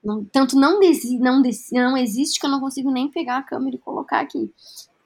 Não, 0.02 0.24
tanto 0.24 0.56
não, 0.56 0.80
desi, 0.80 1.18
não, 1.18 1.42
desi, 1.42 1.74
não 1.74 1.96
existe 1.96 2.40
que 2.40 2.46
eu 2.46 2.50
não 2.50 2.60
consigo 2.60 2.90
nem 2.90 3.10
pegar 3.10 3.38
a 3.38 3.42
câmera 3.42 3.76
e 3.76 3.78
colocar 3.78 4.20
aqui. 4.20 4.50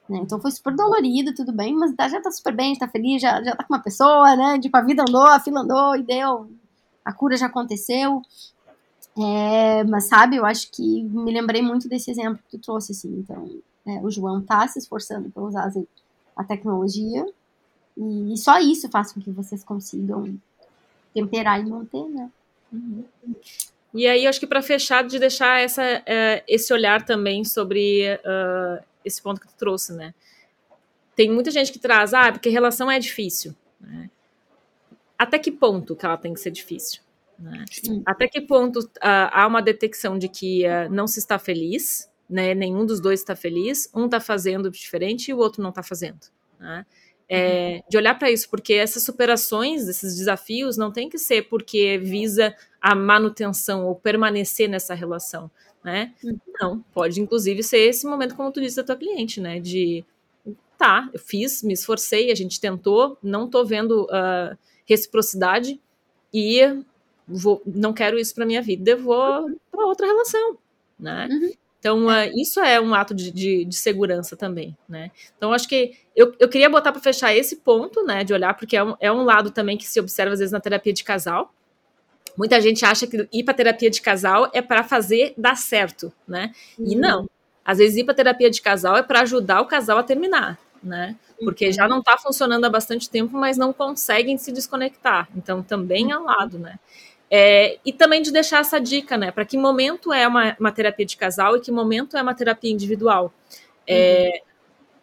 Né? 0.08 0.20
Então 0.22 0.40
foi 0.40 0.50
super 0.50 0.74
dolorido, 0.74 1.34
tudo 1.34 1.52
bem, 1.52 1.74
mas 1.74 1.94
já 2.10 2.20
tá 2.20 2.30
super 2.30 2.54
bem, 2.54 2.76
tá 2.76 2.86
feliz, 2.86 3.20
já, 3.20 3.42
já 3.42 3.56
tá 3.56 3.64
com 3.64 3.74
uma 3.74 3.82
pessoa, 3.82 4.36
né? 4.36 4.58
Tipo, 4.58 4.76
a 4.76 4.82
vida 4.82 5.02
andou, 5.02 5.26
a 5.26 5.40
fila 5.40 5.60
andou 5.60 5.96
e 5.96 6.02
deu, 6.02 6.48
a 7.04 7.12
cura 7.12 7.36
já 7.36 7.46
aconteceu. 7.46 8.22
É, 9.16 9.84
mas 9.84 10.08
sabe, 10.08 10.36
eu 10.36 10.44
acho 10.44 10.70
que 10.72 11.02
me 11.04 11.32
lembrei 11.32 11.62
muito 11.62 11.88
desse 11.88 12.10
exemplo 12.10 12.40
que 12.48 12.58
tu 12.58 12.62
trouxe, 12.62 12.92
assim. 12.92 13.08
Então, 13.18 13.48
é, 13.86 14.00
o 14.00 14.10
João 14.10 14.40
tá 14.40 14.66
se 14.66 14.78
esforçando 14.78 15.30
para 15.30 15.42
usar 15.42 15.72
a 16.34 16.42
tecnologia 16.42 17.24
e, 17.96 18.36
só 18.36 18.58
isso 18.58 18.88
faz 18.88 19.12
com 19.12 19.20
que 19.20 19.30
vocês 19.30 19.62
consigam 19.62 20.36
temperar 21.12 21.60
e 21.60 21.64
manter, 21.64 22.08
né? 22.08 22.30
Uhum. 22.72 23.04
E 23.92 24.06
aí, 24.08 24.26
acho 24.26 24.40
que 24.40 24.46
para 24.48 24.60
fechar, 24.60 25.04
de 25.04 25.18
deixar 25.20 25.60
essa, 25.60 25.82
uh, 25.82 26.42
esse 26.48 26.72
olhar 26.72 27.04
também 27.04 27.44
sobre 27.44 28.12
uh, 28.16 28.84
esse 29.04 29.22
ponto 29.22 29.40
que 29.40 29.46
tu 29.46 29.54
trouxe, 29.56 29.92
né? 29.92 30.12
Tem 31.14 31.30
muita 31.30 31.52
gente 31.52 31.70
que 31.70 31.78
traz, 31.78 32.12
ah, 32.12 32.32
porque 32.32 32.48
relação 32.48 32.90
é 32.90 32.98
difícil, 32.98 33.54
né? 33.80 34.10
Até 35.18 35.38
que 35.38 35.50
ponto 35.50 35.96
que 35.96 36.04
ela 36.04 36.16
tem 36.16 36.34
que 36.34 36.40
ser 36.40 36.50
difícil? 36.50 37.02
Né? 37.38 37.64
Até 38.06 38.28
que 38.28 38.40
ponto 38.40 38.80
uh, 38.80 38.90
há 39.02 39.46
uma 39.46 39.60
detecção 39.60 40.18
de 40.18 40.28
que 40.28 40.64
uh, 40.66 40.92
não 40.92 41.06
se 41.06 41.18
está 41.18 41.38
feliz, 41.38 42.10
né? 42.28 42.54
nenhum 42.54 42.86
dos 42.86 43.00
dois 43.00 43.20
está 43.20 43.34
feliz, 43.34 43.90
um 43.94 44.06
está 44.06 44.20
fazendo 44.20 44.70
diferente 44.70 45.30
e 45.30 45.34
o 45.34 45.38
outro 45.38 45.62
não 45.62 45.70
está 45.70 45.82
fazendo. 45.82 46.20
Né? 46.58 46.86
É, 47.28 47.82
de 47.88 47.96
olhar 47.96 48.18
para 48.18 48.30
isso, 48.30 48.48
porque 48.50 48.74
essas 48.74 49.02
superações, 49.02 49.88
esses 49.88 50.16
desafios, 50.16 50.76
não 50.76 50.92
tem 50.92 51.08
que 51.08 51.18
ser 51.18 51.48
porque 51.48 51.98
visa 51.98 52.54
a 52.80 52.94
manutenção 52.94 53.86
ou 53.86 53.94
permanecer 53.94 54.68
nessa 54.68 54.92
relação, 54.92 55.50
né? 55.82 56.12
Uhum. 56.22 56.38
Não, 56.60 56.84
pode 56.92 57.20
inclusive 57.20 57.62
ser 57.62 57.78
esse 57.78 58.06
momento, 58.06 58.34
como 58.34 58.52
tu 58.52 58.60
disse 58.60 58.76
da 58.76 58.84
tua 58.84 58.96
cliente, 58.96 59.40
né? 59.40 59.58
De 59.58 60.04
tá, 60.76 61.08
eu 61.14 61.18
fiz, 61.18 61.62
me 61.62 61.72
esforcei, 61.72 62.30
a 62.30 62.34
gente 62.34 62.60
tentou, 62.60 63.16
não 63.22 63.48
tô 63.48 63.64
vendo 63.64 64.04
uh, 64.04 64.56
reciprocidade 64.86 65.80
e 66.32 66.60
vou, 67.26 67.62
não 67.64 67.92
quero 67.92 68.18
isso 68.18 68.34
para 68.34 68.46
minha 68.46 68.62
vida, 68.62 68.92
eu 68.92 68.98
vou 68.98 69.50
para 69.70 69.86
outra 69.86 70.06
relação, 70.06 70.58
né? 70.98 71.28
Uhum. 71.30 71.52
Então, 71.78 72.06
uh, 72.06 72.32
isso 72.34 72.60
é 72.60 72.80
um 72.80 72.94
ato 72.94 73.14
de, 73.14 73.30
de, 73.30 73.64
de, 73.66 73.76
segurança 73.76 74.34
também, 74.34 74.74
né? 74.88 75.10
Então, 75.36 75.52
acho 75.52 75.68
que 75.68 75.92
eu, 76.16 76.34
eu 76.40 76.48
queria 76.48 76.70
botar 76.70 76.90
para 76.92 77.00
fechar 77.00 77.36
esse 77.36 77.56
ponto, 77.56 78.02
né, 78.04 78.24
de 78.24 78.32
olhar, 78.32 78.54
porque 78.54 78.74
é 78.74 78.82
um, 78.82 78.94
é 78.98 79.12
um 79.12 79.22
lado 79.22 79.50
também 79.50 79.76
que 79.76 79.84
se 79.84 80.00
observa 80.00 80.32
às 80.32 80.38
vezes 80.38 80.50
na 80.50 80.60
terapia 80.60 80.94
de 80.94 81.04
casal. 81.04 81.52
Muita 82.38 82.58
gente 82.58 82.86
acha 82.86 83.06
que 83.06 83.28
ir 83.30 83.44
para 83.44 83.52
terapia 83.52 83.90
de 83.90 84.00
casal 84.00 84.50
é 84.54 84.62
para 84.62 84.82
fazer 84.82 85.34
dar 85.36 85.58
certo, 85.58 86.10
né? 86.26 86.52
Uhum. 86.78 86.86
E 86.90 86.96
não. 86.96 87.28
Às 87.62 87.76
vezes 87.76 87.98
ir 87.98 88.04
para 88.04 88.14
terapia 88.14 88.50
de 88.50 88.62
casal 88.62 88.96
é 88.96 89.02
para 89.02 89.20
ajudar 89.20 89.60
o 89.60 89.66
casal 89.66 89.98
a 89.98 90.02
terminar, 90.02 90.58
né? 90.84 91.16
Porque 91.42 91.72
já 91.72 91.84
uhum. 91.84 91.88
não 91.88 91.98
está 92.00 92.16
funcionando 92.16 92.64
há 92.64 92.70
bastante 92.70 93.08
tempo, 93.08 93.36
mas 93.36 93.56
não 93.56 93.72
conseguem 93.72 94.36
se 94.38 94.52
desconectar. 94.52 95.28
Então, 95.36 95.62
também 95.62 96.12
é 96.12 96.18
um 96.18 96.24
lado, 96.24 96.58
né? 96.58 96.78
É, 97.30 97.78
e 97.84 97.92
também 97.92 98.22
de 98.22 98.30
deixar 98.30 98.60
essa 98.60 98.78
dica, 98.78 99.16
né? 99.16 99.30
Para 99.30 99.44
que 99.44 99.56
momento 99.56 100.12
é 100.12 100.28
uma, 100.28 100.56
uma, 100.60 100.70
terapia 100.70 101.06
de 101.06 101.16
casal 101.16 101.56
e 101.56 101.60
que 101.60 101.72
momento 101.72 102.16
é 102.16 102.22
uma 102.22 102.34
terapia 102.34 102.70
individual. 102.70 103.32
É, 103.86 104.30
uhum. 104.34 104.54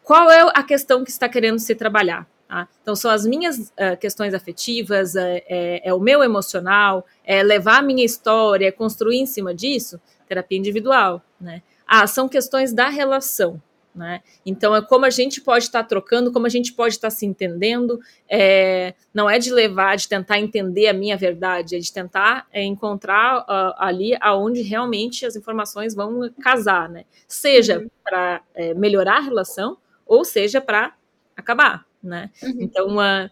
Qual 0.03 0.29
é 0.29 0.41
a 0.53 0.63
questão 0.63 1.03
que 1.03 1.11
está 1.11 1.27
querendo 1.27 1.59
se 1.59 1.75
trabalhar? 1.75 2.27
Tá? 2.47 2.67
Então, 2.81 2.95
são 2.95 3.09
as 3.09 3.25
minhas 3.25 3.57
uh, 3.57 3.97
questões 3.99 4.33
afetivas, 4.33 5.15
é, 5.15 5.43
é, 5.47 5.89
é, 5.89 5.93
o 5.93 5.99
meu 5.99 6.21
emocional, 6.21 7.05
é 7.23 7.41
levar 7.41 7.79
a 7.79 7.81
minha 7.81 8.03
história, 8.03 8.67
é 8.67 8.71
construir 8.71 9.19
em 9.19 9.25
cima 9.25 9.55
disso, 9.55 10.01
terapia 10.27 10.57
individual, 10.57 11.21
né? 11.39 11.61
Ah, 11.87 12.05
são 12.07 12.27
questões 12.27 12.73
da 12.73 12.89
relação, 12.89 13.61
né? 13.93 14.21
Então, 14.45 14.75
é 14.75 14.81
como 14.81 15.05
a 15.05 15.09
gente 15.09 15.41
pode 15.41 15.65
estar 15.65 15.83
tá 15.83 15.89
trocando, 15.89 16.31
como 16.31 16.45
a 16.45 16.49
gente 16.49 16.73
pode 16.73 16.95
estar 16.95 17.09
tá 17.09 17.15
se 17.15 17.25
entendendo. 17.25 17.99
É, 18.29 18.93
não 19.13 19.29
é 19.29 19.37
de 19.37 19.51
levar, 19.51 19.97
de 19.97 20.07
tentar 20.07 20.39
entender 20.39 20.87
a 20.87 20.93
minha 20.93 21.17
verdade, 21.17 21.75
é 21.75 21.79
de 21.79 21.91
tentar 21.91 22.47
é, 22.51 22.63
encontrar 22.63 23.41
uh, 23.41 23.75
ali 23.77 24.15
aonde 24.21 24.61
realmente 24.61 25.25
as 25.25 25.35
informações 25.35 25.93
vão 25.93 26.29
casar, 26.41 26.89
né? 26.89 27.05
Seja 27.27 27.79
uhum. 27.79 27.89
para 28.03 28.41
é, 28.55 28.73
melhorar 28.73 29.17
a 29.17 29.21
relação, 29.21 29.77
ou 30.05 30.23
seja 30.23 30.61
para 30.61 30.93
acabar, 31.35 31.85
né? 32.01 32.29
Uhum. 32.41 32.57
Então, 32.59 32.97
uh, 32.97 33.29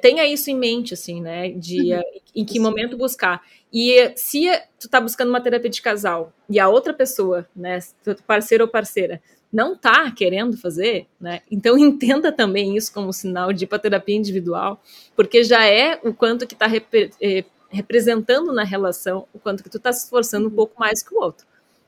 tenha 0.00 0.26
isso 0.26 0.50
em 0.50 0.56
mente, 0.56 0.94
assim, 0.94 1.20
né? 1.20 1.50
De 1.50 1.94
uh, 1.94 2.02
em 2.34 2.44
que 2.44 2.58
momento 2.58 2.96
buscar. 2.96 3.42
E 3.72 4.12
se 4.16 4.46
tu 4.78 4.88
tá 4.88 5.00
buscando 5.00 5.30
uma 5.30 5.40
terapia 5.40 5.68
de 5.70 5.82
casal 5.82 6.32
e 6.48 6.60
a 6.60 6.68
outra 6.68 6.94
pessoa, 6.94 7.44
né, 7.54 7.80
parceiro 8.26 8.64
ou 8.64 8.70
parceira, 8.70 9.20
não 9.54 9.74
está 9.74 10.10
querendo 10.10 10.56
fazer, 10.56 11.06
né? 11.20 11.40
Então 11.48 11.78
entenda 11.78 12.32
também 12.32 12.76
isso 12.76 12.92
como 12.92 13.12
sinal 13.12 13.52
de 13.52 13.64
hipoterapia 13.64 14.16
individual, 14.16 14.82
porque 15.14 15.44
já 15.44 15.64
é 15.64 15.98
o 16.02 16.12
quanto 16.12 16.46
que 16.46 16.54
está 16.54 16.66
eh, 17.20 17.44
representando 17.70 18.52
na 18.52 18.64
relação, 18.64 19.28
o 19.32 19.38
quanto 19.38 19.62
que 19.62 19.70
tu 19.70 19.76
está 19.78 19.92
se 19.92 20.04
esforçando 20.04 20.46
um 20.46 20.50
uhum. 20.50 20.56
pouco 20.56 20.78
mais 20.78 21.02
que 21.02 21.14
o 21.14 21.20
outro, 21.20 21.46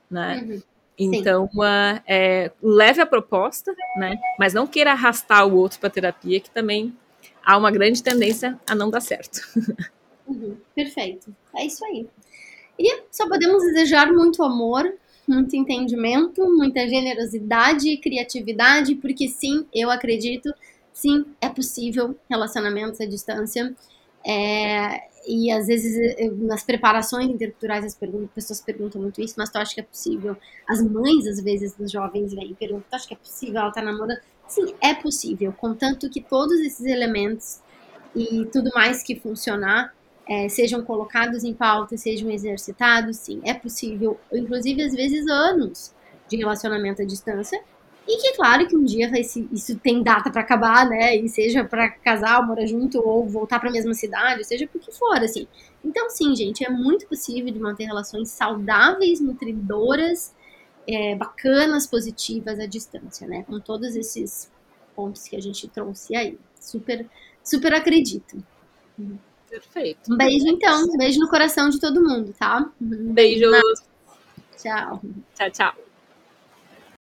né? 0.09 0.45
Uhum. 0.47 0.61
Então, 0.99 1.45
uh, 1.45 2.01
é, 2.07 2.51
leve 2.59 3.01
a 3.01 3.05
proposta, 3.05 3.75
né? 3.97 4.17
Mas 4.39 4.51
não 4.51 4.65
queira 4.65 4.93
arrastar 4.93 5.45
o 5.45 5.55
outro 5.55 5.79
para 5.79 5.91
terapia, 5.91 6.39
que 6.39 6.49
também 6.49 6.97
há 7.45 7.55
uma 7.55 7.69
grande 7.69 8.01
tendência 8.01 8.59
a 8.67 8.73
não 8.73 8.89
dar 8.89 9.01
certo. 9.01 9.41
Uhum. 10.27 10.57
Perfeito. 10.75 11.33
É 11.55 11.65
isso 11.65 11.85
aí. 11.85 12.05
E 12.77 13.03
só 13.09 13.29
podemos 13.29 13.63
desejar 13.63 14.11
muito 14.11 14.43
amor, 14.43 14.93
muito 15.27 15.55
entendimento, 15.55 16.41
muita 16.55 16.87
generosidade 16.87 17.89
e 17.89 17.97
criatividade, 17.97 18.95
porque 18.95 19.27
sim, 19.27 19.65
eu 19.73 19.89
acredito, 19.91 20.53
sim, 20.93 21.25
é 21.41 21.49
possível 21.49 22.17
relacionamentos 22.29 23.01
à 23.01 23.05
distância. 23.05 23.75
É, 24.25 25.07
e 25.27 25.51
às 25.51 25.67
vezes 25.67 26.15
eu, 26.17 26.35
nas 26.37 26.63
preparações 26.63 27.29
interculturais 27.29 27.83
as 27.85 27.97
pessoas 28.33 28.61
perguntam 28.61 29.01
muito 29.01 29.21
isso, 29.21 29.35
mas 29.37 29.49
tu 29.49 29.57
acha 29.57 29.73
que 29.73 29.81
é 29.81 29.83
possível? 29.83 30.37
As 30.67 30.81
mães, 30.81 31.27
às 31.27 31.41
vezes, 31.41 31.75
dos 31.75 31.91
jovens 31.91 32.33
vêm 32.33 32.51
e 32.51 32.55
perguntam, 32.55 32.85
tu 32.89 32.95
acha 32.95 33.07
que 33.07 33.13
é 33.13 33.17
possível 33.17 33.61
ela 33.61 33.71
tá 33.71 33.81
namorando? 33.81 34.19
Sim, 34.47 34.73
é 34.81 34.93
possível, 34.93 35.51
contanto 35.51 36.09
que 36.09 36.21
todos 36.21 36.57
esses 36.61 36.85
elementos 36.85 37.59
e 38.15 38.45
tudo 38.45 38.71
mais 38.73 39.03
que 39.03 39.15
funcionar 39.15 39.93
é, 40.29 40.49
sejam 40.49 40.83
colocados 40.83 41.43
em 41.43 41.53
pauta, 41.53 41.97
sejam 41.97 42.29
exercitados, 42.29 43.17
sim, 43.17 43.41
é 43.43 43.53
possível, 43.53 44.19
inclusive 44.31 44.83
às 44.83 44.93
vezes 44.93 45.27
anos 45.27 45.93
de 46.27 46.37
relacionamento 46.37 47.01
à 47.01 47.05
distância, 47.05 47.61
e 48.07 48.17
que 48.21 48.37
claro 48.37 48.65
que 48.65 48.75
um 48.75 48.85
dia 48.85 49.11
isso 49.19 49.77
tem 49.79 50.01
data 50.01 50.31
para 50.31 50.39
acabar, 50.39 50.87
né? 50.87 51.13
E 51.17 51.27
seja 51.27 51.65
para 51.65 51.89
casar, 51.89 52.45
morar 52.47 52.65
junto 52.65 52.99
ou 53.05 53.27
voltar 53.27 53.59
para 53.59 53.67
a 53.67 53.71
mesma 53.71 53.93
cidade, 53.93 54.45
seja 54.45 54.65
por 54.65 54.79
que 54.79 54.93
for, 54.93 55.17
assim. 55.17 55.45
Então, 55.83 56.09
sim, 56.09 56.33
gente, 56.33 56.65
é 56.65 56.69
muito 56.69 57.05
possível 57.05 57.51
de 57.51 57.59
manter 57.59 57.83
relações 57.83 58.29
saudáveis, 58.29 59.19
nutridoras, 59.19 60.33
é, 60.87 61.15
bacanas, 61.15 61.85
positivas 61.85 62.57
à 62.61 62.65
distância, 62.65 63.27
né? 63.27 63.43
Com 63.43 63.59
todos 63.59 63.93
esses 63.93 64.49
pontos 64.95 65.27
que 65.27 65.35
a 65.35 65.41
gente 65.41 65.67
trouxe 65.67 66.15
aí. 66.15 66.39
Super, 66.57 67.05
super 67.43 67.73
acredito. 67.73 68.41
Perfeito. 69.49 70.13
Um 70.13 70.17
beijo, 70.17 70.47
então. 70.47 70.83
Um 70.83 70.97
beijo 70.97 71.19
no 71.19 71.29
coração 71.29 71.69
de 71.69 71.79
todo 71.79 72.01
mundo, 72.01 72.33
tá? 72.37 72.69
Beijos. 72.79 73.81
Tchau. 74.57 75.01
Tchau, 75.35 75.51
tchau. 75.51 75.86